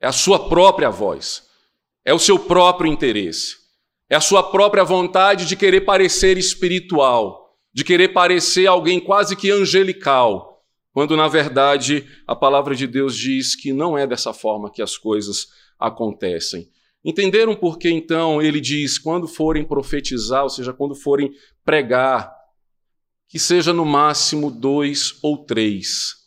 é 0.00 0.08
a 0.08 0.12
sua 0.12 0.48
própria 0.48 0.90
voz, 0.90 1.44
é 2.04 2.12
o 2.12 2.18
seu 2.18 2.36
próprio 2.36 2.92
interesse, 2.92 3.56
é 4.10 4.16
a 4.16 4.20
sua 4.20 4.42
própria 4.42 4.82
vontade 4.82 5.46
de 5.46 5.54
querer 5.54 5.82
parecer 5.82 6.36
espiritual, 6.36 7.56
de 7.72 7.84
querer 7.84 8.08
parecer 8.08 8.66
alguém 8.66 8.98
quase 8.98 9.36
que 9.36 9.52
angelical, 9.52 10.64
quando 10.92 11.16
na 11.16 11.28
verdade 11.28 12.06
a 12.26 12.34
palavra 12.34 12.74
de 12.74 12.88
Deus 12.88 13.16
diz 13.16 13.54
que 13.54 13.72
não 13.72 13.96
é 13.96 14.04
dessa 14.04 14.32
forma 14.32 14.70
que 14.70 14.82
as 14.82 14.98
coisas 14.98 15.46
acontecem. 15.86 16.70
Entenderam 17.04 17.54
por 17.56 17.78
que 17.78 17.90
então 17.90 18.40
ele 18.40 18.60
diz: 18.60 18.98
quando 18.98 19.26
forem 19.26 19.64
profetizar, 19.64 20.44
ou 20.44 20.50
seja, 20.50 20.72
quando 20.72 20.94
forem 20.94 21.32
pregar, 21.64 22.32
que 23.28 23.38
seja 23.38 23.72
no 23.72 23.84
máximo 23.84 24.50
dois 24.50 25.18
ou 25.22 25.38
três. 25.38 26.22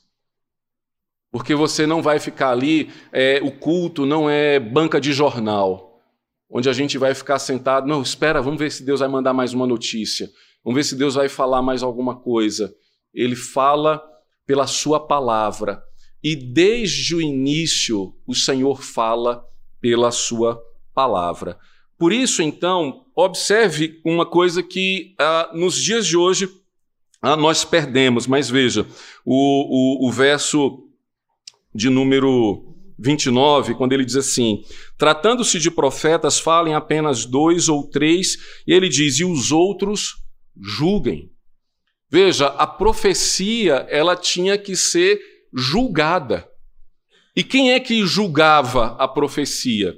Porque 1.31 1.53
você 1.53 1.85
não 1.85 2.01
vai 2.01 2.19
ficar 2.19 2.51
ali, 2.51 2.89
é, 3.11 3.39
o 3.43 3.51
culto 3.51 4.05
não 4.05 4.29
é 4.29 4.59
banca 4.59 4.99
de 4.99 5.13
jornal, 5.13 6.01
onde 6.49 6.69
a 6.69 6.73
gente 6.73 6.97
vai 6.97 7.13
ficar 7.13 7.39
sentado, 7.39 7.85
não, 7.87 8.01
espera, 8.01 8.41
vamos 8.41 8.59
ver 8.59 8.71
se 8.71 8.83
Deus 8.83 9.01
vai 9.01 9.09
mandar 9.09 9.33
mais 9.33 9.53
uma 9.53 9.67
notícia, 9.67 10.29
vamos 10.63 10.77
ver 10.77 10.83
se 10.83 10.95
Deus 10.95 11.15
vai 11.15 11.27
falar 11.27 11.61
mais 11.61 11.83
alguma 11.83 12.15
coisa. 12.15 12.73
Ele 13.13 13.35
fala 13.35 14.01
pela 14.45 14.65
sua 14.65 14.99
palavra, 14.99 15.83
e 16.25 16.35
desde 16.35 17.13
o 17.13 17.21
início 17.21 18.15
o 18.25 18.33
Senhor 18.33 18.81
fala 18.81 19.45
pela 19.79 20.09
sua 20.09 20.59
palavra. 20.91 21.55
Por 21.99 22.11
isso, 22.11 22.41
então, 22.41 23.05
observe 23.15 24.01
uma 24.03 24.25
coisa 24.25 24.63
que 24.63 25.13
ah, 25.19 25.51
nos 25.53 25.75
dias 25.75 26.07
de 26.07 26.17
hoje 26.17 26.49
ah, 27.21 27.35
nós 27.37 27.63
perdemos, 27.63 28.25
mas 28.25 28.49
veja, 28.49 28.87
o, 29.23 30.07
o, 30.07 30.09
o 30.09 30.11
verso 30.11 30.89
de 31.75 31.91
número 31.91 32.75
29, 32.97 33.75
quando 33.75 33.93
ele 33.93 34.03
diz 34.03 34.15
assim: 34.15 34.63
Tratando-se 34.97 35.59
de 35.59 35.69
profetas, 35.69 36.39
falem 36.39 36.73
apenas 36.73 37.23
dois 37.23 37.69
ou 37.69 37.87
três, 37.87 38.35
e 38.65 38.73
ele 38.73 38.89
diz: 38.89 39.19
E 39.19 39.23
os 39.23 39.51
outros 39.51 40.15
julguem. 40.59 41.31
Veja, 42.09 42.47
a 42.47 42.65
profecia 42.65 43.85
ela 43.89 44.15
tinha 44.15 44.57
que 44.57 44.75
ser 44.75 45.34
julgada. 45.55 46.47
E 47.35 47.43
quem 47.43 47.71
é 47.71 47.79
que 47.79 48.05
julgava 48.05 48.95
a 48.99 49.07
profecia? 49.07 49.95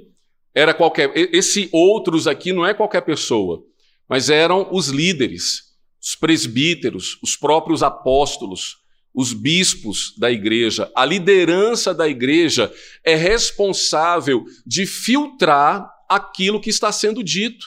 Era 0.54 0.72
qualquer. 0.72 1.12
Esse 1.14 1.68
outros 1.72 2.26
aqui 2.26 2.52
não 2.52 2.64
é 2.64 2.72
qualquer 2.72 3.02
pessoa, 3.02 3.62
mas 4.08 4.30
eram 4.30 4.68
os 4.72 4.88
líderes, 4.88 5.74
os 6.00 6.14
presbíteros, 6.14 7.18
os 7.22 7.36
próprios 7.36 7.82
apóstolos, 7.82 8.78
os 9.14 9.32
bispos 9.32 10.14
da 10.18 10.30
igreja. 10.30 10.90
A 10.94 11.04
liderança 11.04 11.92
da 11.92 12.08
igreja 12.08 12.72
é 13.04 13.14
responsável 13.14 14.44
de 14.66 14.86
filtrar 14.86 15.88
aquilo 16.08 16.60
que 16.60 16.70
está 16.70 16.90
sendo 16.90 17.22
dito, 17.22 17.66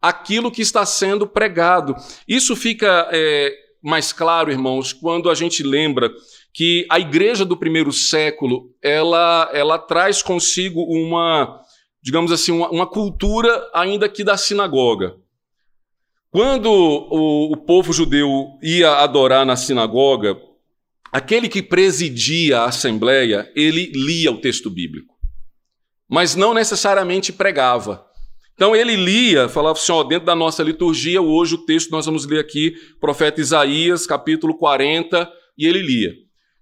aquilo 0.00 0.50
que 0.50 0.62
está 0.62 0.86
sendo 0.86 1.26
pregado. 1.26 1.94
Isso 2.26 2.56
fica 2.56 3.08
é, 3.12 3.52
mais 3.82 4.12
claro, 4.12 4.50
irmãos, 4.50 4.92
quando 4.92 5.28
a 5.28 5.34
gente 5.34 5.62
lembra 5.62 6.10
que 6.52 6.86
a 6.90 7.00
igreja 7.00 7.44
do 7.44 7.56
primeiro 7.56 7.92
século 7.92 8.70
ela, 8.82 9.50
ela 9.52 9.78
traz 9.78 10.22
consigo 10.22 10.82
uma, 10.82 11.60
digamos 12.02 12.30
assim, 12.30 12.52
uma, 12.52 12.70
uma 12.70 12.86
cultura 12.86 13.70
ainda 13.74 14.08
que 14.08 14.22
da 14.22 14.36
sinagoga. 14.36 15.16
Quando 16.30 16.70
o, 16.70 17.52
o 17.52 17.56
povo 17.56 17.92
judeu 17.92 18.58
ia 18.62 18.96
adorar 18.96 19.44
na 19.46 19.56
sinagoga, 19.56 20.36
aquele 21.10 21.48
que 21.48 21.62
presidia 21.62 22.60
a 22.60 22.64
assembleia, 22.66 23.50
ele 23.54 23.92
lia 23.94 24.30
o 24.30 24.40
texto 24.40 24.70
bíblico, 24.70 25.14
mas 26.08 26.34
não 26.34 26.54
necessariamente 26.54 27.32
pregava. 27.32 28.06
Então 28.54 28.76
ele 28.76 28.96
lia, 28.96 29.48
falava 29.48 29.78
assim, 29.78 29.92
ó, 29.92 30.02
dentro 30.02 30.26
da 30.26 30.34
nossa 30.34 30.62
liturgia, 30.62 31.20
hoje 31.20 31.54
o 31.54 31.64
texto 31.64 31.90
nós 31.90 32.06
vamos 32.06 32.26
ler 32.26 32.38
aqui, 32.38 32.74
profeta 33.00 33.40
Isaías, 33.40 34.06
capítulo 34.06 34.56
40, 34.56 35.30
e 35.56 35.66
ele 35.66 35.80
lia. 35.80 36.12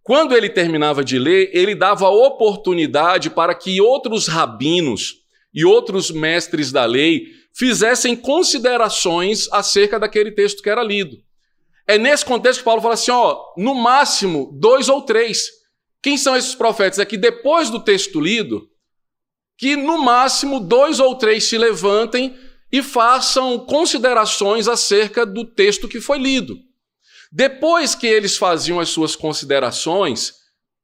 Quando 0.03 0.35
ele 0.35 0.49
terminava 0.49 1.05
de 1.05 1.19
ler, 1.19 1.51
ele 1.53 1.75
dava 1.75 2.09
oportunidade 2.09 3.31
para 3.31 3.55
que 3.55 3.81
outros 3.81 4.27
rabinos 4.27 5.17
e 5.53 5.65
outros 5.65 6.11
mestres 6.11 6.73
da 6.73 6.85
lei 6.85 7.27
fizessem 7.53 8.17
considerações 8.17 9.49
acerca 9.53 9.99
daquele 9.99 10.33
texto 10.33 10.63
que 10.63 10.71
era 10.71 10.83
lido. 10.83 11.17
É 11.87 11.99
nesse 11.99 12.25
contexto 12.25 12.61
que 12.61 12.65
Paulo 12.65 12.81
fala 12.81 12.95
assim: 12.95 13.11
ó, 13.11 13.39
no 13.57 13.75
máximo 13.75 14.51
dois 14.59 14.89
ou 14.89 15.03
três. 15.03 15.49
Quem 16.03 16.17
são 16.17 16.37
esses 16.37 16.55
profetas? 16.55 16.99
É 16.99 17.05
que 17.05 17.17
depois 17.17 17.69
do 17.69 17.81
texto 17.81 18.21
lido, 18.21 18.67
que 19.59 19.77
no 19.77 19.99
máximo 19.99 20.61
dois 20.61 20.99
ou 20.99 21.15
três 21.17 21.45
se 21.45 21.59
levantem 21.59 22.35
e 22.73 22.83
façam 22.83 23.59
considerações 23.59 24.69
acerca 24.69 25.27
do 25.27 25.45
texto 25.45 25.89
que 25.89 26.01
foi 26.01 26.19
lido. 26.19 26.57
Depois 27.31 27.95
que 27.95 28.07
eles 28.07 28.37
faziam 28.37 28.81
as 28.81 28.89
suas 28.89 29.15
considerações, 29.15 30.35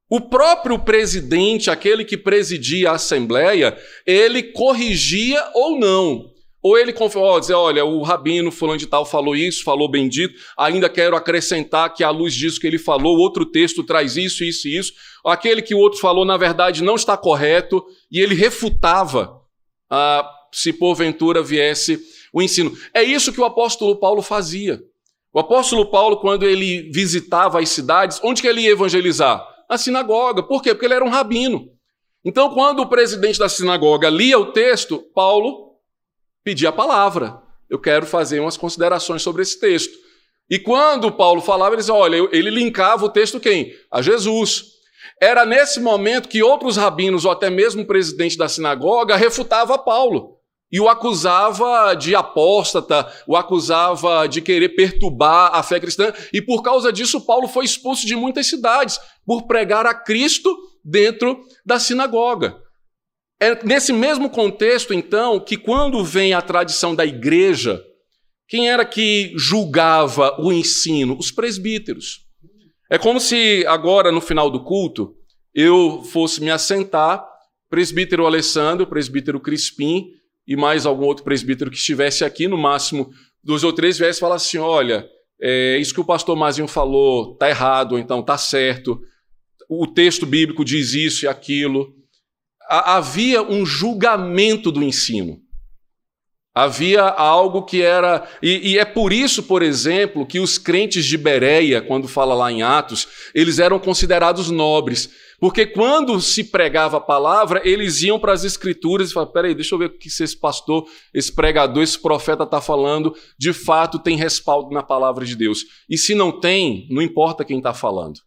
o 0.09 0.21
próprio 0.21 0.79
presidente, 0.79 1.71
aquele 1.71 2.05
que 2.05 2.17
presidia 2.17 2.91
a 2.91 2.95
assembleia, 2.95 3.77
ele 4.07 4.43
corrigia 4.43 5.43
ou 5.55 5.79
não. 5.79 6.31
Ou 6.63 6.79
ele 6.79 6.93
confirmou, 6.93 7.39
dizer, 7.39 7.55
olha, 7.55 7.85
o 7.85 8.03
rabino 8.03 8.51
fulano 8.51 8.79
de 8.79 8.87
tal 8.87 9.05
falou 9.05 9.37
isso, 9.37 9.63
falou 9.63 9.89
bendito, 9.89 10.35
ainda 10.59 10.89
quero 10.89 11.15
acrescentar 11.15 11.93
que 11.95 12.03
à 12.03 12.11
luz 12.11 12.35
disso 12.35 12.61
que 12.61 12.67
ele 12.67 12.79
falou, 12.79 13.19
outro 13.19 13.47
texto 13.47 13.85
traz 13.85 14.17
isso, 14.17 14.43
isso 14.43 14.67
e 14.67 14.77
isso. 14.77 14.93
Aquele 15.25 15.63
que 15.63 15.75
o 15.75 15.79
outro 15.79 16.01
falou, 16.01 16.25
na 16.25 16.37
verdade, 16.37 16.83
não 16.83 16.97
está 16.97 17.17
correto, 17.17 17.85
e 18.11 18.21
ele 18.21 18.35
refutava 18.35 19.41
ah, 19.91 20.29
se 20.53 20.73
porventura 20.73 21.43
viesse 21.43 22.01
o 22.33 22.43
ensino. 22.43 22.77
É 22.93 23.03
isso 23.03 23.33
que 23.33 23.41
o 23.41 23.45
apóstolo 23.45 23.97
Paulo 23.97 24.23
fazia. 24.23 24.81
O 25.37 25.40
apóstolo 25.40 25.85
Paulo, 25.90 26.16
quando 26.16 26.46
ele 26.46 26.90
visitava 26.90 27.61
as 27.61 27.68
cidades, 27.68 28.18
onde 28.25 28.40
que 28.40 28.49
ele 28.49 28.62
ia 28.62 28.70
evangelizar? 28.70 29.46
Na 29.68 29.77
sinagoga. 29.77 30.42
Por 30.42 30.62
quê? 30.62 30.72
Porque 30.72 30.87
ele 30.87 30.94
era 30.94 31.05
um 31.05 31.11
rabino. 31.11 31.68
Então, 32.25 32.55
quando 32.55 32.81
o 32.81 32.87
presidente 32.87 33.38
da 33.38 33.46
sinagoga 33.46 34.09
lia 34.09 34.38
o 34.38 34.51
texto, 34.53 34.99
Paulo 35.14 35.75
pedia 36.42 36.70
a 36.70 36.72
palavra. 36.72 37.38
Eu 37.68 37.79
quero 37.79 38.07
fazer 38.07 38.40
umas 38.40 38.57
considerações 38.57 39.20
sobre 39.20 39.42
esse 39.42 39.61
texto. 39.61 39.92
E 40.49 40.59
quando 40.59 41.12
Paulo 41.12 41.42
falava, 41.42 41.75
ele 41.75 41.83
dizia, 41.83 41.92
olha, 41.92 42.16
ele 42.33 42.49
linkava 42.49 43.05
o 43.05 43.11
texto 43.11 43.38
quem? 43.38 43.75
A 43.92 44.01
Jesus. 44.01 44.64
Era 45.20 45.44
nesse 45.44 45.81
momento 45.81 46.31
que 46.31 46.42
outros 46.42 46.79
rabinos, 46.79 47.27
ou 47.27 47.31
até 47.31 47.51
mesmo 47.51 47.83
o 47.83 47.87
presidente 47.87 48.38
da 48.38 48.49
sinagoga, 48.49 49.16
refutava 49.16 49.77
Paulo 49.77 50.36
e 50.70 50.81
o 50.81 50.88
acusava 50.88 51.94
de 51.94 52.14
apóstata, 52.14 53.07
o 53.26 53.37
acusava 53.37 54.26
de 54.26 54.40
querer 54.40 54.70
perturbar 54.70 55.55
a 55.55 55.62
fé 55.62 55.79
cristã, 55.79 56.12
e 56.33 56.42
por 56.42 56.62
causa 56.62 56.92
disso 56.92 57.24
Paulo 57.24 57.46
foi 57.48 57.64
expulso 57.64 58.07
de 58.07 58.16
muitas 58.16 58.48
cidades 58.48 58.98
por 59.24 59.46
pregar 59.46 59.87
a 59.87 59.94
Cristo 59.94 60.57
dentro 60.85 61.40
da 61.64 61.79
sinagoga. 61.79 62.57
É 63.40 63.64
nesse 63.64 63.92
mesmo 63.92 64.31
contexto, 64.31 64.94
então, 64.94 65.38
que 65.38 65.57
quando 65.57 66.02
vem 66.02 66.33
a 66.33 66.40
tradição 66.40 66.94
da 66.94 67.05
igreja, 67.05 67.83
quem 68.48 68.70
era 68.70 68.85
que 68.85 69.33
julgava 69.37 70.40
o 70.40 70.52
ensino? 70.52 71.16
Os 71.18 71.31
presbíteros. 71.31 72.24
É 72.90 72.96
como 72.96 73.20
se 73.20 73.64
agora, 73.66 74.11
no 74.11 74.20
final 74.20 74.48
do 74.48 74.64
culto, 74.64 75.14
eu 75.55 76.02
fosse 76.05 76.40
me 76.40 76.50
assentar, 76.50 77.26
presbítero 77.68 78.24
Alessandro, 78.24 78.87
presbítero 78.87 79.40
Crispim, 79.40 80.07
e 80.47 80.57
mais 80.57 80.87
algum 80.87 81.05
outro 81.05 81.25
presbítero 81.25 81.71
que 81.71 81.77
estivesse 81.77 82.25
aqui, 82.25 82.47
no 82.47 82.57
máximo 82.57 83.11
dois 83.43 83.65
ou 83.65 83.73
três, 83.73 83.99
viesse 83.99 84.21
falar 84.21 84.37
assim: 84.37 84.59
olha, 84.59 85.09
é, 85.41 85.79
isso 85.79 85.93
que 85.95 86.01
o 86.01 86.05
pastor 86.05 86.37
Mazinho 86.37 86.69
falou 86.69 87.33
está 87.33 87.49
errado, 87.49 87.93
ou 87.93 87.99
então 87.99 88.21
está 88.21 88.39
certo, 88.39 89.01
o 89.69 89.87
texto 89.87 90.25
bíblico 90.25 90.65
diz 90.65 90.93
isso 90.93 91.25
e 91.25 91.29
aquilo. 91.29 91.95
havia 92.69 93.43
um 93.43 93.67
julgamento 93.67 94.71
do 94.71 94.83
ensino. 94.83 95.41
Havia 96.57 97.03
algo 97.03 97.64
que 97.64 97.83
era. 97.83 98.27
E, 98.42 98.73
e, 98.73 98.79
é 98.79 98.85
por 98.87 99.12
isso, 99.12 99.42
por 99.42 99.62
exemplo, 99.62 100.25
que 100.25 100.40
os 100.40 100.57
crentes 100.57 101.05
de 101.05 101.19
Bereia, 101.19 101.83
quando 101.83 102.09
fala 102.09 102.35
lá 102.35 102.51
em 102.51 102.62
Atos, 102.62 103.07
eles 103.35 103.59
eram 103.59 103.79
considerados 103.79 104.51
nobres. 104.51 105.11
Porque 105.38 105.66
quando 105.66 106.19
se 106.19 106.45
pregava 106.45 106.97
a 106.97 107.01
palavra, 107.01 107.61
eles 107.62 108.01
iam 108.01 108.19
para 108.19 108.33
as 108.33 108.42
escrituras 108.42 109.11
e 109.11 109.12
falavam: 109.12 109.35
peraí, 109.35 109.55
deixa 109.55 109.75
eu 109.75 109.79
ver 109.79 109.85
o 109.85 109.99
que 109.99 110.09
esse 110.09 110.35
pastor, 110.35 110.87
esse 111.12 111.31
pregador, 111.31 111.83
esse 111.83 112.01
profeta 112.01 112.45
está 112.45 112.59
falando, 112.59 113.14
de 113.38 113.53
fato 113.53 113.99
tem 113.99 114.16
respaldo 114.16 114.71
na 114.71 114.83
palavra 114.83 115.27
de 115.27 115.37
Deus. 115.37 115.62
E 115.90 115.99
se 115.99 116.14
não 116.14 116.40
tem, 116.40 116.88
não 116.90 117.03
importa 117.03 117.45
quem 117.45 117.59
está 117.59 117.75
falando. 117.75 118.19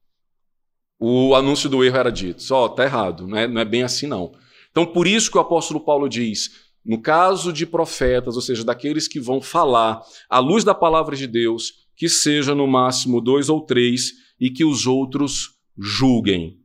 O 1.00 1.34
anúncio 1.34 1.68
do 1.68 1.84
erro 1.84 1.98
era 1.98 2.12
dito: 2.12 2.44
ó, 2.52 2.62
oh, 2.62 2.66
está 2.68 2.84
errado, 2.84 3.26
não 3.26 3.40
é, 3.40 3.48
não 3.48 3.60
é 3.60 3.66
bem 3.66 3.82
assim 3.82 4.06
não. 4.06 4.32
Então, 4.70 4.86
por 4.86 5.08
isso 5.08 5.32
que 5.32 5.38
o 5.40 5.42
apóstolo 5.42 5.80
Paulo 5.80 6.08
diz 6.08 6.69
no 6.86 7.02
caso 7.02 7.52
de 7.52 7.66
profetas, 7.66 8.36
ou 8.36 8.42
seja, 8.42 8.64
daqueles 8.64 9.08
que 9.08 9.20
vão 9.20 9.42
falar 9.42 10.02
à 10.30 10.40
luz 10.40 10.64
da 10.64 10.74
palavra 10.74 11.16
de 11.16 11.28
Deus, 11.28 11.88
que 11.96 12.08
seja 12.08 12.56
no 12.56 12.66
máximo 12.66 13.20
dois 13.20 13.50
ou 13.50 13.62
três 13.62 14.14
e 14.40 14.50
que 14.50 14.64
os 14.64 14.88
outros 14.88 15.60
julguem, 15.78 16.58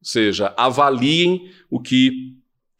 ou 0.00 0.06
seja, 0.06 0.54
avaliem 0.56 1.50
o 1.70 1.80
que 1.80 2.34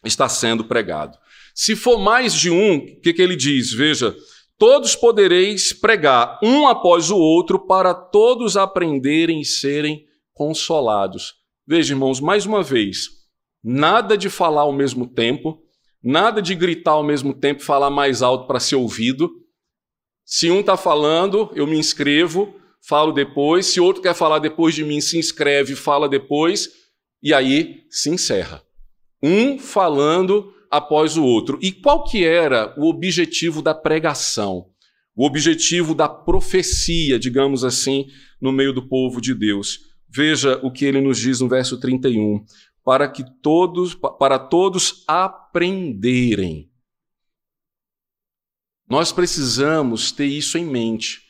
está 0.05 0.29
sendo 0.29 0.65
pregado. 0.65 1.17
Se 1.55 1.77
for 1.77 1.99
mais 1.99 2.35
de 2.35 2.51
um, 2.51 2.77
o 2.77 3.01
que, 3.01 3.13
que 3.13 3.23
ele 3.23 3.37
diz? 3.37 3.73
Veja, 3.73 4.15
todos 4.59 4.97
podereis 4.97 5.73
pregar 5.73 6.39
um 6.43 6.67
após 6.67 7.11
o 7.11 7.17
outro 7.17 7.59
para 7.59 7.95
todos 7.95 8.57
aprenderem 8.57 9.41
e 9.41 9.45
serem 9.45 10.05
consolados. 10.33 11.35
Veja, 11.67 11.95
irmãos, 11.95 12.21
mais 12.21 12.47
uma 12.47 12.63
vez, 12.63 13.09
nada 13.63 14.17
de 14.17 14.29
falar 14.29 14.63
ao 14.63 14.73
mesmo 14.73 15.07
tempo, 15.07 15.62
Nada 16.03 16.43
de 16.43 16.55
gritar 16.55 16.93
ao 16.93 17.05
mesmo 17.05 17.33
tempo, 17.33 17.63
falar 17.63 17.91
mais 17.91 18.23
alto 18.23 18.47
para 18.47 18.59
ser 18.59 18.77
ouvido. 18.77 19.31
Se 20.25 20.51
um 20.51 20.61
está 20.61 20.77
falando, 20.77 21.51
eu 21.55 21.67
me 21.67 21.79
inscrevo, 21.79 22.57
falo 22.87 23.13
depois. 23.13 23.67
Se 23.67 23.81
outro 23.81 24.03
quer 24.03 24.15
falar 24.15 24.39
depois 24.39 24.75
de 24.75 24.85
mim, 24.85 25.01
se 25.01 25.19
inscreve, 25.19 25.77
fala 25.77 26.09
depois. 26.09 26.69
E 27.23 27.33
aí 27.33 27.85
se 27.89 28.11
encerra. 28.11 28.63
Um 29.23 29.59
falando 29.59 30.53
após 30.71 31.17
o 31.17 31.23
outro. 31.23 31.59
E 31.63 31.71
qual 31.71 32.03
que 32.03 32.25
era 32.25 32.75
o 32.77 32.89
objetivo 32.89 33.63
da 33.63 33.75
pregação? 33.75 34.67
O 35.15 35.27
objetivo 35.27 35.95
da 35.95 36.09
profecia, 36.09 37.19
digamos 37.19 37.63
assim, 37.63 38.07
no 38.41 38.51
meio 38.51 38.73
do 38.73 38.89
povo 38.89 39.21
de 39.21 39.35
Deus. 39.35 39.79
Veja 40.09 40.59
o 40.63 40.71
que 40.73 40.85
ele 40.85 41.01
nos 41.01 41.19
diz 41.19 41.41
no 41.41 41.49
verso 41.49 41.79
31 41.79 42.45
para 42.85 43.09
que 43.09 43.25
todos 43.41 43.95
para 43.95 44.39
todos 44.39 45.05
aprenderem. 45.07 46.71
Nós 48.89 49.13
precisamos 49.13 50.13
ter 50.13 50.27
isso 50.27 50.59
em 50.59 50.65
mente. 50.65 51.23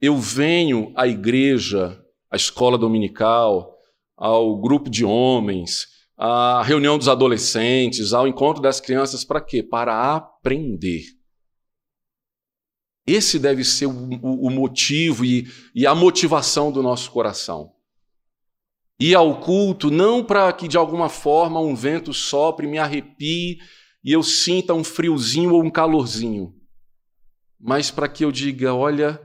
Eu 0.00 0.18
venho 0.18 0.92
à 0.94 1.06
igreja, 1.06 2.04
à 2.30 2.36
escola 2.36 2.76
dominical, 2.76 3.74
ao 4.16 4.60
grupo 4.60 4.90
de 4.90 5.04
homens, 5.04 5.86
à 6.16 6.62
reunião 6.62 6.98
dos 6.98 7.08
adolescentes, 7.08 8.12
ao 8.12 8.26
encontro 8.26 8.60
das 8.60 8.80
crianças, 8.80 9.24
para 9.24 9.40
quê? 9.40 9.62
Para 9.62 10.14
aprender. 10.14 11.04
Esse 13.06 13.38
deve 13.38 13.64
ser 13.64 13.86
o, 13.86 13.90
o, 13.92 14.50
motivo 14.50 15.24
e, 15.24 15.46
e 15.74 15.86
a 15.86 15.94
motivação 15.94 16.72
do 16.72 16.82
nosso 16.82 17.10
coração 17.12 17.75
ir 18.98 19.14
ao 19.14 19.40
culto 19.40 19.90
não 19.90 20.24
para 20.24 20.52
que 20.52 20.68
de 20.68 20.76
alguma 20.76 21.08
forma 21.08 21.60
um 21.60 21.74
vento 21.74 22.12
sopre, 22.14 22.66
me 22.66 22.78
arrepie 22.78 23.58
e 24.02 24.12
eu 24.12 24.22
sinta 24.22 24.72
um 24.72 24.84
friozinho 24.84 25.52
ou 25.52 25.62
um 25.62 25.70
calorzinho, 25.70 26.54
mas 27.60 27.90
para 27.90 28.08
que 28.08 28.24
eu 28.24 28.30
diga: 28.30 28.74
olha, 28.74 29.20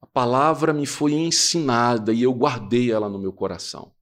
a 0.00 0.06
palavra 0.06 0.72
me 0.72 0.86
foi 0.86 1.12
ensinada 1.12 2.12
e 2.12 2.22
eu 2.22 2.32
guardei 2.32 2.90
ela 2.90 3.08
no 3.08 3.18
meu 3.18 3.32
coração. 3.32 3.92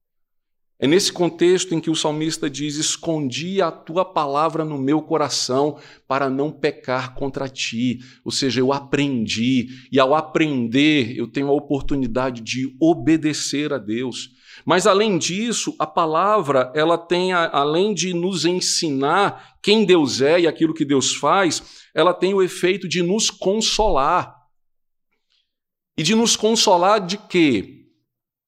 É 0.79 0.87
nesse 0.87 1.13
contexto 1.13 1.73
em 1.73 1.79
que 1.79 1.89
o 1.89 1.95
salmista 1.95 2.49
diz: 2.49 2.75
Escondi 2.75 3.61
a 3.61 3.71
tua 3.71 4.03
palavra 4.03 4.65
no 4.65 4.77
meu 4.77 5.01
coração 5.01 5.79
para 6.07 6.29
não 6.29 6.51
pecar 6.51 7.15
contra 7.15 7.47
ti. 7.47 7.99
Ou 8.25 8.31
seja, 8.31 8.59
eu 8.59 8.73
aprendi, 8.73 9.67
e 9.91 9.99
ao 9.99 10.13
aprender, 10.13 11.17
eu 11.17 11.25
tenho 11.27 11.47
a 11.47 11.53
oportunidade 11.53 12.41
de 12.41 12.75
obedecer 12.81 13.71
a 13.71 13.77
Deus. 13.77 14.31
Mas 14.65 14.87
além 14.87 15.17
disso, 15.17 15.75
a 15.77 15.85
palavra, 15.85 16.71
ela 16.73 16.97
tem 16.97 17.33
além 17.33 17.93
de 17.93 18.13
nos 18.13 18.45
ensinar 18.45 19.57
quem 19.61 19.85
Deus 19.85 20.21
é 20.21 20.41
e 20.41 20.47
aquilo 20.47 20.73
que 20.73 20.85
Deus 20.85 21.15
faz, 21.15 21.83
ela 21.93 22.13
tem 22.13 22.33
o 22.33 22.41
efeito 22.41 22.87
de 22.87 23.01
nos 23.01 23.29
consolar. 23.29 24.35
E 25.97 26.03
de 26.03 26.15
nos 26.15 26.35
consolar 26.35 27.05
de 27.05 27.17
quê? 27.17 27.87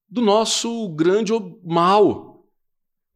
Do 0.09 0.21
nosso 0.21 0.89
grande 0.89 1.33
mal. 1.63 2.45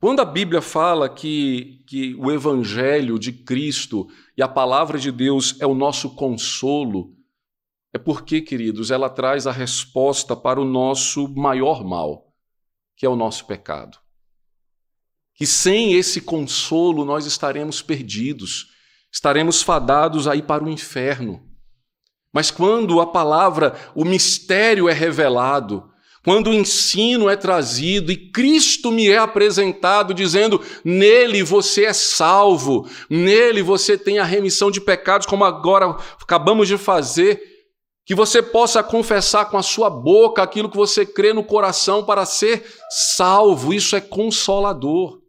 Quando 0.02 0.20
a 0.22 0.26
Bíblia 0.26 0.62
fala 0.62 1.10
que, 1.10 1.84
que 1.88 2.16
o 2.16 2.32
Evangelho 2.32 3.18
de 3.18 3.32
Cristo 3.32 4.08
e 4.38 4.42
a 4.42 4.48
palavra 4.48 4.98
de 4.98 5.12
Deus 5.12 5.56
é 5.60 5.66
o 5.66 5.76
nosso 5.76 6.16
consolo, 6.16 7.14
é 7.94 7.98
porque, 7.98 8.42
queridos, 8.42 8.92
ela 8.92 9.10
traz 9.10 9.48
a 9.48 9.52
resposta 9.52 10.36
para 10.36 10.62
o 10.62 10.66
nosso 10.66 11.28
maior 11.36 11.84
mal 11.84 12.29
que 13.00 13.06
é 13.06 13.10
o 13.10 13.16
nosso 13.16 13.46
pecado. 13.46 13.98
Que 15.34 15.48
sem 15.48 15.94
esse 15.94 16.20
consolo 16.20 17.06
nós 17.06 17.26
estaremos 17.26 17.82
perdidos, 17.82 18.68
estaremos 19.10 19.62
fadados 19.62 20.28
aí 20.28 20.42
para 20.42 20.66
o 20.66 20.70
inferno. 20.70 21.42
Mas 22.34 22.52
quando 22.52 23.00
a 23.00 23.08
palavra, 23.08 23.74
o 23.96 24.04
mistério 24.04 24.90
é 24.90 24.94
revelado, 24.94 25.90
quando 26.26 26.50
o 26.50 26.54
ensino 26.54 27.30
é 27.30 27.38
trazido 27.38 28.12
e 28.12 28.18
Cristo 28.32 28.92
me 28.92 29.08
é 29.08 29.18
apresentado 29.18 30.14
dizendo: 30.14 30.62
nele 30.84 31.42
você 31.42 31.86
é 31.86 31.94
salvo, 31.94 32.86
nele 33.10 33.62
você 33.62 33.98
tem 33.98 34.20
a 34.20 34.26
remissão 34.26 34.70
de 34.70 34.82
pecados, 34.82 35.26
como 35.26 35.46
agora 35.46 35.96
acabamos 36.22 36.68
de 36.68 36.78
fazer, 36.78 37.49
que 38.10 38.16
você 38.16 38.42
possa 38.42 38.82
confessar 38.82 39.52
com 39.52 39.58
a 39.60 39.62
sua 39.62 39.88
boca 39.88 40.42
aquilo 40.42 40.68
que 40.68 40.76
você 40.76 41.06
crê 41.06 41.32
no 41.32 41.44
coração 41.44 42.04
para 42.04 42.26
ser 42.26 42.66
salvo. 42.90 43.72
Isso 43.72 43.96
é 43.96 44.02
consolador. 44.02 45.22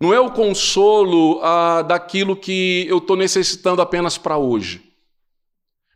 Não 0.00 0.14
é 0.14 0.20
o 0.20 0.30
consolo 0.30 1.40
ah, 1.42 1.82
daquilo 1.82 2.36
que 2.36 2.86
eu 2.88 2.98
estou 2.98 3.16
necessitando 3.16 3.82
apenas 3.82 4.16
para 4.16 4.38
hoje. 4.38 4.80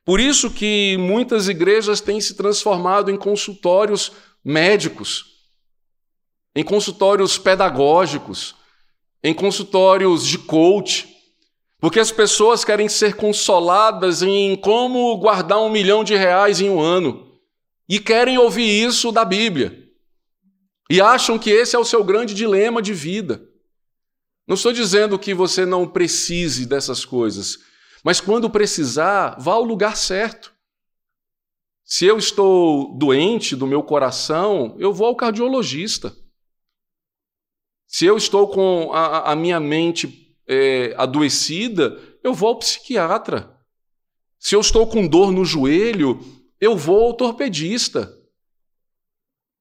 Por 0.05 0.19
isso 0.19 0.51
que 0.51 0.97
muitas 0.99 1.47
igrejas 1.47 2.01
têm 2.01 2.21
se 2.21 2.35
transformado 2.35 3.09
em 3.09 3.17
consultórios 3.17 4.11
médicos, 4.45 5.25
em 6.53 6.65
consultórios 6.65 7.39
pedagógicos, 7.39 8.57
em 9.23 9.33
consultórios 9.33 10.27
de 10.27 10.37
coach, 10.37 11.07
porque 11.81 12.01
as 12.01 12.11
pessoas 12.11 12.65
querem 12.65 12.89
ser 12.89 13.15
consoladas 13.15 14.23
em 14.23 14.57
como 14.57 15.17
guardar 15.17 15.61
um 15.61 15.71
milhão 15.71 16.03
de 16.03 16.15
reais 16.17 16.61
em 16.61 16.69
um 16.69 16.81
ano. 16.81 17.39
E 17.89 18.01
querem 18.01 18.37
ouvir 18.37 18.69
isso 18.69 19.13
da 19.13 19.25
Bíblia. 19.25 19.89
E 20.91 21.01
acham 21.01 21.39
que 21.39 21.51
esse 21.51 21.77
é 21.77 21.79
o 21.79 21.85
seu 21.85 22.03
grande 22.03 22.35
dilema 22.35 22.83
de 22.83 22.93
vida. 22.93 23.49
Não 24.47 24.55
estou 24.55 24.73
dizendo 24.73 25.19
que 25.19 25.33
você 25.33 25.65
não 25.65 25.87
precise 25.87 26.67
dessas 26.67 27.05
coisas, 27.05 27.59
mas 28.03 28.21
quando 28.21 28.49
precisar, 28.49 29.37
vá 29.39 29.53
ao 29.53 29.63
lugar 29.63 29.97
certo. 29.97 30.53
Se 31.85 32.07
eu 32.07 32.19
estou 32.19 32.97
doente 32.97 33.55
do 33.55 33.67
meu 33.67 33.83
coração, 33.83 34.75
eu 34.79 34.93
vou 34.93 35.07
ao 35.07 35.17
cardiologista. 35.17 36.15
Se 37.87 38.05
eu 38.05 38.17
estou 38.17 38.49
com 38.49 38.93
a, 38.93 39.33
a 39.33 39.37
minha 39.37 39.61
mente 39.61 40.28
é, 40.49 40.95
adoecida, 40.97 42.19
eu 42.25 42.33
vou 42.33 42.49
ao 42.49 42.59
psiquiatra. 42.59 43.55
Se 44.39 44.55
eu 44.55 44.61
estou 44.61 44.89
com 44.89 45.07
dor 45.07 45.31
no 45.31 45.45
joelho, 45.45 46.19
eu 46.59 46.77
vou 46.77 46.97
ao 46.97 47.09
ortopedista. 47.09 48.17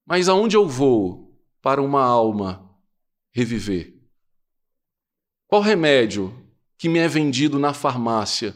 Mas 0.06 0.30
aonde 0.30 0.56
eu 0.56 0.68
vou 0.68 1.38
para 1.62 1.82
uma 1.82 2.04
alma 2.04 2.74
reviver? 3.32 3.94
Qual 5.48 5.62
remédio 5.62 6.34
que 6.78 6.88
me 6.88 7.00
é 7.00 7.08
vendido 7.08 7.60
na 7.60 7.74
farmácia 7.74 8.56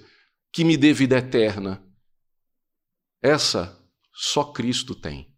que 0.51 0.63
me 0.63 0.77
dê 0.77 0.93
vida 0.93 1.17
eterna? 1.17 1.85
Essa 3.21 3.77
só 4.13 4.45
Cristo 4.45 4.95
tem. 4.95 5.35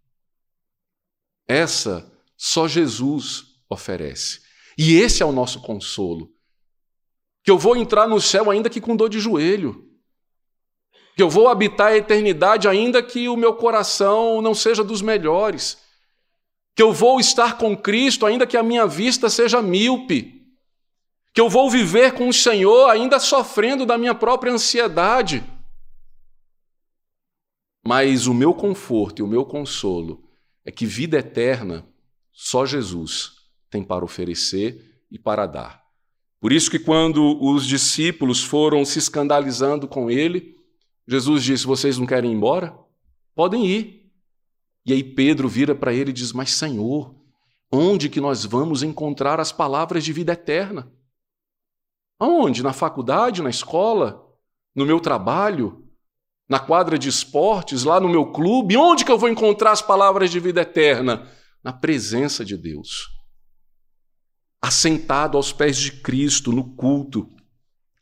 Essa 1.47 2.11
só 2.37 2.67
Jesus 2.67 3.45
oferece. 3.69 4.41
E 4.77 4.95
esse 4.95 5.21
é 5.21 5.25
o 5.25 5.31
nosso 5.31 5.61
consolo 5.61 6.32
que 7.43 7.51
eu 7.51 7.57
vou 7.57 7.75
entrar 7.75 8.07
no 8.07 8.21
céu 8.21 8.49
ainda 8.49 8.69
que 8.69 8.79
com 8.79 8.95
dor 8.95 9.09
de 9.09 9.19
joelho, 9.19 9.89
que 11.15 11.21
eu 11.21 11.29
vou 11.29 11.47
habitar 11.47 11.87
a 11.87 11.97
eternidade 11.97 12.67
ainda 12.67 13.03
que 13.03 13.27
o 13.27 13.37
meu 13.37 13.53
coração 13.53 14.41
não 14.41 14.55
seja 14.55 14.83
dos 14.83 15.01
melhores, 15.01 15.77
que 16.75 16.81
eu 16.81 16.91
vou 16.91 17.19
estar 17.19 17.57
com 17.57 17.77
Cristo 17.77 18.25
ainda 18.25 18.47
que 18.47 18.57
a 18.57 18.63
minha 18.63 18.87
vista 18.87 19.29
seja 19.29 19.61
míope, 19.61 20.41
que 21.33 21.41
eu 21.41 21.49
vou 21.49 21.69
viver 21.69 22.13
com 22.13 22.27
o 22.27 22.33
Senhor 22.33 22.89
ainda 22.89 23.19
sofrendo 23.19 23.85
da 23.85 23.97
minha 23.97 24.15
própria 24.15 24.53
ansiedade. 24.53 25.43
Mas 27.85 28.27
o 28.27 28.33
meu 28.33 28.53
conforto 28.53 29.19
e 29.19 29.23
o 29.23 29.27
meu 29.27 29.45
consolo 29.45 30.23
é 30.63 30.71
que 30.71 30.85
vida 30.85 31.17
eterna 31.17 31.85
só 32.31 32.65
Jesus 32.65 33.33
tem 33.69 33.83
para 33.83 34.05
oferecer 34.05 35.05
e 35.11 35.19
para 35.19 35.45
dar. 35.45 35.82
Por 36.43 36.51
isso 36.51 36.69
que 36.69 36.77
quando 36.77 37.41
os 37.41 37.65
discípulos 37.65 38.43
foram 38.43 38.83
se 38.83 38.99
escandalizando 38.99 39.87
com 39.87 40.11
ele, 40.11 40.57
Jesus 41.07 41.41
disse: 41.41 41.65
"Vocês 41.65 41.97
não 41.97 42.05
querem 42.05 42.31
ir 42.31 42.35
embora? 42.35 42.77
Podem 43.33 43.65
ir". 43.65 44.11
E 44.85 44.91
aí 44.91 45.01
Pedro 45.01 45.47
vira 45.47 45.73
para 45.73 45.93
ele 45.93 46.09
e 46.09 46.13
diz: 46.13 46.33
"Mas 46.33 46.51
Senhor, 46.51 47.15
onde 47.71 48.09
que 48.09 48.19
nós 48.19 48.43
vamos 48.43 48.83
encontrar 48.83 49.39
as 49.39 49.53
palavras 49.53 50.03
de 50.03 50.11
vida 50.11 50.33
eterna?" 50.33 50.91
Aonde? 52.19 52.61
Na 52.61 52.73
faculdade, 52.73 53.41
na 53.41 53.49
escola, 53.49 54.21
no 54.75 54.85
meu 54.85 54.99
trabalho, 54.99 55.87
na 56.49 56.59
quadra 56.59 56.99
de 56.99 57.07
esportes, 57.07 57.85
lá 57.85 58.01
no 58.01 58.09
meu 58.09 58.33
clube? 58.33 58.75
Onde 58.75 59.05
que 59.05 59.11
eu 59.13 59.17
vou 59.17 59.29
encontrar 59.29 59.71
as 59.71 59.81
palavras 59.81 60.29
de 60.29 60.41
vida 60.41 60.59
eterna? 60.59 61.25
Na 61.63 61.71
presença 61.71 62.43
de 62.43 62.57
Deus. 62.57 63.22
Assentado 64.65 65.35
aos 65.35 65.51
pés 65.51 65.75
de 65.75 65.91
Cristo 65.91 66.53
no 66.53 66.63
culto, 66.63 67.29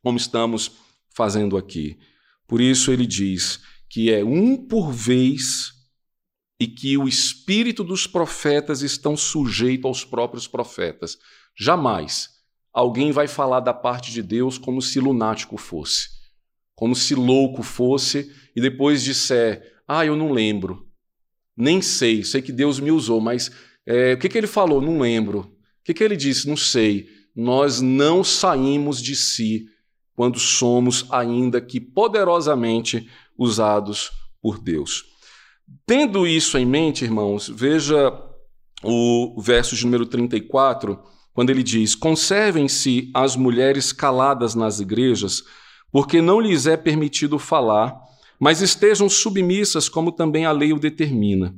como 0.04 0.16
estamos 0.16 0.74
fazendo 1.10 1.58
aqui. 1.58 1.98
Por 2.48 2.62
isso 2.62 2.92
ele 2.92 3.08
diz 3.08 3.60
que 3.90 4.14
é 4.14 4.24
um 4.24 4.56
por 4.56 4.92
vez 4.92 5.74
e 6.60 6.68
que 6.68 6.96
o 7.00 7.08
espírito 7.08 7.84
dos 7.84 8.06
profetas 8.06 8.84
estão 8.84 9.18
sujeito 9.18 9.88
aos 9.88 10.06
próprios 10.06 10.48
profetas. 10.48 11.18
Jamais 11.58 12.30
alguém 12.72 13.12
vai 13.12 13.28
falar 13.28 13.62
da 13.62 13.74
parte 13.74 14.12
de 14.12 14.22
Deus 14.22 14.60
como 14.60 14.84
se 14.84 15.00
lunático 15.00 15.58
fosse, 15.58 16.10
como 16.76 16.96
se 16.96 17.16
louco 17.16 17.64
fosse 17.64 18.32
e 18.56 18.62
depois 18.62 19.04
disser: 19.04 19.82
Ah, 19.88 20.06
eu 20.06 20.16
não 20.16 20.32
lembro, 20.32 20.88
nem 21.58 21.82
sei, 21.82 22.24
sei 22.24 22.44
que 22.44 22.52
Deus 22.52 22.80
me 22.80 22.92
usou, 22.92 23.20
mas 23.20 23.52
é, 23.84 24.14
o 24.14 24.20
que, 24.20 24.30
que 24.30 24.38
ele 24.38 24.46
falou? 24.46 24.80
Não 24.80 25.00
lembro. 25.00 25.58
O 25.82 25.84
que, 25.84 25.94
que 25.94 26.04
ele 26.04 26.16
disse? 26.16 26.48
Não 26.48 26.56
sei. 26.56 27.08
Nós 27.36 27.82
não 27.82 28.24
saímos 28.24 29.02
de 29.02 29.16
si 29.16 29.66
quando 30.16 30.40
somos, 30.40 31.06
ainda 31.10 31.60
que 31.60 31.80
poderosamente, 31.80 33.10
usados 33.38 34.12
por 34.42 34.60
Deus. 34.60 35.04
Tendo 35.86 36.28
isso 36.28 36.58
em 36.58 36.66
mente, 36.66 37.04
irmãos, 37.04 37.50
veja 37.50 38.14
o 38.84 39.42
verso 39.42 39.76
de 39.76 39.84
número 39.86 40.06
34 40.06 41.00
quando 41.34 41.50
ele 41.50 41.64
diz: 41.64 41.96
Conservem-se 41.96 43.10
as 43.14 43.36
mulheres 43.36 43.92
caladas 43.92 44.54
nas 44.54 44.80
igrejas, 44.80 45.44
porque 45.92 46.22
não 46.22 46.40
lhes 46.40 46.68
é 46.68 46.78
permitido 46.78 47.40
falar, 47.40 48.00
mas 48.40 48.62
estejam 48.62 49.10
submissas, 49.10 49.88
como 49.88 50.12
também 50.12 50.46
a 50.46 50.52
lei 50.52 50.74
o 50.74 50.80
determina. 50.80 51.56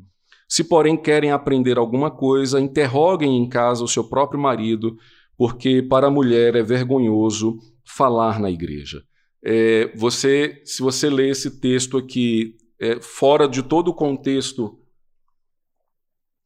Se, 0.53 0.63
porém, 0.63 0.95
querem 0.95 1.31
aprender 1.31 1.79
alguma 1.79 2.11
coisa, 2.11 2.61
interroguem 2.61 3.37
em 3.37 3.49
casa 3.49 3.83
o 3.83 3.87
seu 3.87 4.03
próprio 4.03 4.39
marido, 4.39 4.95
porque 5.35 5.81
para 5.81 6.05
a 6.05 6.11
mulher 6.11 6.55
é 6.55 6.61
vergonhoso 6.61 7.57
falar 7.83 8.39
na 8.39 8.51
igreja. 8.51 9.01
É, 9.43 9.91
você, 9.95 10.61
se 10.63 10.83
você 10.83 11.09
ler 11.09 11.31
esse 11.31 11.59
texto 11.59 11.97
aqui 11.97 12.55
é, 12.79 13.01
fora 13.01 13.47
de 13.47 13.63
todo 13.63 13.87
o 13.87 13.95
contexto 13.95 14.77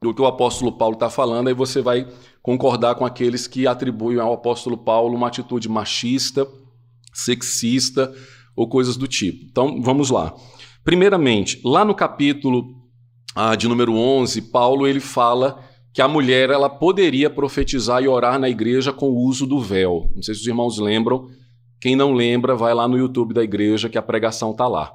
do 0.02 0.14
que 0.14 0.22
o 0.22 0.26
apóstolo 0.26 0.78
Paulo 0.78 0.94
está 0.94 1.10
falando, 1.10 1.50
aí 1.50 1.54
você 1.54 1.82
vai 1.82 2.08
concordar 2.42 2.96
com 2.96 3.06
aqueles 3.06 3.46
que 3.46 3.68
atribuem 3.68 4.22
ao 4.22 4.32
apóstolo 4.32 4.78
Paulo 4.78 5.18
uma 5.18 5.28
atitude 5.28 5.68
machista, 5.68 6.48
sexista 7.14 8.16
ou 8.56 8.70
coisas 8.70 8.96
do 8.96 9.06
tipo. 9.06 9.44
Então, 9.52 9.82
vamos 9.82 10.10
lá. 10.10 10.34
Primeiramente, 10.82 11.60
lá 11.66 11.84
no 11.84 11.94
capítulo 11.94 12.77
ah, 13.38 13.56
de 13.56 13.68
número 13.68 13.94
11, 13.94 14.42
Paulo 14.44 14.88
ele 14.88 15.00
fala 15.00 15.64
que 15.94 16.02
a 16.02 16.08
mulher 16.08 16.50
ela 16.50 16.70
poderia 16.70 17.30
profetizar 17.30 18.04
e 18.04 18.08
orar 18.08 18.40
na 18.40 18.50
igreja 18.50 18.92
com 18.92 19.10
o 19.10 19.26
uso 19.26 19.46
do 19.46 19.60
véu. 19.60 20.12
Não 20.16 20.22
sei 20.22 20.34
se 20.34 20.42
os 20.42 20.48
irmãos 20.48 20.78
lembram. 20.78 21.28
Quem 21.80 21.96
não 21.96 22.14
lembra, 22.14 22.56
vai 22.56 22.74
lá 22.74 22.88
no 22.88 22.98
YouTube 22.98 23.34
da 23.34 23.44
igreja 23.44 23.90
que 23.90 23.98
a 23.98 24.02
pregação 24.02 24.52
está 24.52 24.68
lá. 24.68 24.92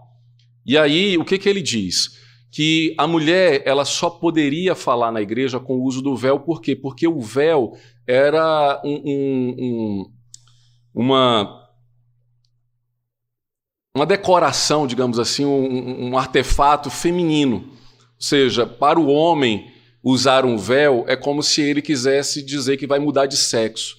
E 0.67 0.77
aí, 0.77 1.17
o 1.17 1.25
que, 1.25 1.39
que 1.39 1.49
ele 1.49 1.63
diz? 1.63 2.21
que 2.53 2.95
a 2.99 3.07
mulher 3.07 3.63
ela 3.65 3.83
só 3.83 4.11
poderia 4.11 4.75
falar 4.75 5.11
na 5.11 5.23
igreja 5.23 5.59
com 5.59 5.73
o 5.73 5.85
uso 5.85 6.03
do 6.03 6.15
véu, 6.15 6.39
por 6.39 6.61
quê? 6.61 6.77
Porque 6.77 7.09
o 7.09 7.19
véu 7.19 7.73
era 8.07 8.79
um, 8.85 8.95
um, 8.95 9.57
um, 9.59 10.13
uma, 10.95 11.67
uma 13.97 14.05
decoração, 14.05 14.87
digamos 14.87 15.19
assim, 15.19 15.47
um, 15.47 16.19
artefato 16.19 16.91
feminino. 16.91 17.73
Seja, 18.23 18.65
para 18.65 19.01
o 19.01 19.09
homem 19.09 19.67
usar 20.01 20.45
um 20.45 20.57
véu 20.57 21.05
é 21.09 21.17
como 21.17 21.43
se 21.43 21.61
ele 21.61 21.83
quisesse 21.83 22.41
dizer 22.41 22.77
que 22.77 22.87
vai 22.87 23.01
mudar 23.01 23.27
de 23.27 23.37
sexo. 23.37 23.97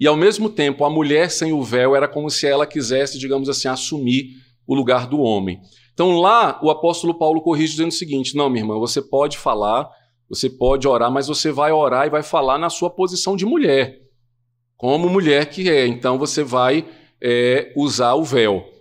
E 0.00 0.06
ao 0.06 0.16
mesmo 0.16 0.48
tempo, 0.48 0.82
a 0.82 0.88
mulher 0.88 1.30
sem 1.30 1.52
o 1.52 1.62
véu 1.62 1.94
era 1.94 2.08
como 2.08 2.30
se 2.30 2.46
ela 2.46 2.66
quisesse, 2.66 3.18
digamos 3.18 3.50
assim, 3.50 3.68
assumir 3.68 4.30
o 4.66 4.74
lugar 4.74 5.06
do 5.06 5.20
homem. 5.20 5.60
Então 5.92 6.18
lá 6.18 6.58
o 6.62 6.70
apóstolo 6.70 7.18
Paulo 7.18 7.42
corrige 7.42 7.72
dizendo 7.72 7.90
o 7.90 7.94
seguinte: 7.94 8.34
não, 8.34 8.48
minha 8.48 8.62
irmã, 8.62 8.78
você 8.78 9.02
pode 9.02 9.36
falar, 9.36 9.86
você 10.26 10.48
pode 10.48 10.88
orar, 10.88 11.12
mas 11.12 11.28
você 11.28 11.52
vai 11.52 11.70
orar 11.70 12.06
e 12.06 12.10
vai 12.10 12.22
falar 12.22 12.56
na 12.56 12.70
sua 12.70 12.88
posição 12.88 13.36
de 13.36 13.44
mulher, 13.44 14.00
como 14.78 15.06
mulher 15.10 15.50
que 15.50 15.68
é. 15.68 15.86
Então 15.86 16.16
você 16.16 16.42
vai 16.42 16.86
é, 17.20 17.74
usar 17.76 18.14
o 18.14 18.24
véu. 18.24 18.75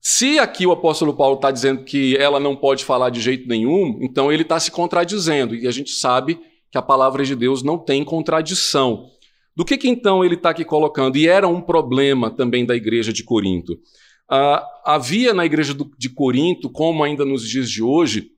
Se 0.00 0.38
aqui 0.38 0.66
o 0.66 0.72
apóstolo 0.72 1.14
Paulo 1.14 1.36
está 1.36 1.50
dizendo 1.50 1.84
que 1.84 2.16
ela 2.16 2.40
não 2.40 2.56
pode 2.56 2.84
falar 2.84 3.10
de 3.10 3.20
jeito 3.20 3.46
nenhum, 3.46 3.98
então 4.00 4.32
ele 4.32 4.42
está 4.42 4.58
se 4.58 4.70
contradizendo, 4.70 5.54
e 5.54 5.66
a 5.66 5.70
gente 5.70 5.90
sabe 5.90 6.40
que 6.70 6.78
a 6.78 6.82
palavra 6.82 7.24
de 7.24 7.36
Deus 7.36 7.62
não 7.62 7.76
tem 7.76 8.02
contradição. 8.02 9.10
Do 9.54 9.64
que, 9.64 9.76
que 9.76 9.88
então 9.88 10.24
ele 10.24 10.36
está 10.36 10.50
aqui 10.50 10.64
colocando? 10.64 11.18
E 11.18 11.28
era 11.28 11.46
um 11.46 11.60
problema 11.60 12.30
também 12.30 12.64
da 12.64 12.74
igreja 12.74 13.12
de 13.12 13.22
Corinto. 13.22 13.74
Uh, 14.30 14.62
havia 14.84 15.34
na 15.34 15.44
igreja 15.44 15.74
do, 15.74 15.90
de 15.98 16.08
Corinto, 16.08 16.70
como 16.70 17.04
ainda 17.04 17.24
nos 17.24 17.46
dias 17.46 17.68
de 17.68 17.82
hoje, 17.82 18.30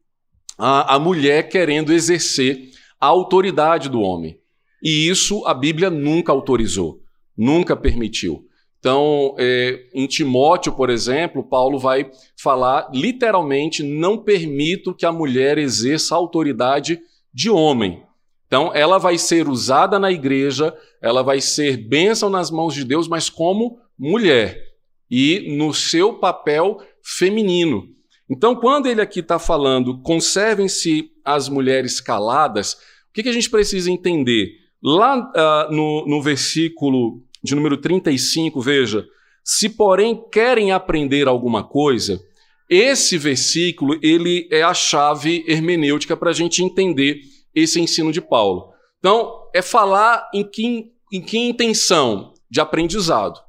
a, 0.58 0.96
a 0.96 0.98
mulher 0.98 1.48
querendo 1.48 1.92
exercer 1.92 2.70
a 2.98 3.06
autoridade 3.06 3.88
do 3.88 4.00
homem. 4.00 4.38
E 4.82 5.06
isso 5.08 5.46
a 5.46 5.54
Bíblia 5.54 5.90
nunca 5.90 6.32
autorizou, 6.32 7.02
nunca 7.36 7.76
permitiu. 7.76 8.48
Então, 8.82 9.36
é, 9.38 9.78
em 9.94 10.08
Timóteo, 10.08 10.72
por 10.72 10.90
exemplo, 10.90 11.44
Paulo 11.44 11.78
vai 11.78 12.10
falar 12.36 12.90
literalmente: 12.92 13.80
não 13.80 14.18
permito 14.18 14.92
que 14.92 15.06
a 15.06 15.12
mulher 15.12 15.56
exerça 15.56 16.16
a 16.16 16.18
autoridade 16.18 16.98
de 17.32 17.48
homem. 17.48 18.02
Então, 18.44 18.74
ela 18.74 18.98
vai 18.98 19.16
ser 19.18 19.48
usada 19.48 20.00
na 20.00 20.10
igreja, 20.10 20.76
ela 21.00 21.22
vai 21.22 21.40
ser 21.40 21.76
bênção 21.76 22.28
nas 22.28 22.50
mãos 22.50 22.74
de 22.74 22.84
Deus, 22.84 23.06
mas 23.06 23.30
como 23.30 23.78
mulher 23.96 24.60
e 25.08 25.56
no 25.56 25.72
seu 25.72 26.14
papel 26.14 26.82
feminino. 27.04 27.84
Então, 28.28 28.56
quando 28.56 28.86
ele 28.86 29.00
aqui 29.00 29.20
está 29.20 29.38
falando 29.38 30.02
conservem-se 30.02 31.08
as 31.24 31.48
mulheres 31.48 32.00
caladas, 32.00 32.72
o 32.72 33.12
que, 33.14 33.22
que, 33.22 33.28
a 33.28 33.32
gente 33.32 33.48
precisa 33.48 33.88
entender? 33.88 34.48
Lá 34.82 35.16
uh, 35.16 35.72
no, 35.72 36.04
no 36.04 36.20
versículo 36.20 37.22
de 37.42 37.54
número 37.54 37.76
35, 37.76 38.60
veja, 38.60 39.06
se 39.44 39.68
porém 39.68 40.22
querem 40.30 40.70
aprender 40.70 41.26
alguma 41.26 41.64
coisa, 41.64 42.20
esse 42.68 43.18
versículo 43.18 43.98
ele 44.02 44.48
é 44.50 44.62
a 44.62 44.72
chave 44.72 45.44
hermenêutica 45.46 46.16
para 46.16 46.30
a 46.30 46.34
gente 46.34 46.62
entender 46.62 47.20
esse 47.54 47.80
ensino 47.80 48.12
de 48.12 48.20
Paulo. 48.20 48.72
Então, 48.98 49.48
é 49.52 49.60
falar 49.60 50.30
em 50.32 50.44
que, 50.44 50.92
em 51.12 51.20
que 51.20 51.36
intenção? 51.36 52.32
De 52.48 52.60
aprendizado. 52.60 53.40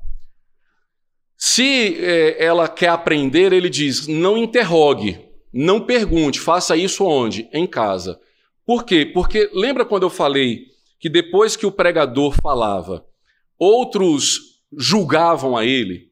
Se 1.37 1.97
é, 1.99 2.43
ela 2.43 2.67
quer 2.69 2.87
aprender, 2.87 3.51
ele 3.51 3.69
diz: 3.69 4.07
não 4.07 4.37
interrogue, 4.37 5.19
não 5.53 5.81
pergunte, 5.81 6.39
faça 6.39 6.75
isso 6.75 7.05
onde? 7.05 7.49
Em 7.53 7.67
casa. 7.67 8.19
Por 8.65 8.85
quê? 8.85 9.05
Porque 9.05 9.49
lembra 9.53 9.83
quando 9.85 10.03
eu 10.03 10.09
falei 10.09 10.67
que 10.99 11.09
depois 11.09 11.57
que 11.57 11.65
o 11.65 11.71
pregador 11.71 12.33
falava, 12.41 13.05
outros 13.63 14.61
julgavam 14.77 15.55
a 15.55 15.65
ele? 15.65 16.11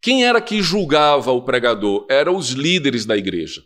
Quem 0.00 0.24
era 0.24 0.40
que 0.40 0.62
julgava 0.62 1.32
o 1.32 1.42
pregador? 1.42 2.06
Eram 2.08 2.36
os 2.36 2.50
líderes 2.50 3.04
da 3.04 3.16
igreja. 3.16 3.62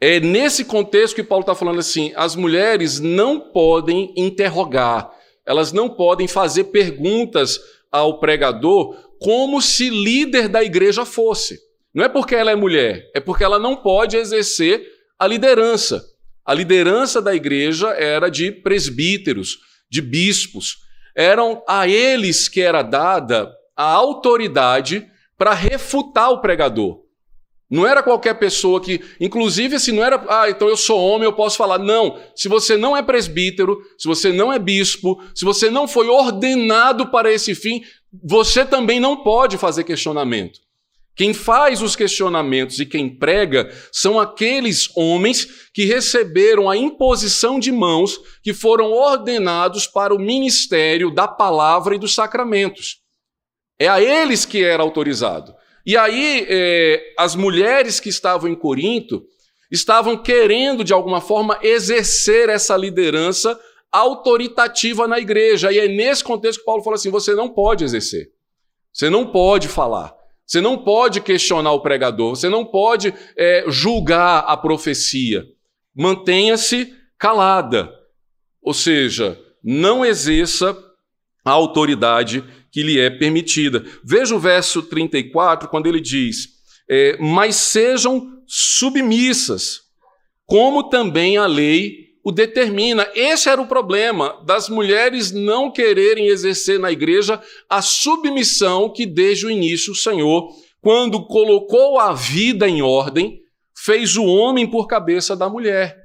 É 0.00 0.18
nesse 0.18 0.64
contexto 0.64 1.14
que 1.14 1.22
Paulo 1.22 1.42
está 1.42 1.54
falando 1.54 1.80
assim: 1.80 2.12
as 2.16 2.34
mulheres 2.34 2.98
não 3.00 3.40
podem 3.40 4.12
interrogar, 4.16 5.10
elas 5.46 5.72
não 5.72 5.88
podem 5.88 6.26
fazer 6.26 6.64
perguntas 6.64 7.60
ao 7.92 8.18
pregador 8.18 8.96
como 9.20 9.60
se 9.60 9.88
líder 9.88 10.48
da 10.48 10.62
igreja 10.62 11.04
fosse. 11.04 11.58
Não 11.94 12.04
é 12.04 12.08
porque 12.08 12.34
ela 12.34 12.50
é 12.50 12.56
mulher, 12.56 13.10
é 13.14 13.20
porque 13.20 13.44
ela 13.44 13.58
não 13.58 13.76
pode 13.76 14.16
exercer 14.16 14.82
a 15.18 15.26
liderança. 15.26 16.04
A 16.44 16.52
liderança 16.52 17.22
da 17.22 17.34
igreja 17.34 17.88
era 17.90 18.28
de 18.28 18.50
presbíteros, 18.50 19.58
de 19.88 20.02
bispos. 20.02 20.83
Eram 21.14 21.62
a 21.68 21.86
eles 21.86 22.48
que 22.48 22.60
era 22.60 22.82
dada 22.82 23.52
a 23.76 23.84
autoridade 23.84 25.06
para 25.36 25.52
refutar 25.52 26.30
o 26.30 26.40
pregador. 26.40 27.04
Não 27.70 27.86
era 27.86 28.02
qualquer 28.02 28.34
pessoa 28.34 28.80
que, 28.80 29.00
inclusive, 29.18 29.80
se 29.80 29.90
não 29.90 30.04
era, 30.04 30.24
ah, 30.28 30.48
então 30.48 30.68
eu 30.68 30.76
sou 30.76 31.00
homem, 31.00 31.24
eu 31.24 31.32
posso 31.32 31.56
falar. 31.56 31.78
Não. 31.78 32.18
Se 32.36 32.48
você 32.48 32.76
não 32.76 32.96
é 32.96 33.02
presbítero, 33.02 33.80
se 33.98 34.06
você 34.06 34.32
não 34.32 34.52
é 34.52 34.58
bispo, 34.58 35.20
se 35.34 35.44
você 35.44 35.70
não 35.70 35.88
foi 35.88 36.08
ordenado 36.08 37.10
para 37.10 37.32
esse 37.32 37.54
fim, 37.54 37.82
você 38.22 38.64
também 38.64 39.00
não 39.00 39.24
pode 39.24 39.58
fazer 39.58 39.82
questionamento. 39.82 40.60
Quem 41.16 41.32
faz 41.32 41.80
os 41.80 41.94
questionamentos 41.94 42.80
e 42.80 42.86
quem 42.86 43.08
prega 43.08 43.72
são 43.92 44.18
aqueles 44.18 44.88
homens 44.96 45.46
que 45.72 45.84
receberam 45.84 46.68
a 46.68 46.76
imposição 46.76 47.60
de 47.60 47.70
mãos, 47.70 48.18
que 48.42 48.52
foram 48.52 48.92
ordenados 48.92 49.86
para 49.86 50.14
o 50.14 50.18
ministério 50.18 51.12
da 51.12 51.28
palavra 51.28 51.94
e 51.94 51.98
dos 51.98 52.14
sacramentos. 52.14 52.98
É 53.78 53.86
a 53.86 54.02
eles 54.02 54.44
que 54.44 54.64
era 54.64 54.82
autorizado. 54.82 55.54
E 55.86 55.96
aí, 55.96 56.46
é, 56.48 57.14
as 57.18 57.36
mulheres 57.36 58.00
que 58.00 58.08
estavam 58.08 58.50
em 58.50 58.54
Corinto 58.54 59.24
estavam 59.70 60.16
querendo, 60.16 60.82
de 60.82 60.92
alguma 60.92 61.20
forma, 61.20 61.58
exercer 61.62 62.48
essa 62.48 62.76
liderança 62.76 63.58
autoritativa 63.92 65.06
na 65.06 65.20
igreja. 65.20 65.70
E 65.70 65.78
é 65.78 65.86
nesse 65.86 66.24
contexto 66.24 66.60
que 66.60 66.64
Paulo 66.64 66.82
fala 66.82 66.96
assim: 66.96 67.10
você 67.10 67.34
não 67.34 67.48
pode 67.48 67.84
exercer, 67.84 68.32
você 68.92 69.08
não 69.08 69.26
pode 69.26 69.68
falar. 69.68 70.23
Você 70.46 70.60
não 70.60 70.78
pode 70.78 71.20
questionar 71.20 71.72
o 71.72 71.80
pregador, 71.80 72.36
você 72.36 72.48
não 72.48 72.64
pode 72.64 73.14
é, 73.36 73.64
julgar 73.68 74.40
a 74.40 74.56
profecia. 74.56 75.44
Mantenha-se 75.96 76.92
calada. 77.18 77.90
Ou 78.62 78.74
seja, 78.74 79.38
não 79.62 80.04
exerça 80.04 80.76
a 81.44 81.50
autoridade 81.50 82.44
que 82.70 82.82
lhe 82.82 82.98
é 82.98 83.08
permitida. 83.08 83.84
Veja 84.04 84.34
o 84.34 84.38
verso 84.38 84.82
34, 84.82 85.68
quando 85.68 85.86
ele 85.86 86.00
diz: 86.00 86.48
é, 86.88 87.16
Mas 87.18 87.56
sejam 87.56 88.42
submissas, 88.46 89.80
como 90.44 90.88
também 90.88 91.36
a 91.36 91.46
lei 91.46 92.03
o 92.24 92.32
determina. 92.32 93.06
Esse 93.14 93.50
era 93.50 93.60
o 93.60 93.66
problema 93.66 94.42
das 94.46 94.70
mulheres 94.70 95.30
não 95.30 95.70
quererem 95.70 96.28
exercer 96.28 96.80
na 96.80 96.90
igreja 96.90 97.40
a 97.68 97.82
submissão 97.82 98.90
que 98.90 99.04
desde 99.04 99.44
o 99.46 99.50
início 99.50 99.92
o 99.92 99.96
Senhor, 99.96 100.48
quando 100.80 101.26
colocou 101.26 102.00
a 102.00 102.14
vida 102.14 102.66
em 102.66 102.80
ordem, 102.80 103.40
fez 103.76 104.16
o 104.16 104.24
homem 104.24 104.66
por 104.66 104.86
cabeça 104.86 105.36
da 105.36 105.48
mulher. 105.48 106.02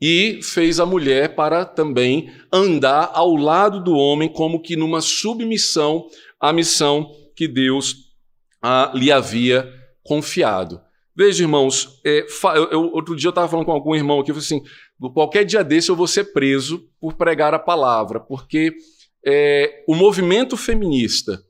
E 0.00 0.40
fez 0.42 0.78
a 0.78 0.86
mulher 0.86 1.34
para 1.34 1.64
também 1.64 2.30
andar 2.52 3.10
ao 3.14 3.34
lado 3.34 3.82
do 3.82 3.94
homem, 3.94 4.28
como 4.28 4.60
que 4.60 4.76
numa 4.76 5.00
submissão 5.00 6.06
à 6.38 6.52
missão 6.52 7.10
que 7.34 7.48
Deus 7.48 7.96
ah, 8.62 8.92
lhe 8.94 9.10
havia 9.10 9.68
confiado. 10.02 10.80
Veja, 11.16 11.44
irmãos, 11.44 12.00
é, 12.04 12.26
eu, 12.72 12.90
outro 12.92 13.14
dia 13.14 13.28
eu 13.28 13.30
estava 13.30 13.48
falando 13.48 13.66
com 13.66 13.72
algum 13.72 13.94
irmão 13.94 14.20
aqui, 14.20 14.32
eu 14.32 14.34
falei 14.34 14.46
assim: 14.46 14.62
qualquer 15.12 15.44
dia 15.44 15.62
desse 15.62 15.88
eu 15.88 15.96
vou 15.96 16.08
ser 16.08 16.32
preso 16.32 16.88
por 17.00 17.14
pregar 17.14 17.54
a 17.54 17.58
palavra, 17.58 18.18
porque 18.18 18.74
é, 19.24 19.84
o 19.86 19.94
movimento 19.94 20.56
feminista 20.56 21.40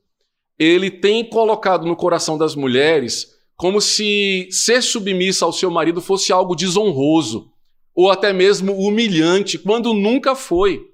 ele 0.57 0.91
tem 0.91 1.27
colocado 1.27 1.85
no 1.85 1.95
coração 1.95 2.37
das 2.37 2.55
mulheres 2.55 3.35
como 3.57 3.81
se 3.81 4.47
ser 4.51 4.81
submissa 4.81 5.45
ao 5.45 5.53
seu 5.53 5.71
marido 5.71 6.01
fosse 6.01 6.31
algo 6.31 6.55
desonroso 6.55 7.51
ou 7.93 8.11
até 8.11 8.33
mesmo 8.33 8.73
humilhante, 8.73 9.57
quando 9.57 9.93
nunca 9.93 10.35
foi, 10.35 10.85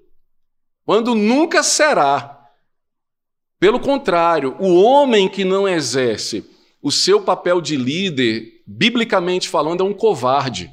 quando 0.86 1.16
nunca 1.16 1.64
será. 1.64 2.38
Pelo 3.60 3.80
contrário, 3.80 4.56
o 4.60 4.82
homem 4.82 5.28
que 5.28 5.44
não 5.44 5.68
exerce 5.68 6.46
o 6.82 6.92
seu 6.92 7.22
papel 7.22 7.62
de 7.62 7.78
líder, 7.78 8.64
biblicamente 8.66 9.48
falando, 9.48 9.82
é 9.82 9.84
um 9.84 9.94
covarde. 9.94 10.72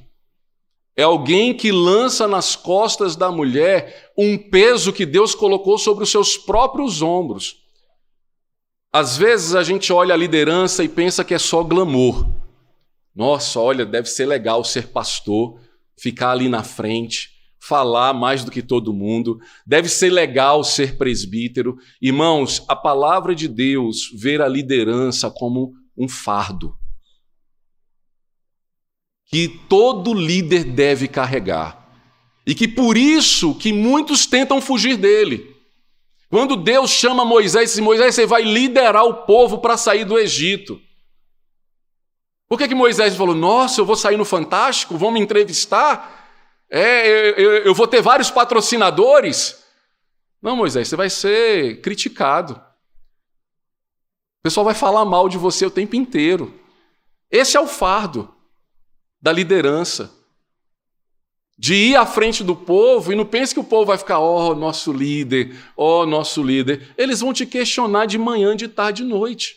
É 0.96 1.02
alguém 1.04 1.54
que 1.54 1.70
lança 1.70 2.26
nas 2.26 2.56
costas 2.56 3.14
da 3.14 3.30
mulher 3.30 4.12
um 4.18 4.36
peso 4.36 4.92
que 4.92 5.06
Deus 5.06 5.34
colocou 5.34 5.78
sobre 5.78 6.02
os 6.02 6.10
seus 6.10 6.36
próprios 6.36 7.02
ombros. 7.02 7.58
Às 8.92 9.16
vezes 9.16 9.54
a 9.54 9.62
gente 9.62 9.92
olha 9.92 10.14
a 10.14 10.16
liderança 10.16 10.82
e 10.82 10.88
pensa 10.88 11.24
que 11.24 11.34
é 11.34 11.38
só 11.38 11.62
glamour. 11.62 12.26
Nossa, 13.14 13.60
olha, 13.60 13.86
deve 13.86 14.08
ser 14.08 14.26
legal 14.26 14.64
ser 14.64 14.88
pastor, 14.88 15.60
ficar 15.96 16.32
ali 16.32 16.48
na 16.48 16.64
frente, 16.64 17.30
falar 17.60 18.14
mais 18.14 18.42
do 18.42 18.50
que 18.50 18.62
todo 18.62 18.92
mundo. 18.92 19.38
Deve 19.66 19.88
ser 19.88 20.10
legal 20.10 20.64
ser 20.64 20.96
presbítero. 20.96 21.76
Irmãos, 22.00 22.64
a 22.66 22.74
palavra 22.74 23.34
de 23.34 23.46
Deus 23.46 24.10
vê 24.14 24.40
a 24.40 24.48
liderança 24.48 25.30
como 25.30 25.74
um 25.98 26.08
fardo 26.08 26.78
que 29.26 29.48
todo 29.68 30.14
líder 30.14 30.64
deve 30.64 31.06
carregar. 31.06 31.86
E 32.46 32.54
que 32.54 32.66
por 32.66 32.96
isso 32.96 33.54
que 33.54 33.72
muitos 33.72 34.24
tentam 34.24 34.60
fugir 34.60 34.96
dele. 34.96 35.54
Quando 36.30 36.56
Deus 36.56 36.90
chama 36.90 37.24
Moisés 37.24 37.76
e 37.76 37.82
Moisés, 37.82 38.14
você 38.14 38.24
vai 38.24 38.42
liderar 38.42 39.04
o 39.04 39.26
povo 39.26 39.58
para 39.58 39.76
sair 39.76 40.04
do 40.04 40.18
Egito. 40.18 40.80
Por 42.48 42.56
que, 42.56 42.68
que 42.68 42.74
Moisés 42.74 43.16
falou, 43.16 43.34
nossa, 43.34 43.80
eu 43.80 43.84
vou 43.84 43.96
sair 43.96 44.16
no 44.16 44.24
Fantástico, 44.24 44.96
vão 44.96 45.10
me 45.10 45.20
entrevistar? 45.20 46.26
É, 46.70 47.06
eu, 47.06 47.34
eu, 47.34 47.52
eu 47.64 47.74
vou 47.74 47.86
ter 47.86 48.00
vários 48.00 48.30
patrocinadores? 48.30 49.62
Não, 50.40 50.56
Moisés, 50.56 50.88
você 50.88 50.96
vai 50.96 51.10
ser 51.10 51.82
criticado. 51.82 52.58
O 54.40 54.42
pessoal 54.44 54.64
vai 54.64 54.74
falar 54.74 55.04
mal 55.04 55.28
de 55.28 55.36
você 55.36 55.66
o 55.66 55.70
tempo 55.70 55.96
inteiro. 55.96 56.54
Esse 57.30 57.56
é 57.56 57.60
o 57.60 57.66
fardo 57.66 58.32
da 59.20 59.32
liderança. 59.32 60.14
De 61.58 61.74
ir 61.74 61.96
à 61.96 62.06
frente 62.06 62.44
do 62.44 62.54
povo 62.54 63.12
e 63.12 63.16
não 63.16 63.26
pense 63.26 63.52
que 63.52 63.58
o 63.58 63.64
povo 63.64 63.86
vai 63.86 63.98
ficar, 63.98 64.20
ó, 64.20 64.50
oh, 64.50 64.54
nosso 64.54 64.92
líder, 64.92 65.56
ó, 65.76 66.02
oh, 66.02 66.06
nosso 66.06 66.40
líder. 66.40 66.94
Eles 66.96 67.20
vão 67.20 67.32
te 67.32 67.44
questionar 67.44 68.06
de 68.06 68.16
manhã, 68.16 68.54
de 68.54 68.68
tarde, 68.68 69.02
de 69.02 69.08
noite. 69.08 69.56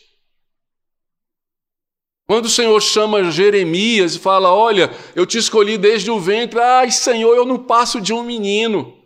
Quando 2.26 2.46
o 2.46 2.50
Senhor 2.50 2.80
chama 2.80 3.30
Jeremias 3.30 4.16
e 4.16 4.18
fala: 4.18 4.52
Olha, 4.52 4.90
eu 5.14 5.24
te 5.24 5.38
escolhi 5.38 5.78
desde 5.78 6.10
o 6.10 6.18
ventre, 6.18 6.58
ai 6.58 6.90
Senhor, 6.90 7.36
eu 7.36 7.44
não 7.44 7.58
passo 7.58 8.00
de 8.00 8.12
um 8.12 8.24
menino. 8.24 8.96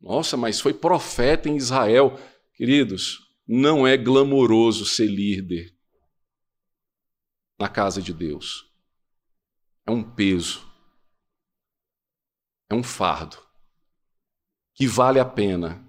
Nossa, 0.00 0.36
mas 0.36 0.60
foi 0.60 0.72
profeta 0.72 1.48
em 1.48 1.56
Israel. 1.56 2.18
Queridos, 2.54 3.25
não 3.46 3.86
é 3.86 3.96
glamouroso 3.96 4.84
ser 4.84 5.06
líder 5.06 5.74
na 7.58 7.68
casa 7.68 8.02
de 8.02 8.12
Deus 8.12 8.66
é 9.86 9.90
um 9.90 10.02
peso, 10.02 10.66
é 12.68 12.74
um 12.74 12.82
fardo 12.82 13.38
que 14.74 14.86
vale 14.86 15.20
a 15.20 15.24
pena 15.24 15.86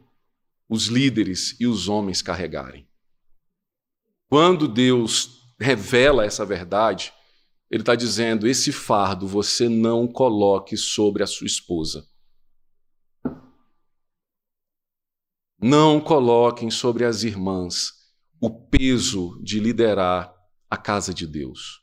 os 0.70 0.86
líderes 0.86 1.60
e 1.60 1.66
os 1.66 1.88
homens 1.90 2.22
carregarem. 2.22 2.88
Quando 4.30 4.68
Deus 4.68 5.42
revela 5.60 6.26
essa 6.26 6.46
verdade, 6.46 7.12
Ele 7.72 7.82
está 7.82 7.96
dizendo: 7.96 8.48
esse 8.48 8.72
fardo 8.72 9.28
você 9.28 9.68
não 9.68 10.08
coloque 10.08 10.78
sobre 10.78 11.24
a 11.24 11.28
sua 11.28 11.48
esposa. 11.48 12.08
Não 15.60 16.00
coloquem 16.00 16.70
sobre 16.70 17.04
as 17.04 17.24
irmãs 17.24 17.94
o 18.40 18.50
peso 18.50 19.42
de 19.44 19.60
liderar 19.60 20.32
a 20.70 20.78
casa 20.78 21.14
de 21.14 21.26
Deus. 21.26 21.82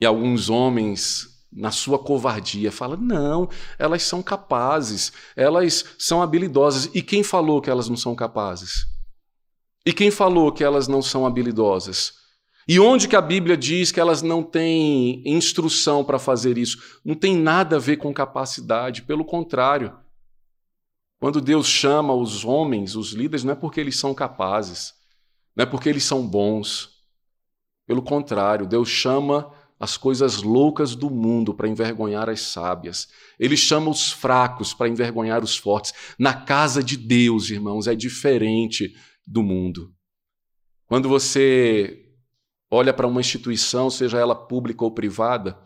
E 0.00 0.06
alguns 0.06 0.50
homens, 0.50 1.28
na 1.52 1.70
sua 1.70 1.98
covardia, 1.98 2.72
falam: 2.72 2.98
não, 2.98 3.48
elas 3.78 4.02
são 4.02 4.20
capazes, 4.20 5.12
elas 5.36 5.84
são 5.96 6.20
habilidosas. 6.20 6.90
E 6.92 7.00
quem 7.00 7.22
falou 7.22 7.60
que 7.60 7.70
elas 7.70 7.88
não 7.88 7.96
são 7.96 8.16
capazes? 8.16 8.84
E 9.86 9.92
quem 9.92 10.10
falou 10.10 10.50
que 10.50 10.64
elas 10.64 10.88
não 10.88 11.00
são 11.00 11.24
habilidosas? 11.24 12.14
E 12.66 12.80
onde 12.80 13.06
que 13.06 13.14
a 13.14 13.20
Bíblia 13.20 13.56
diz 13.56 13.92
que 13.92 14.00
elas 14.00 14.22
não 14.22 14.42
têm 14.42 15.22
instrução 15.24 16.02
para 16.02 16.18
fazer 16.18 16.58
isso? 16.58 17.00
Não 17.04 17.14
tem 17.14 17.36
nada 17.36 17.76
a 17.76 17.78
ver 17.78 17.98
com 17.98 18.12
capacidade, 18.12 19.02
pelo 19.02 19.24
contrário. 19.24 19.94
Quando 21.24 21.40
Deus 21.40 21.66
chama 21.66 22.12
os 22.12 22.44
homens, 22.44 22.94
os 22.94 23.12
líderes, 23.12 23.44
não 23.44 23.54
é 23.54 23.56
porque 23.56 23.80
eles 23.80 23.98
são 23.98 24.12
capazes, 24.12 24.92
não 25.56 25.62
é 25.62 25.66
porque 25.66 25.88
eles 25.88 26.04
são 26.04 26.28
bons. 26.28 27.02
Pelo 27.86 28.02
contrário, 28.02 28.66
Deus 28.66 28.90
chama 28.90 29.50
as 29.80 29.96
coisas 29.96 30.42
loucas 30.42 30.94
do 30.94 31.08
mundo 31.08 31.54
para 31.54 31.66
envergonhar 31.66 32.28
as 32.28 32.42
sábias. 32.42 33.08
Ele 33.40 33.56
chama 33.56 33.90
os 33.90 34.12
fracos 34.12 34.74
para 34.74 34.86
envergonhar 34.86 35.42
os 35.42 35.56
fortes. 35.56 35.94
Na 36.18 36.34
casa 36.34 36.84
de 36.84 36.94
Deus, 36.94 37.48
irmãos, 37.48 37.86
é 37.86 37.94
diferente 37.94 38.94
do 39.26 39.42
mundo. 39.42 39.94
Quando 40.84 41.08
você 41.08 42.04
olha 42.70 42.92
para 42.92 43.06
uma 43.06 43.22
instituição, 43.22 43.88
seja 43.88 44.18
ela 44.18 44.34
pública 44.34 44.84
ou 44.84 44.92
privada, 44.92 45.58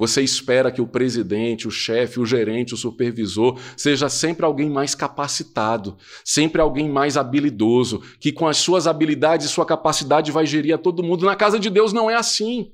Você 0.00 0.22
espera 0.22 0.72
que 0.72 0.80
o 0.80 0.86
presidente, 0.86 1.68
o 1.68 1.70
chefe, 1.70 2.18
o 2.18 2.24
gerente, 2.24 2.72
o 2.72 2.76
supervisor 2.78 3.60
seja 3.76 4.08
sempre 4.08 4.46
alguém 4.46 4.70
mais 4.70 4.94
capacitado, 4.94 5.98
sempre 6.24 6.58
alguém 6.58 6.88
mais 6.88 7.18
habilidoso, 7.18 8.00
que 8.18 8.32
com 8.32 8.48
as 8.48 8.56
suas 8.56 8.86
habilidades 8.86 9.44
e 9.44 9.50
sua 9.50 9.66
capacidade 9.66 10.32
vai 10.32 10.46
gerir 10.46 10.74
a 10.74 10.78
todo 10.78 11.02
mundo. 11.02 11.26
Na 11.26 11.36
casa 11.36 11.58
de 11.58 11.68
Deus 11.68 11.92
não 11.92 12.10
é 12.10 12.14
assim. 12.14 12.72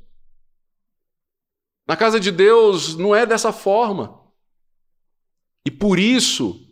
Na 1.85 1.97
casa 1.97 2.21
de 2.21 2.31
Deus 2.31 2.97
não 2.97 3.13
é 3.13 3.27
dessa 3.27 3.53
forma. 3.53 4.21
E 5.65 5.71
por 5.71 5.99
isso, 5.99 6.65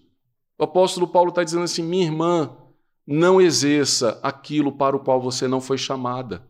o 0.56 0.62
apóstolo 0.62 1.08
Paulo 1.08 1.30
está 1.30 1.42
dizendo 1.42 1.64
assim: 1.64 1.82
minha 1.82 2.04
irmã, 2.04 2.56
não 3.04 3.40
exerça 3.40 4.20
aquilo 4.22 4.70
para 4.70 4.96
o 4.96 5.00
qual 5.00 5.20
você 5.20 5.48
não 5.48 5.60
foi 5.60 5.78
chamada. 5.78 6.48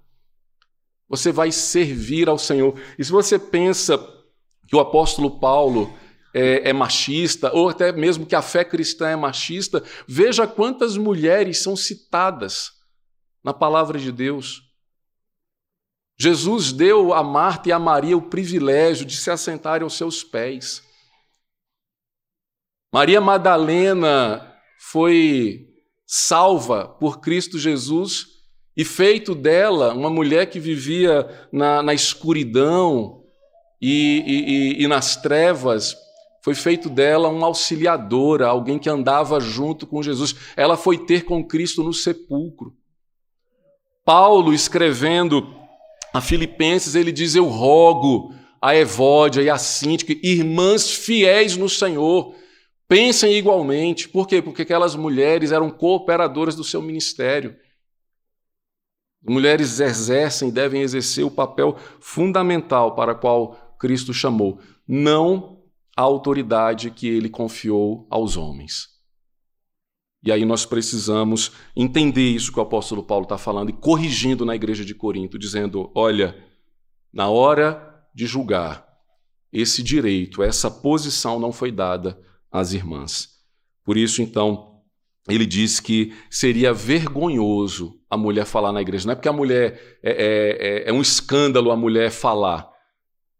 Você 1.08 1.30
vai 1.30 1.52
servir 1.52 2.28
ao 2.28 2.38
Senhor. 2.38 2.78
E 2.98 3.04
se 3.04 3.10
você 3.10 3.38
pensa 3.38 3.98
que 4.66 4.74
o 4.74 4.80
apóstolo 4.80 5.38
Paulo 5.38 5.94
é, 6.34 6.70
é, 6.70 6.72
machista, 6.72 7.52
ou 7.52 7.68
até 7.68 7.92
mesmo 7.92 8.26
que 8.26 8.34
a 8.34 8.42
fé 8.42 8.64
cristã 8.64 9.08
é 9.08 9.16
machista, 9.16 9.82
veja 10.08 10.46
quantas 10.46 10.96
mulheres 10.96 11.62
são 11.62 11.76
citadas 11.76 12.72
na 13.42 13.54
palavra 13.54 13.98
de 13.98 14.10
Deus. 14.10 14.62
Jesus 16.18 16.72
deu 16.72 17.12
a 17.12 17.22
Marta 17.22 17.68
e 17.68 17.72
a 17.72 17.78
Maria 17.78 18.16
o 18.16 18.30
privilégio 18.30 19.04
de 19.04 19.16
se 19.16 19.30
assentarem 19.30 19.84
aos 19.84 19.96
seus 19.96 20.24
pés. 20.24 20.82
Maria 22.92 23.20
Madalena 23.20 24.54
foi 24.78 25.68
salva 26.06 26.88
por 26.88 27.20
Cristo 27.20 27.58
Jesus 27.58 28.33
e 28.76 28.84
feito 28.84 29.34
dela 29.34 29.94
uma 29.94 30.10
mulher 30.10 30.46
que 30.46 30.58
vivia 30.58 31.28
na, 31.52 31.82
na 31.82 31.94
escuridão 31.94 33.22
e, 33.80 34.76
e, 34.78 34.82
e 34.84 34.88
nas 34.88 35.16
trevas, 35.16 35.96
foi 36.42 36.54
feito 36.54 36.88
dela 36.88 37.28
uma 37.28 37.46
auxiliadora, 37.46 38.46
alguém 38.46 38.78
que 38.78 38.88
andava 38.88 39.40
junto 39.40 39.86
com 39.86 40.02
Jesus. 40.02 40.34
Ela 40.56 40.76
foi 40.76 40.98
ter 40.98 41.24
com 41.24 41.42
Cristo 41.42 41.82
no 41.82 41.92
sepulcro. 41.92 42.74
Paulo, 44.04 44.52
escrevendo 44.52 45.54
a 46.12 46.20
Filipenses, 46.20 46.94
ele 46.94 47.10
diz: 47.10 47.34
Eu 47.34 47.46
rogo 47.46 48.34
a 48.60 48.76
Evódia 48.76 49.42
e 49.42 49.48
a 49.48 49.56
Síntica, 49.58 50.14
irmãs 50.22 50.90
fiéis 50.90 51.56
no 51.56 51.68
Senhor, 51.68 52.34
pensem 52.88 53.34
igualmente. 53.34 54.08
Por 54.08 54.26
quê? 54.26 54.42
Porque 54.42 54.62
aquelas 54.62 54.94
mulheres 54.94 55.52
eram 55.52 55.70
cooperadoras 55.70 56.54
do 56.54 56.64
seu 56.64 56.82
ministério. 56.82 57.56
Mulheres 59.26 59.80
exercem, 59.80 60.50
devem 60.50 60.82
exercer 60.82 61.24
o 61.24 61.30
papel 61.30 61.76
fundamental 61.98 62.94
para 62.94 63.12
o 63.12 63.18
qual 63.18 63.76
Cristo 63.78 64.12
chamou, 64.12 64.60
não 64.86 65.62
a 65.96 66.02
autoridade 66.02 66.90
que 66.90 67.08
ele 67.08 67.28
confiou 67.28 68.06
aos 68.10 68.36
homens. 68.36 68.88
E 70.22 70.32
aí 70.32 70.44
nós 70.44 70.64
precisamos 70.64 71.52
entender 71.76 72.30
isso 72.30 72.52
que 72.52 72.58
o 72.58 72.62
apóstolo 72.62 73.02
Paulo 73.02 73.24
está 73.24 73.36
falando 73.36 73.70
e 73.70 73.74
corrigindo 73.74 74.44
na 74.44 74.54
igreja 74.54 74.84
de 74.84 74.94
Corinto, 74.94 75.38
dizendo: 75.38 75.90
olha, 75.94 76.36
na 77.12 77.28
hora 77.28 78.06
de 78.14 78.26
julgar, 78.26 78.86
esse 79.52 79.82
direito, 79.82 80.42
essa 80.42 80.70
posição 80.70 81.38
não 81.38 81.52
foi 81.52 81.70
dada 81.70 82.18
às 82.50 82.72
irmãs. 82.72 83.28
Por 83.84 83.96
isso, 83.96 84.22
então, 84.22 84.80
ele 85.28 85.44
diz 85.44 85.78
que 85.78 86.14
seria 86.30 86.72
vergonhoso 86.72 88.00
a 88.14 88.16
mulher 88.16 88.46
falar 88.46 88.72
na 88.72 88.80
igreja. 88.80 89.06
Não 89.06 89.12
é 89.12 89.14
porque 89.14 89.28
a 89.28 89.32
mulher 89.32 89.98
é, 90.02 90.10
é, 90.10 90.86
é, 90.86 90.90
é 90.90 90.92
um 90.92 91.02
escândalo 91.02 91.70
a 91.70 91.76
mulher 91.76 92.10
falar. 92.10 92.70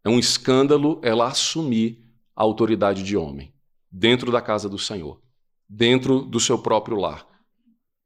É 0.03 0.09
um 0.09 0.19
escândalo 0.19 0.99
ela 1.03 1.27
assumir 1.27 2.03
a 2.35 2.43
autoridade 2.43 3.01
de 3.03 3.17
homem 3.17 3.53
dentro 3.91 4.31
da 4.31 4.41
casa 4.41 4.69
do 4.69 4.77
Senhor, 4.77 5.21
dentro 5.67 6.21
do 6.21 6.39
seu 6.39 6.59
próprio 6.59 6.97
lar. 6.97 7.25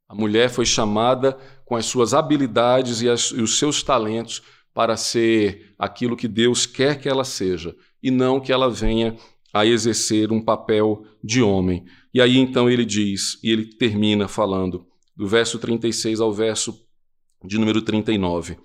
A 0.07 0.15
mulher 0.15 0.49
foi 0.49 0.65
chamada 0.65 1.37
com 1.65 1.75
as 1.75 1.85
suas 1.85 2.13
habilidades 2.13 3.01
e, 3.01 3.09
as, 3.09 3.31
e 3.31 3.41
os 3.41 3.57
seus 3.59 3.83
talentos 3.83 4.41
para 4.73 4.95
ser 4.95 5.73
aquilo 5.77 6.15
que 6.15 6.27
Deus 6.27 6.65
quer 6.65 6.99
que 6.99 7.09
ela 7.09 7.23
seja 7.23 7.75
e 8.01 8.09
não 8.09 8.39
que 8.39 8.51
ela 8.51 8.69
venha 8.69 9.15
a 9.53 9.65
exercer 9.65 10.31
um 10.31 10.41
papel 10.41 11.03
de 11.23 11.41
homem. 11.41 11.85
E 12.13 12.21
aí 12.21 12.37
então 12.37 12.69
ele 12.69 12.85
diz, 12.85 13.39
e 13.43 13.51
ele 13.51 13.65
termina 13.65 14.27
falando, 14.27 14.85
do 15.19 15.27
verso 15.27 15.59
36 15.59 16.21
ao 16.21 16.31
verso 16.31 16.81
de 17.43 17.57
número 17.57 17.81
39. 17.81 18.57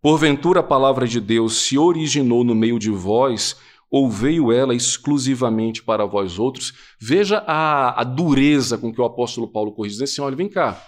Porventura 0.00 0.60
a 0.60 0.62
palavra 0.62 1.04
de 1.04 1.20
Deus 1.20 1.62
se 1.62 1.76
originou 1.76 2.44
no 2.44 2.54
meio 2.54 2.78
de 2.78 2.92
vós, 2.92 3.56
ou 3.90 4.08
veio 4.08 4.52
ela 4.52 4.72
exclusivamente 4.72 5.82
para 5.82 6.06
vós 6.06 6.38
outros? 6.38 6.72
Veja 7.00 7.42
a, 7.44 8.00
a 8.00 8.04
dureza 8.04 8.78
com 8.78 8.92
que 8.94 9.00
o 9.00 9.04
apóstolo 9.04 9.48
Paulo 9.48 9.72
corrige. 9.72 9.94
Diz 9.94 10.02
assim: 10.02 10.20
olha, 10.22 10.36
vem 10.36 10.48
cá. 10.48 10.80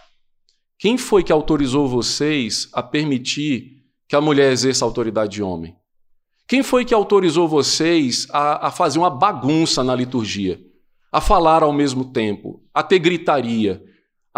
Quem 0.78 0.96
foi 0.96 1.24
que 1.24 1.32
autorizou 1.32 1.88
vocês 1.88 2.68
a 2.72 2.80
permitir 2.80 3.82
que 4.08 4.14
a 4.14 4.20
mulher 4.20 4.52
exerça 4.52 4.84
a 4.84 4.86
autoridade 4.86 5.32
de 5.32 5.42
homem? 5.42 5.74
Quem 6.46 6.62
foi 6.62 6.84
que 6.84 6.94
autorizou 6.94 7.48
vocês 7.48 8.28
a, 8.30 8.68
a 8.68 8.70
fazer 8.70 9.00
uma 9.00 9.10
bagunça 9.10 9.82
na 9.82 9.96
liturgia? 9.96 10.60
A 11.10 11.20
falar 11.20 11.64
ao 11.64 11.72
mesmo 11.72 12.12
tempo, 12.12 12.62
a 12.72 12.84
ter 12.84 13.00
gritaria, 13.00 13.82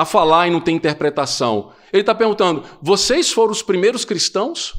a 0.00 0.04
falar 0.06 0.48
e 0.48 0.50
não 0.50 0.60
ter 0.60 0.72
interpretação. 0.72 1.72
Ele 1.92 2.00
está 2.00 2.14
perguntando: 2.14 2.64
vocês 2.80 3.30
foram 3.30 3.52
os 3.52 3.62
primeiros 3.62 4.04
cristãos? 4.04 4.74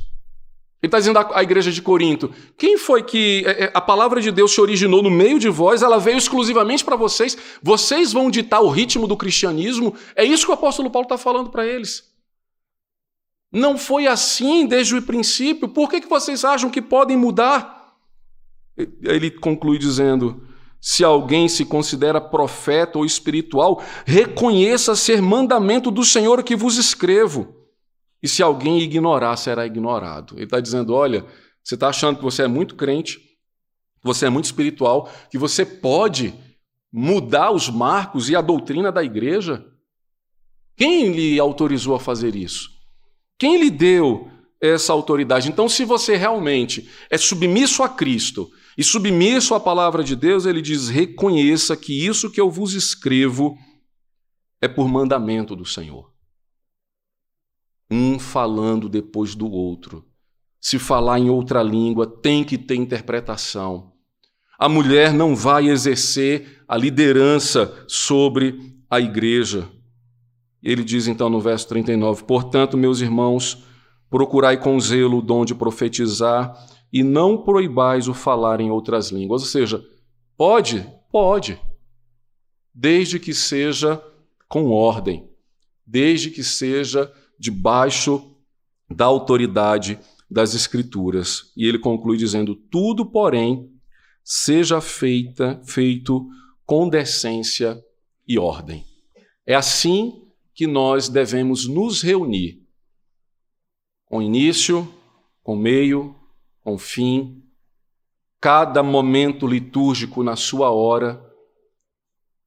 Ele 0.81 0.87
está 0.87 0.97
dizendo 0.97 1.19
à 1.19 1.43
igreja 1.43 1.71
de 1.71 1.79
Corinto: 1.79 2.33
quem 2.57 2.75
foi 2.75 3.03
que 3.03 3.43
é, 3.45 3.65
é, 3.65 3.71
a 3.71 3.79
palavra 3.79 4.19
de 4.19 4.31
Deus 4.31 4.51
se 4.51 4.59
originou 4.59 5.03
no 5.03 5.11
meio 5.11 5.37
de 5.37 5.47
vós, 5.47 5.83
ela 5.83 5.99
veio 5.99 6.17
exclusivamente 6.17 6.83
para 6.83 6.95
vocês, 6.95 7.37
vocês 7.61 8.11
vão 8.11 8.31
ditar 8.31 8.61
o 8.61 8.69
ritmo 8.69 9.07
do 9.07 9.15
cristianismo? 9.15 9.93
É 10.15 10.25
isso 10.25 10.45
que 10.45 10.51
o 10.51 10.55
apóstolo 10.55 10.89
Paulo 10.89 11.05
está 11.05 11.19
falando 11.19 11.51
para 11.51 11.67
eles. 11.67 12.09
Não 13.51 13.77
foi 13.77 14.07
assim 14.07 14.65
desde 14.65 14.95
o 14.95 15.01
princípio, 15.03 15.67
por 15.67 15.87
que, 15.87 16.01
que 16.01 16.09
vocês 16.09 16.43
acham 16.43 16.69
que 16.69 16.81
podem 16.81 17.15
mudar? 17.15 17.95
Ele 18.75 19.29
conclui 19.29 19.77
dizendo: 19.77 20.47
se 20.81 21.03
alguém 21.03 21.47
se 21.47 21.63
considera 21.63 22.19
profeta 22.19 22.97
ou 22.97 23.05
espiritual, 23.05 23.83
reconheça 24.03 24.95
ser 24.95 25.21
mandamento 25.21 25.91
do 25.91 26.03
Senhor 26.03 26.43
que 26.43 26.55
vos 26.55 26.77
escrevo. 26.77 27.55
E 28.21 28.27
se 28.27 28.41
alguém 28.41 28.81
ignorar, 28.81 29.37
será 29.37 29.63
ignorado. 29.65 30.33
Ele 30.35 30.45
está 30.45 30.59
dizendo: 30.59 30.93
olha, 30.95 31.23
você 31.63 31.75
está 31.75 31.89
achando 31.89 32.17
que 32.17 32.23
você 32.23 32.43
é 32.43 32.47
muito 32.47 32.75
crente, 32.75 33.19
que 33.19 34.03
você 34.03 34.25
é 34.25 34.29
muito 34.29 34.45
espiritual, 34.45 35.07
que 35.29 35.37
você 35.37 35.63
pode 35.63 36.33
mudar 36.91 37.51
os 37.51 37.69
marcos 37.69 38.27
e 38.29 38.35
a 38.35 38.41
doutrina 38.41 38.91
da 38.91 39.03
igreja? 39.03 39.63
Quem 40.75 41.11
lhe 41.11 41.39
autorizou 41.39 41.93
a 41.93 41.99
fazer 41.99 42.35
isso? 42.35 42.69
Quem 43.37 43.59
lhe 43.59 43.69
deu 43.69 44.31
essa 44.59 44.91
autoridade? 44.93 45.47
Então, 45.47 45.69
se 45.69 45.85
você 45.85 46.15
realmente 46.15 46.89
é 47.07 47.19
submisso 47.19 47.83
a 47.83 47.89
Cristo 47.89 48.51
e 48.77 48.83
submisso 48.83 49.53
à 49.53 49.59
palavra 49.59 50.03
de 50.03 50.15
Deus, 50.15 50.45
ele 50.45 50.61
diz: 50.61 50.87
reconheça 50.89 51.75
que 51.75 52.05
isso 52.05 52.31
que 52.31 52.39
eu 52.39 52.49
vos 52.49 52.73
escrevo 52.73 53.57
é 54.61 54.67
por 54.67 54.87
mandamento 54.87 55.55
do 55.55 55.65
Senhor. 55.65 56.11
Um 57.89 58.17
falando 58.17 58.87
depois 58.87 59.35
do 59.35 59.49
outro. 59.51 60.05
Se 60.59 60.77
falar 60.77 61.19
em 61.19 61.29
outra 61.29 61.61
língua, 61.63 62.07
tem 62.07 62.43
que 62.43 62.57
ter 62.57 62.75
interpretação. 62.75 63.91
A 64.57 64.69
mulher 64.69 65.11
não 65.11 65.35
vai 65.35 65.67
exercer 65.67 66.63
a 66.67 66.77
liderança 66.77 67.83
sobre 67.87 68.77
a 68.89 69.01
igreja. 69.01 69.67
Ele 70.61 70.83
diz 70.83 71.07
então 71.07 71.29
no 71.29 71.41
verso 71.41 71.67
39: 71.67 72.23
Portanto, 72.23 72.77
meus 72.77 73.01
irmãos, 73.01 73.65
procurai 74.09 74.57
com 74.57 74.79
zelo 74.79 75.17
o 75.17 75.21
dom 75.21 75.43
de 75.43 75.55
profetizar 75.55 76.55
e 76.91 77.03
não 77.03 77.37
proibais 77.43 78.07
o 78.07 78.13
falar 78.13 78.59
em 78.59 78.69
outras 78.69 79.09
línguas. 79.09 79.41
Ou 79.41 79.47
seja, 79.47 79.83
pode? 80.35 80.85
Pode. 81.11 81.59
Desde 82.73 83.19
que 83.19 83.33
seja 83.33 84.01
com 84.47 84.69
ordem, 84.71 85.29
desde 85.85 86.29
que 86.29 86.43
seja 86.43 87.11
debaixo 87.39 88.35
da 88.89 89.05
autoridade 89.05 89.99
das 90.29 90.53
Escrituras. 90.53 91.51
E 91.55 91.65
ele 91.65 91.79
conclui 91.79 92.17
dizendo: 92.17 92.55
tudo, 92.55 93.05
porém, 93.05 93.69
seja 94.23 94.79
feita, 94.81 95.61
feito 95.65 96.27
com 96.65 96.87
decência 96.87 97.81
e 98.27 98.37
ordem. 98.37 98.85
É 99.45 99.55
assim 99.55 100.27
que 100.53 100.67
nós 100.67 101.09
devemos 101.09 101.67
nos 101.67 102.01
reunir 102.01 102.61
com 104.05 104.21
início, 104.21 104.87
com 105.41 105.55
meio, 105.55 106.15
com 106.63 106.77
fim, 106.77 107.43
cada 108.39 108.81
momento 108.81 109.45
litúrgico 109.45 110.23
na 110.23 110.35
sua 110.35 110.71
hora. 110.71 111.23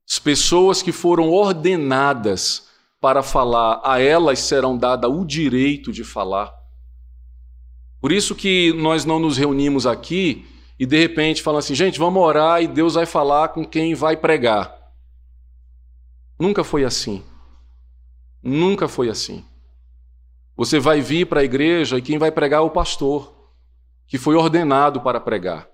As 0.09 0.19
pessoas 0.19 0.83
que 0.83 0.93
foram 0.93 1.31
ordenadas 1.31 2.69
para 3.01 3.23
falar, 3.23 3.81
a 3.85 4.01
elas 4.01 4.41
serão 4.41 4.77
dada 4.77 5.09
o 5.09 5.25
direito 5.25 5.93
de 5.93 6.03
falar. 6.03 6.53
Por 8.01 8.13
isso 8.13 8.35
que 8.35 8.73
nós 8.75 9.05
não 9.05 9.19
nos 9.19 9.37
reunimos 9.37 9.87
aqui 9.87 10.47
e 10.79 10.85
de 10.85 10.99
repente 10.99 11.43
falam 11.43 11.59
assim: 11.59 11.75
gente, 11.75 11.99
vamos 11.99 12.23
orar 12.23 12.63
e 12.63 12.67
Deus 12.67 12.95
vai 12.95 13.07
falar 13.07 13.49
com 13.49 13.65
quem 13.65 13.95
vai 13.95 14.17
pregar. 14.17 14.75
Nunca 16.39 16.65
foi 16.65 16.85
assim. 16.85 17.23
Nunca 18.43 18.89
foi 18.89 19.09
assim. 19.09 19.45
Você 20.57 20.79
vai 20.79 21.01
vir 21.01 21.27
para 21.27 21.41
a 21.41 21.45
igreja 21.45 21.99
e 21.99 22.03
quem 22.03 22.19
vai 22.19 22.31
pregar 22.31 22.61
é 22.61 22.65
o 22.65 22.71
pastor, 22.71 23.34
que 24.07 24.19
foi 24.19 24.35
ordenado 24.35 25.01
para 25.01 25.21
pregar. 25.21 25.69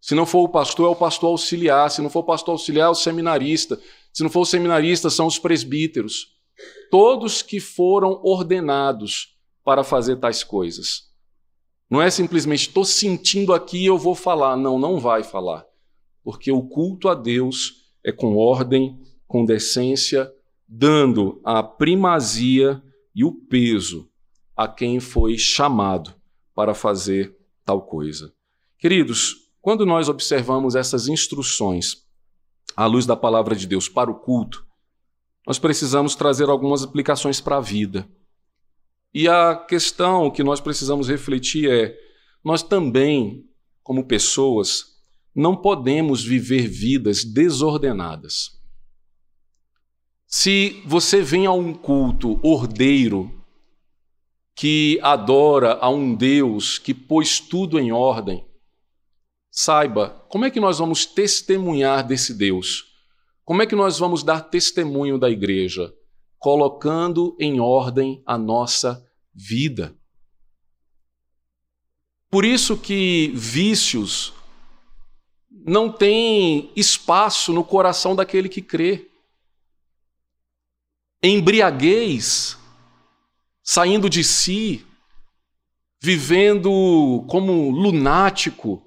Se 0.00 0.14
não 0.14 0.24
for 0.24 0.42
o 0.42 0.48
pastor, 0.48 0.86
é 0.86 0.90
o 0.90 0.96
pastor 0.96 1.30
auxiliar. 1.30 1.90
Se 1.90 2.00
não 2.00 2.08
for 2.08 2.20
o 2.20 2.24
pastor 2.24 2.52
auxiliar, 2.52 2.86
é 2.86 2.90
o 2.90 2.94
seminarista. 2.94 3.78
Se 4.12 4.22
não 4.22 4.30
for 4.30 4.40
o 4.40 4.46
seminarista, 4.46 5.10
são 5.10 5.26
os 5.26 5.38
presbíteros. 5.38 6.28
Todos 6.90 7.42
que 7.42 7.60
foram 7.60 8.20
ordenados 8.24 9.36
para 9.62 9.84
fazer 9.84 10.16
tais 10.16 10.42
coisas. 10.42 11.10
Não 11.88 12.00
é 12.00 12.08
simplesmente 12.08 12.68
estou 12.68 12.84
sentindo 12.84 13.52
aqui 13.52 13.84
eu 13.84 13.98
vou 13.98 14.14
falar. 14.14 14.56
Não, 14.56 14.78
não 14.78 14.98
vai 14.98 15.22
falar. 15.22 15.66
Porque 16.22 16.50
o 16.50 16.62
culto 16.62 17.08
a 17.08 17.14
Deus 17.14 17.80
é 18.04 18.10
com 18.10 18.36
ordem, 18.36 18.98
com 19.26 19.44
decência, 19.44 20.32
dando 20.66 21.40
a 21.44 21.62
primazia 21.62 22.82
e 23.14 23.24
o 23.24 23.32
peso 23.32 24.08
a 24.56 24.68
quem 24.68 25.00
foi 25.00 25.36
chamado 25.36 26.14
para 26.54 26.74
fazer 26.74 27.36
tal 27.70 27.82
coisa. 27.82 28.34
Queridos, 28.80 29.36
quando 29.60 29.86
nós 29.86 30.08
observamos 30.08 30.74
essas 30.74 31.06
instruções 31.06 31.98
à 32.76 32.84
luz 32.84 33.06
da 33.06 33.14
palavra 33.14 33.54
de 33.54 33.64
Deus 33.64 33.88
para 33.88 34.10
o 34.10 34.18
culto, 34.18 34.66
nós 35.46 35.56
precisamos 35.56 36.16
trazer 36.16 36.48
algumas 36.48 36.82
aplicações 36.82 37.40
para 37.40 37.58
a 37.58 37.60
vida. 37.60 38.10
E 39.14 39.28
a 39.28 39.54
questão 39.54 40.32
que 40.32 40.42
nós 40.42 40.60
precisamos 40.60 41.08
refletir 41.08 41.70
é: 41.70 41.96
nós 42.44 42.60
também, 42.60 43.44
como 43.84 44.04
pessoas, 44.04 44.86
não 45.32 45.54
podemos 45.54 46.24
viver 46.24 46.66
vidas 46.66 47.24
desordenadas. 47.24 48.58
Se 50.26 50.82
você 50.84 51.22
vem 51.22 51.46
a 51.46 51.52
um 51.52 51.72
culto 51.72 52.40
ordeiro, 52.42 53.39
que 54.60 54.98
adora 55.02 55.78
a 55.80 55.88
um 55.88 56.14
Deus 56.14 56.78
que 56.78 56.92
pôs 56.92 57.40
tudo 57.40 57.78
em 57.78 57.90
ordem, 57.90 58.44
saiba 59.50 60.10
como 60.28 60.44
é 60.44 60.50
que 60.50 60.60
nós 60.60 60.78
vamos 60.78 61.06
testemunhar 61.06 62.06
desse 62.06 62.34
Deus. 62.34 62.84
Como 63.42 63.62
é 63.62 63.66
que 63.66 63.74
nós 63.74 63.98
vamos 63.98 64.22
dar 64.22 64.42
testemunho 64.42 65.18
da 65.18 65.30
igreja? 65.30 65.90
colocando 66.40 67.36
em 67.38 67.60
ordem 67.60 68.22
a 68.24 68.38
nossa 68.38 69.06
vida. 69.34 69.94
Por 72.30 72.46
isso 72.46 72.78
que 72.78 73.30
vícios 73.34 74.32
não 75.50 75.92
têm 75.92 76.72
espaço 76.74 77.52
no 77.52 77.62
coração 77.62 78.16
daquele 78.16 78.48
que 78.48 78.62
crê. 78.62 79.10
Embriaguez, 81.22 82.56
saindo 83.70 84.10
de 84.10 84.24
si, 84.24 84.84
vivendo 86.02 87.24
como 87.28 87.70
lunático, 87.70 88.82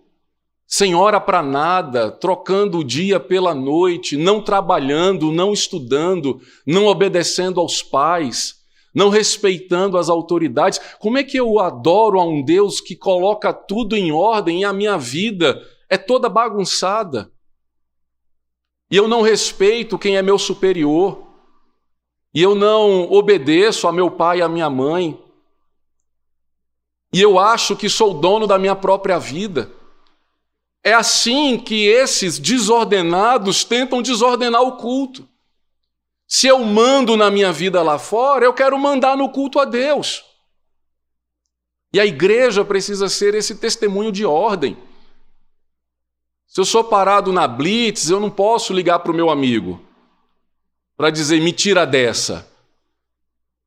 sem 0.68 0.94
hora 0.94 1.22
para 1.22 1.42
nada, 1.42 2.12
trocando 2.12 2.80
o 2.80 2.84
dia 2.84 3.18
pela 3.18 3.56
noite, 3.56 4.18
não 4.18 4.42
trabalhando, 4.42 5.32
não 5.32 5.54
estudando, 5.54 6.42
não 6.68 6.86
obedecendo 6.88 7.62
aos 7.62 7.82
pais, 7.82 8.56
não 8.94 9.08
respeitando 9.08 9.98
as 9.98 10.10
autoridades. 10.10 10.82
Como 11.00 11.18
é 11.18 11.24
que 11.24 11.38
eu 11.38 11.62
adoro 11.62 12.20
a 12.20 12.26
um 12.26 12.44
Deus 12.44 12.82
que 12.82 12.94
coloca 12.94 13.54
tudo 13.54 13.96
em 13.96 14.12
ordem 14.12 14.64
e 14.64 14.66
a 14.66 14.74
minha 14.74 14.98
vida 14.98 15.66
é 15.90 15.98
toda 15.98 16.28
bagunçada? 16.28 17.32
E 18.92 18.98
eu 18.98 19.08
não 19.08 19.22
respeito 19.22 19.98
quem 19.98 20.18
é 20.18 20.22
meu 20.22 20.38
superior, 20.38 21.33
e 22.34 22.42
eu 22.42 22.56
não 22.56 23.12
obedeço 23.12 23.88
a 23.88 23.92
meu 23.92 24.10
pai 24.10 24.40
e 24.40 24.42
a 24.42 24.50
minha 24.50 24.70
mãe, 24.70 25.20
e 27.14 27.22
eu 27.22 27.38
acho 27.38 27.76
que 27.76 27.88
sou 27.88 28.12
dono 28.12 28.48
da 28.48 28.58
minha 28.58 28.76
própria 28.76 29.20
vida. 29.20 29.72
É 30.84 30.94
assim 30.94 31.60
que 31.60 31.86
esses 31.86 32.40
desordenados 32.40 33.64
tentam 33.64 34.02
desordenar 34.02 34.64
o 34.64 34.78
culto. 34.78 35.30
Se 36.28 36.48
eu 36.48 36.58
mando 36.66 37.16
na 37.16 37.30
minha 37.30 37.52
vida 37.54 37.84
lá 37.84 38.00
fora, 38.00 38.46
eu 38.46 38.54
quero 38.54 38.80
mandar 38.80 39.16
no 39.16 39.30
culto 39.30 39.60
a 39.60 39.66
Deus. 39.66 40.26
E 41.94 42.00
a 42.00 42.06
igreja 42.06 42.66
precisa 42.66 43.08
ser 43.08 43.36
esse 43.36 43.56
testemunho 43.56 44.12
de 44.12 44.26
ordem. 44.26 44.76
Se 46.48 46.60
eu 46.60 46.66
sou 46.66 46.84
parado 46.84 47.32
na 47.32 47.48
blitz, 47.48 48.10
eu 48.10 48.20
não 48.20 48.32
posso 48.32 48.74
ligar 48.74 49.00
para 49.00 49.12
o 49.12 49.16
meu 49.16 49.30
amigo 49.30 49.80
para 50.96 51.10
dizer: 51.10 51.42
me 51.42 51.52
tira 51.52 51.86
dessa. 51.86 52.50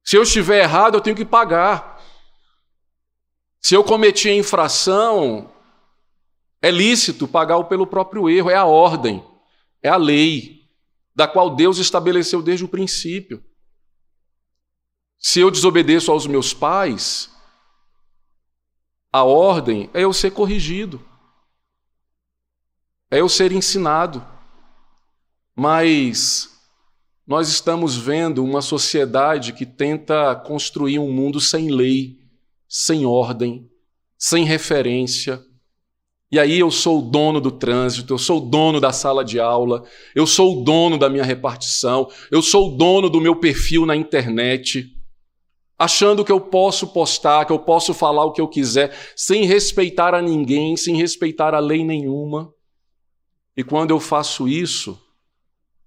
Se 0.04 0.16
eu 0.16 0.22
estiver 0.22 0.62
errado, 0.62 0.94
eu 0.94 1.00
tenho 1.00 1.16
que 1.16 1.24
pagar. 1.24 2.00
Se 3.60 3.74
eu 3.74 3.82
cometi 3.82 4.30
infração, 4.30 5.52
é 6.62 6.70
lícito 6.70 7.26
pagar 7.26 7.62
pelo 7.64 7.86
próprio 7.86 8.30
erro, 8.30 8.48
é 8.50 8.54
a 8.54 8.64
ordem, 8.64 9.24
é 9.82 9.88
a 9.88 9.96
lei, 9.96 10.64
da 11.14 11.26
qual 11.26 11.54
Deus 11.56 11.78
estabeleceu 11.78 12.40
desde 12.42 12.64
o 12.64 12.68
princípio. 12.68 13.44
Se 15.18 15.40
eu 15.40 15.50
desobedeço 15.50 16.12
aos 16.12 16.26
meus 16.26 16.54
pais, 16.54 17.30
a 19.12 19.24
ordem 19.24 19.90
é 19.92 20.04
eu 20.04 20.12
ser 20.12 20.30
corrigido, 20.30 21.04
é 23.10 23.20
eu 23.20 23.28
ser 23.28 23.50
ensinado. 23.50 24.24
Mas 25.54 26.55
nós 27.26 27.48
estamos 27.48 27.96
vendo 27.96 28.44
uma 28.44 28.62
sociedade 28.62 29.52
que 29.52 29.66
tenta 29.66 30.34
construir 30.36 30.98
um 30.98 31.10
mundo 31.10 31.40
sem 31.40 31.70
lei, 31.70 32.18
sem 32.68 33.04
ordem, 33.04 33.68
sem 34.16 34.44
referência, 34.44 35.44
e 36.30 36.40
aí 36.40 36.58
eu 36.58 36.70
sou 36.70 36.98
o 36.98 37.02
dono 37.02 37.40
do 37.40 37.52
trânsito, 37.52 38.14
eu 38.14 38.18
sou 38.18 38.38
o 38.38 38.50
dono 38.50 38.80
da 38.80 38.92
sala 38.92 39.24
de 39.24 39.38
aula, 39.38 39.84
eu 40.14 40.26
sou 40.26 40.60
o 40.60 40.64
dono 40.64 40.98
da 40.98 41.08
minha 41.08 41.24
repartição, 41.24 42.08
eu 42.30 42.42
sou 42.42 42.68
o 42.68 42.76
dono 42.76 43.08
do 43.08 43.20
meu 43.20 43.36
perfil 43.36 43.86
na 43.86 43.94
internet, 43.94 44.92
achando 45.78 46.24
que 46.24 46.32
eu 46.32 46.40
posso 46.40 46.88
postar, 46.88 47.44
que 47.44 47.52
eu 47.52 47.58
posso 47.60 47.94
falar 47.94 48.24
o 48.24 48.32
que 48.32 48.40
eu 48.40 48.48
quiser, 48.48 48.92
sem 49.14 49.44
respeitar 49.44 50.14
a 50.14 50.22
ninguém, 50.22 50.76
sem 50.76 50.96
respeitar 50.96 51.54
a 51.54 51.60
lei 51.60 51.84
nenhuma. 51.84 52.52
E 53.56 53.62
quando 53.62 53.90
eu 53.90 54.00
faço 54.00 54.48
isso, 54.48 55.00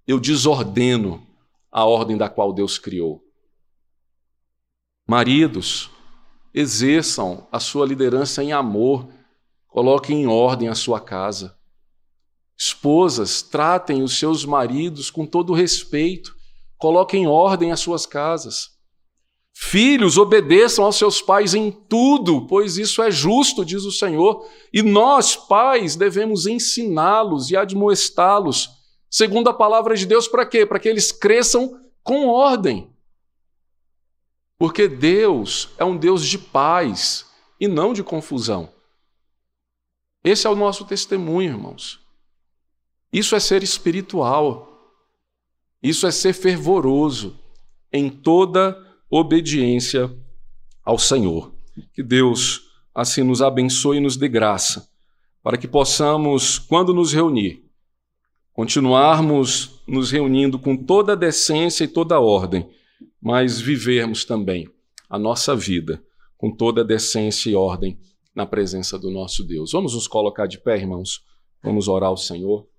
eu 0.06 0.18
desordeno 0.18 1.29
a 1.70 1.84
ordem 1.84 2.16
da 2.16 2.28
qual 2.28 2.52
Deus 2.52 2.78
criou. 2.78 3.22
Maridos, 5.08 5.90
exerçam 6.52 7.46
a 7.50 7.60
sua 7.60 7.86
liderança 7.86 8.42
em 8.42 8.52
amor 8.52 9.08
Coloquem 9.70 10.22
em 10.22 10.26
ordem 10.26 10.68
a 10.68 10.74
sua 10.74 11.00
casa. 11.00 11.56
Esposas, 12.58 13.40
tratem 13.40 14.02
os 14.02 14.18
seus 14.18 14.44
maridos 14.44 15.10
com 15.10 15.24
todo 15.24 15.54
respeito. 15.54 16.34
Coloquem 16.76 17.22
em 17.22 17.26
ordem 17.26 17.70
as 17.70 17.80
suas 17.80 18.04
casas. 18.04 18.70
Filhos, 19.54 20.18
obedeçam 20.18 20.84
aos 20.84 20.96
seus 20.96 21.22
pais 21.22 21.54
em 21.54 21.70
tudo, 21.70 22.46
pois 22.46 22.78
isso 22.78 23.02
é 23.02 23.10
justo, 23.10 23.64
diz 23.64 23.84
o 23.84 23.92
Senhor. 23.92 24.44
E 24.72 24.82
nós, 24.82 25.36
pais, 25.36 25.94
devemos 25.94 26.46
ensiná-los 26.46 27.50
e 27.50 27.56
admoestá-los, 27.56 28.68
segundo 29.10 29.50
a 29.50 29.54
palavra 29.54 29.96
de 29.96 30.06
Deus, 30.06 30.28
para 30.28 30.46
quê? 30.46 30.64
Para 30.64 30.78
que 30.78 30.88
eles 30.88 31.10
cresçam 31.10 31.84
com 32.02 32.28
ordem. 32.28 32.88
Porque 34.56 34.86
Deus 34.86 35.70
é 35.76 35.84
um 35.84 35.96
Deus 35.96 36.24
de 36.24 36.38
paz 36.38 37.26
e 37.58 37.66
não 37.66 37.92
de 37.92 38.02
confusão. 38.02 38.72
Esse 40.22 40.46
é 40.46 40.50
o 40.50 40.54
nosso 40.54 40.84
testemunho, 40.84 41.50
irmãos. 41.50 42.00
Isso 43.12 43.34
é 43.34 43.40
ser 43.40 43.62
espiritual. 43.62 44.68
Isso 45.82 46.06
é 46.06 46.10
ser 46.10 46.34
fervoroso 46.34 47.38
em 47.92 48.08
toda 48.08 48.78
obediência 49.10 50.14
ao 50.84 50.98
Senhor. 50.98 51.52
Que 51.94 52.02
Deus 52.02 52.70
assim 52.94 53.22
nos 53.22 53.40
abençoe 53.40 53.96
e 53.96 54.00
nos 54.00 54.16
dê 54.16 54.28
graça, 54.28 54.88
para 55.42 55.56
que 55.56 55.66
possamos, 55.66 56.58
quando 56.58 56.92
nos 56.92 57.12
reunir, 57.12 57.69
continuarmos 58.52 59.82
nos 59.86 60.10
reunindo 60.10 60.58
com 60.58 60.76
toda 60.76 61.12
a 61.12 61.16
decência 61.16 61.84
e 61.84 61.88
toda 61.88 62.14
a 62.16 62.20
ordem, 62.20 62.68
mas 63.20 63.60
vivermos 63.60 64.24
também 64.24 64.68
a 65.08 65.18
nossa 65.18 65.54
vida 65.56 66.02
com 66.36 66.54
toda 66.54 66.80
a 66.80 66.84
decência 66.84 67.50
e 67.50 67.54
ordem 67.54 67.98
na 68.34 68.46
presença 68.46 68.98
do 68.98 69.10
nosso 69.10 69.44
Deus. 69.44 69.72
Vamos 69.72 69.94
nos 69.94 70.06
colocar 70.06 70.46
de 70.46 70.58
pé, 70.58 70.78
irmãos. 70.78 71.22
Vamos 71.62 71.88
orar 71.88 72.08
ao 72.08 72.16
Senhor. 72.16 72.69